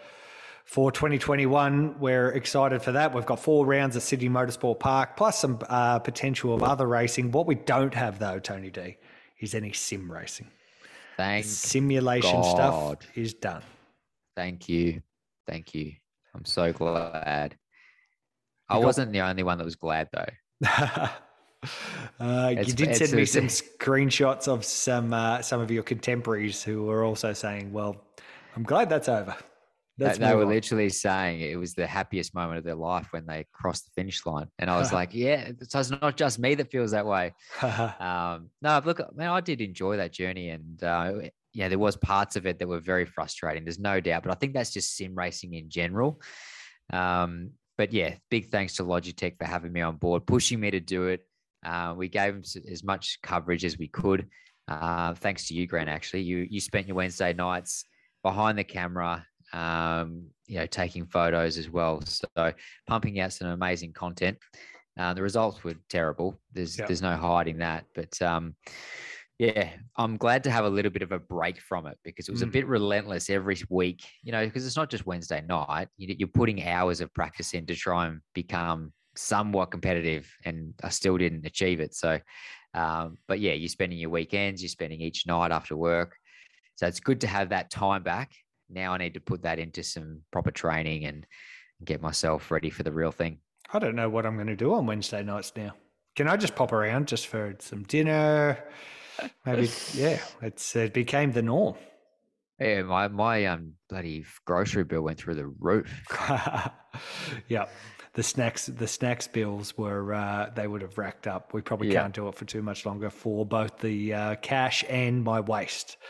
for 0.66 0.92
2021. 0.92 2.00
We're 2.00 2.30
excited 2.30 2.82
for 2.82 2.92
that. 2.92 3.14
We've 3.14 3.26
got 3.26 3.40
four 3.40 3.66
rounds 3.66 3.96
at 3.96 4.02
Sydney 4.02 4.30
Motorsport 4.30 4.80
Park, 4.80 5.16
plus 5.16 5.40
some 5.40 5.60
uh, 5.70 6.00
potential 6.00 6.54
of 6.54 6.64
other 6.64 6.88
racing. 6.88 7.32
What 7.32 7.46
we 7.46 7.56
don't 7.56 7.94
have, 7.94 8.20
though, 8.20 8.40
Tony 8.40 8.72
D, 8.72 8.98
is 9.40 9.56
any 9.56 9.72
sim 9.72 10.12
racing. 10.12 10.48
Thank 11.18 11.46
simulation 11.46 12.42
God. 12.42 12.56
stuff 13.04 13.18
is 13.18 13.34
done. 13.34 13.62
Thank 14.36 14.68
you. 14.68 15.02
Thank 15.48 15.74
you. 15.74 15.94
I'm 16.34 16.44
so 16.44 16.74
glad. 16.74 17.56
I 18.68 18.78
wasn't 18.80 19.14
the 19.14 19.22
only 19.22 19.44
one 19.44 19.60
that 19.60 19.64
was 19.64 19.76
glad, 19.76 20.10
though. 20.12 21.10
Uh, 22.20 22.54
you 22.64 22.74
did 22.74 22.96
send 22.96 23.12
me 23.14 23.26
some 23.26 23.48
screenshots 23.48 24.48
of 24.48 24.64
some 24.64 25.12
uh, 25.14 25.42
some 25.42 25.60
of 25.60 25.72
your 25.72 25.82
contemporaries 25.82 26.62
who 26.62 26.84
were 26.84 27.04
also 27.04 27.34
saying, 27.34 27.74
"Well, 27.74 27.96
I'm 28.56 28.62
glad 28.62 28.88
that's 28.88 29.10
over." 29.10 29.36
That's 29.98 30.18
they, 30.18 30.26
they 30.26 30.36
were 30.36 30.44
on. 30.44 30.50
literally 30.50 30.90
saying 30.90 31.40
it 31.40 31.58
was 31.58 31.74
the 31.74 31.88
happiest 31.88 32.36
moment 32.36 32.58
of 32.58 32.66
their 32.66 32.76
life 32.76 33.08
when 33.12 33.26
they 33.26 33.46
crossed 33.54 33.86
the 33.86 33.92
finish 33.96 34.26
line, 34.26 34.48
and 34.60 34.70
I 34.70 34.78
was 34.78 34.92
like, 35.00 35.14
"Yeah, 35.14 35.52
so 35.62 35.80
it's 35.80 35.90
not 35.90 36.18
just 36.18 36.38
me 36.40 36.56
that 36.56 36.70
feels 36.70 36.92
that 36.92 37.06
way." 37.06 37.34
um, 37.62 38.50
no, 38.62 38.82
look, 38.84 39.00
man, 39.16 39.30
I 39.30 39.42
did 39.42 39.62
enjoy 39.62 39.98
that 39.98 40.12
journey, 40.12 40.50
and 40.50 40.84
uh, 40.84 41.14
yeah, 41.54 41.70
there 41.70 41.80
was 41.80 41.96
parts 41.96 42.36
of 42.36 42.46
it 42.46 42.60
that 42.60 42.68
were 42.68 42.80
very 42.80 43.06
frustrating. 43.06 43.64
There's 43.64 43.80
no 43.80 44.02
doubt, 44.02 44.24
but 44.24 44.32
I 44.32 44.36
think 44.36 44.54
that's 44.54 44.74
just 44.74 44.96
sim 44.96 45.16
racing 45.16 45.54
in 45.54 45.70
general. 45.70 46.22
Um, 46.92 47.52
but 47.78 47.94
yeah, 47.94 48.16
big 48.30 48.50
thanks 48.50 48.76
to 48.76 48.84
Logitech 48.84 49.38
for 49.38 49.46
having 49.46 49.72
me 49.72 49.82
on 49.82 49.96
board, 49.96 50.26
pushing 50.26 50.60
me 50.60 50.72
to 50.72 50.80
do 50.80 51.08
it. 51.08 51.26
Uh, 51.66 51.94
we 51.98 52.08
gave 52.10 52.34
them 52.34 52.44
as 52.70 52.84
much 52.84 53.20
coverage 53.24 53.66
as 53.66 53.78
we 53.78 53.88
could. 53.88 54.28
Uh, 54.68 55.14
thanks 55.16 55.48
to 55.48 55.54
you, 55.54 55.68
Grant. 55.68 55.90
Actually, 55.90 56.24
you 56.24 56.48
you 56.50 56.60
spent 56.60 56.88
your 56.88 56.96
Wednesday 56.96 57.34
nights 57.34 57.86
behind 58.24 58.58
the 58.58 58.64
camera 58.64 59.26
um, 59.54 60.28
you 60.48 60.58
know, 60.58 60.66
taking 60.66 61.06
photos 61.06 61.58
as 61.58 61.70
well. 61.70 62.02
So 62.06 62.54
pumping 62.88 63.20
out 63.20 63.34
some 63.34 63.48
amazing 63.48 63.94
content. 63.94 64.38
Uh, 64.98 65.14
the 65.14 65.22
results 65.22 65.64
were 65.64 65.76
terrible. 65.90 66.40
There's 66.54 66.78
there's 66.78 67.02
no 67.02 67.16
hiding 67.16 67.58
that. 67.58 67.86
But 67.94 68.22
um, 68.22 68.56
yeah, 69.38 69.70
I'm 69.98 70.16
glad 70.16 70.44
to 70.46 70.52
have 70.52 70.66
a 70.66 70.70
little 70.70 70.92
bit 70.92 71.02
of 71.02 71.12
a 71.12 71.20
break 71.20 71.60
from 71.60 71.88
it 71.88 71.98
because 72.04 72.30
it 72.30 72.32
was 72.32 72.42
mm. 72.42 72.48
a 72.48 72.52
bit 72.52 72.68
relentless 72.68 73.30
every 73.30 73.58
week. 73.70 74.06
You 74.24 74.32
know, 74.32 74.46
because 74.46 74.66
it's 74.66 74.78
not 74.78 74.90
just 74.90 75.06
Wednesday 75.06 75.44
night. 75.48 75.90
You're 75.98 76.28
putting 76.30 76.66
hours 76.66 77.02
of 77.02 77.14
practice 77.14 77.54
in 77.54 77.66
to 77.66 77.76
try 77.76 78.08
and 78.08 78.22
become 78.34 78.94
somewhat 79.18 79.72
competitive, 79.72 80.32
and 80.46 80.74
I 80.84 80.90
still 80.90 81.18
didn't 81.18 81.46
achieve 81.46 81.82
it. 81.82 81.94
So, 81.94 82.20
um, 82.74 83.18
but 83.28 83.40
yeah, 83.42 83.54
you're 83.54 83.68
spending 83.68 84.00
your 84.00 84.12
weekends, 84.12 84.62
you're 84.62 84.70
spending 84.70 85.02
each 85.02 85.28
night 85.28 85.52
after 85.52 85.76
work. 85.76 86.16
So 86.76 86.88
it's 86.88 87.00
good 87.00 87.22
to 87.22 87.28
have 87.28 87.50
that 87.50 87.70
time 87.70 88.04
back 88.04 88.32
now 88.70 88.94
I 88.94 88.98
need 88.98 89.14
to 89.14 89.20
put 89.20 89.44
that 89.44 89.60
into 89.60 89.84
some 89.84 90.22
proper 90.32 90.52
training 90.52 91.06
and 91.06 91.26
get 91.84 92.02
myself 92.02 92.52
ready 92.52 92.70
for 92.70 92.84
the 92.84 92.92
real 92.92 93.12
thing. 93.12 93.40
I 93.72 93.80
don't 93.80 93.96
know 93.96 94.10
what 94.10 94.26
I'm 94.26 94.36
going 94.36 94.48
to 94.48 94.56
do 94.56 94.74
on 94.74 94.86
Wednesday 94.86 95.24
nights 95.24 95.52
now. 95.56 95.74
Can 96.16 96.28
I 96.28 96.38
just 96.38 96.56
pop 96.56 96.72
around 96.72 97.08
just 97.08 97.28
for 97.28 97.56
some 97.60 97.84
dinner? 97.84 98.64
Maybe, 99.46 99.70
yeah, 99.94 100.20
it's 100.42 100.76
it 100.76 100.94
became 100.94 101.32
the 101.32 101.42
norm. 101.42 101.76
Yeah, 102.60 102.84
my 102.84 103.08
my 103.10 103.46
um 103.46 103.74
bloody 103.90 104.26
grocery 104.46 104.86
bill 104.86 105.02
went 105.02 105.18
through 105.18 105.36
the 105.36 105.48
roof. 105.48 105.92
yeah, 107.50 107.66
the 108.14 108.24
snacks 108.24 108.68
the 108.68 108.88
snacks 108.88 109.28
bills 109.28 109.78
were 109.78 110.14
uh, 110.14 110.52
they 110.56 110.68
would 110.68 110.82
have 110.82 110.98
racked 110.98 111.28
up. 111.28 111.54
We 111.54 111.62
probably 111.62 111.92
yeah. 111.92 112.04
can't 112.04 112.14
do 112.14 112.30
it 112.30 112.36
for 112.36 112.46
too 112.46 112.62
much 112.62 112.86
longer 112.86 113.10
for 113.10 113.46
both 113.46 113.80
the 113.80 114.14
uh, 114.14 114.36
cash 114.36 114.86
and 114.90 115.24
my 115.24 115.42
waist. 115.42 115.98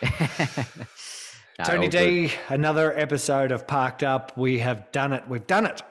Tony 1.64 1.88
D, 1.88 2.28
good. 2.28 2.34
another 2.49 2.97
episode 2.97 3.51
of 3.51 3.66
Parked 3.66 4.03
Up. 4.03 4.36
We 4.38 4.60
have 4.60 4.91
done 4.91 5.14
it. 5.14 5.24
We've 5.28 5.47
done 5.47 5.66
it. 5.66 5.82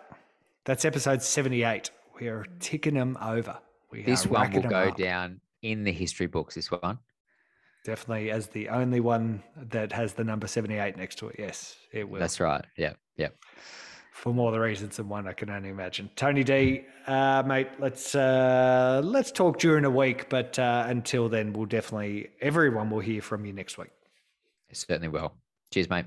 That's 0.64 0.84
episode 0.84 1.22
78. 1.22 1.90
We 2.20 2.28
are 2.28 2.44
ticking 2.60 2.94
them 2.94 3.16
over. 3.20 3.58
We 3.90 4.02
This 4.02 4.26
one 4.26 4.52
will 4.52 4.62
go 4.62 4.88
up. 4.88 4.96
down 4.96 5.40
in 5.62 5.84
the 5.84 5.92
history 5.92 6.26
books. 6.26 6.54
This 6.54 6.70
one. 6.70 6.98
Definitely 7.84 8.30
as 8.30 8.48
the 8.48 8.68
only 8.68 9.00
one 9.00 9.42
that 9.56 9.92
has 9.92 10.14
the 10.14 10.24
number 10.24 10.46
78 10.46 10.96
next 10.96 11.16
to 11.18 11.28
it. 11.28 11.36
Yes, 11.38 11.76
it 11.92 12.08
will. 12.08 12.20
That's 12.20 12.40
right. 12.40 12.64
Yeah. 12.76 12.94
Yeah. 13.16 13.28
for 14.12 14.32
more 14.34 14.52
the 14.52 14.60
reasons 14.60 14.96
than 14.96 15.08
one 15.08 15.26
I 15.28 15.32
can 15.32 15.48
only 15.50 15.68
imagine. 15.70 16.10
Tony 16.16 16.44
D, 16.44 16.84
uh, 17.06 17.42
mate, 17.46 17.68
let's 17.78 18.14
uh, 18.14 19.00
let's 19.04 19.30
talk 19.32 19.58
during 19.58 19.84
a 19.84 19.90
week, 19.90 20.28
but 20.28 20.58
uh, 20.58 20.84
until 20.88 21.28
then, 21.28 21.52
we'll 21.52 21.66
definitely 21.66 22.28
everyone 22.40 22.90
will 22.90 23.00
hear 23.00 23.20
from 23.22 23.44
you 23.46 23.52
next 23.52 23.76
week. 23.78 23.90
Certainly 24.72 25.08
will. 25.08 25.34
Cheers, 25.74 25.90
mate. 25.90 26.06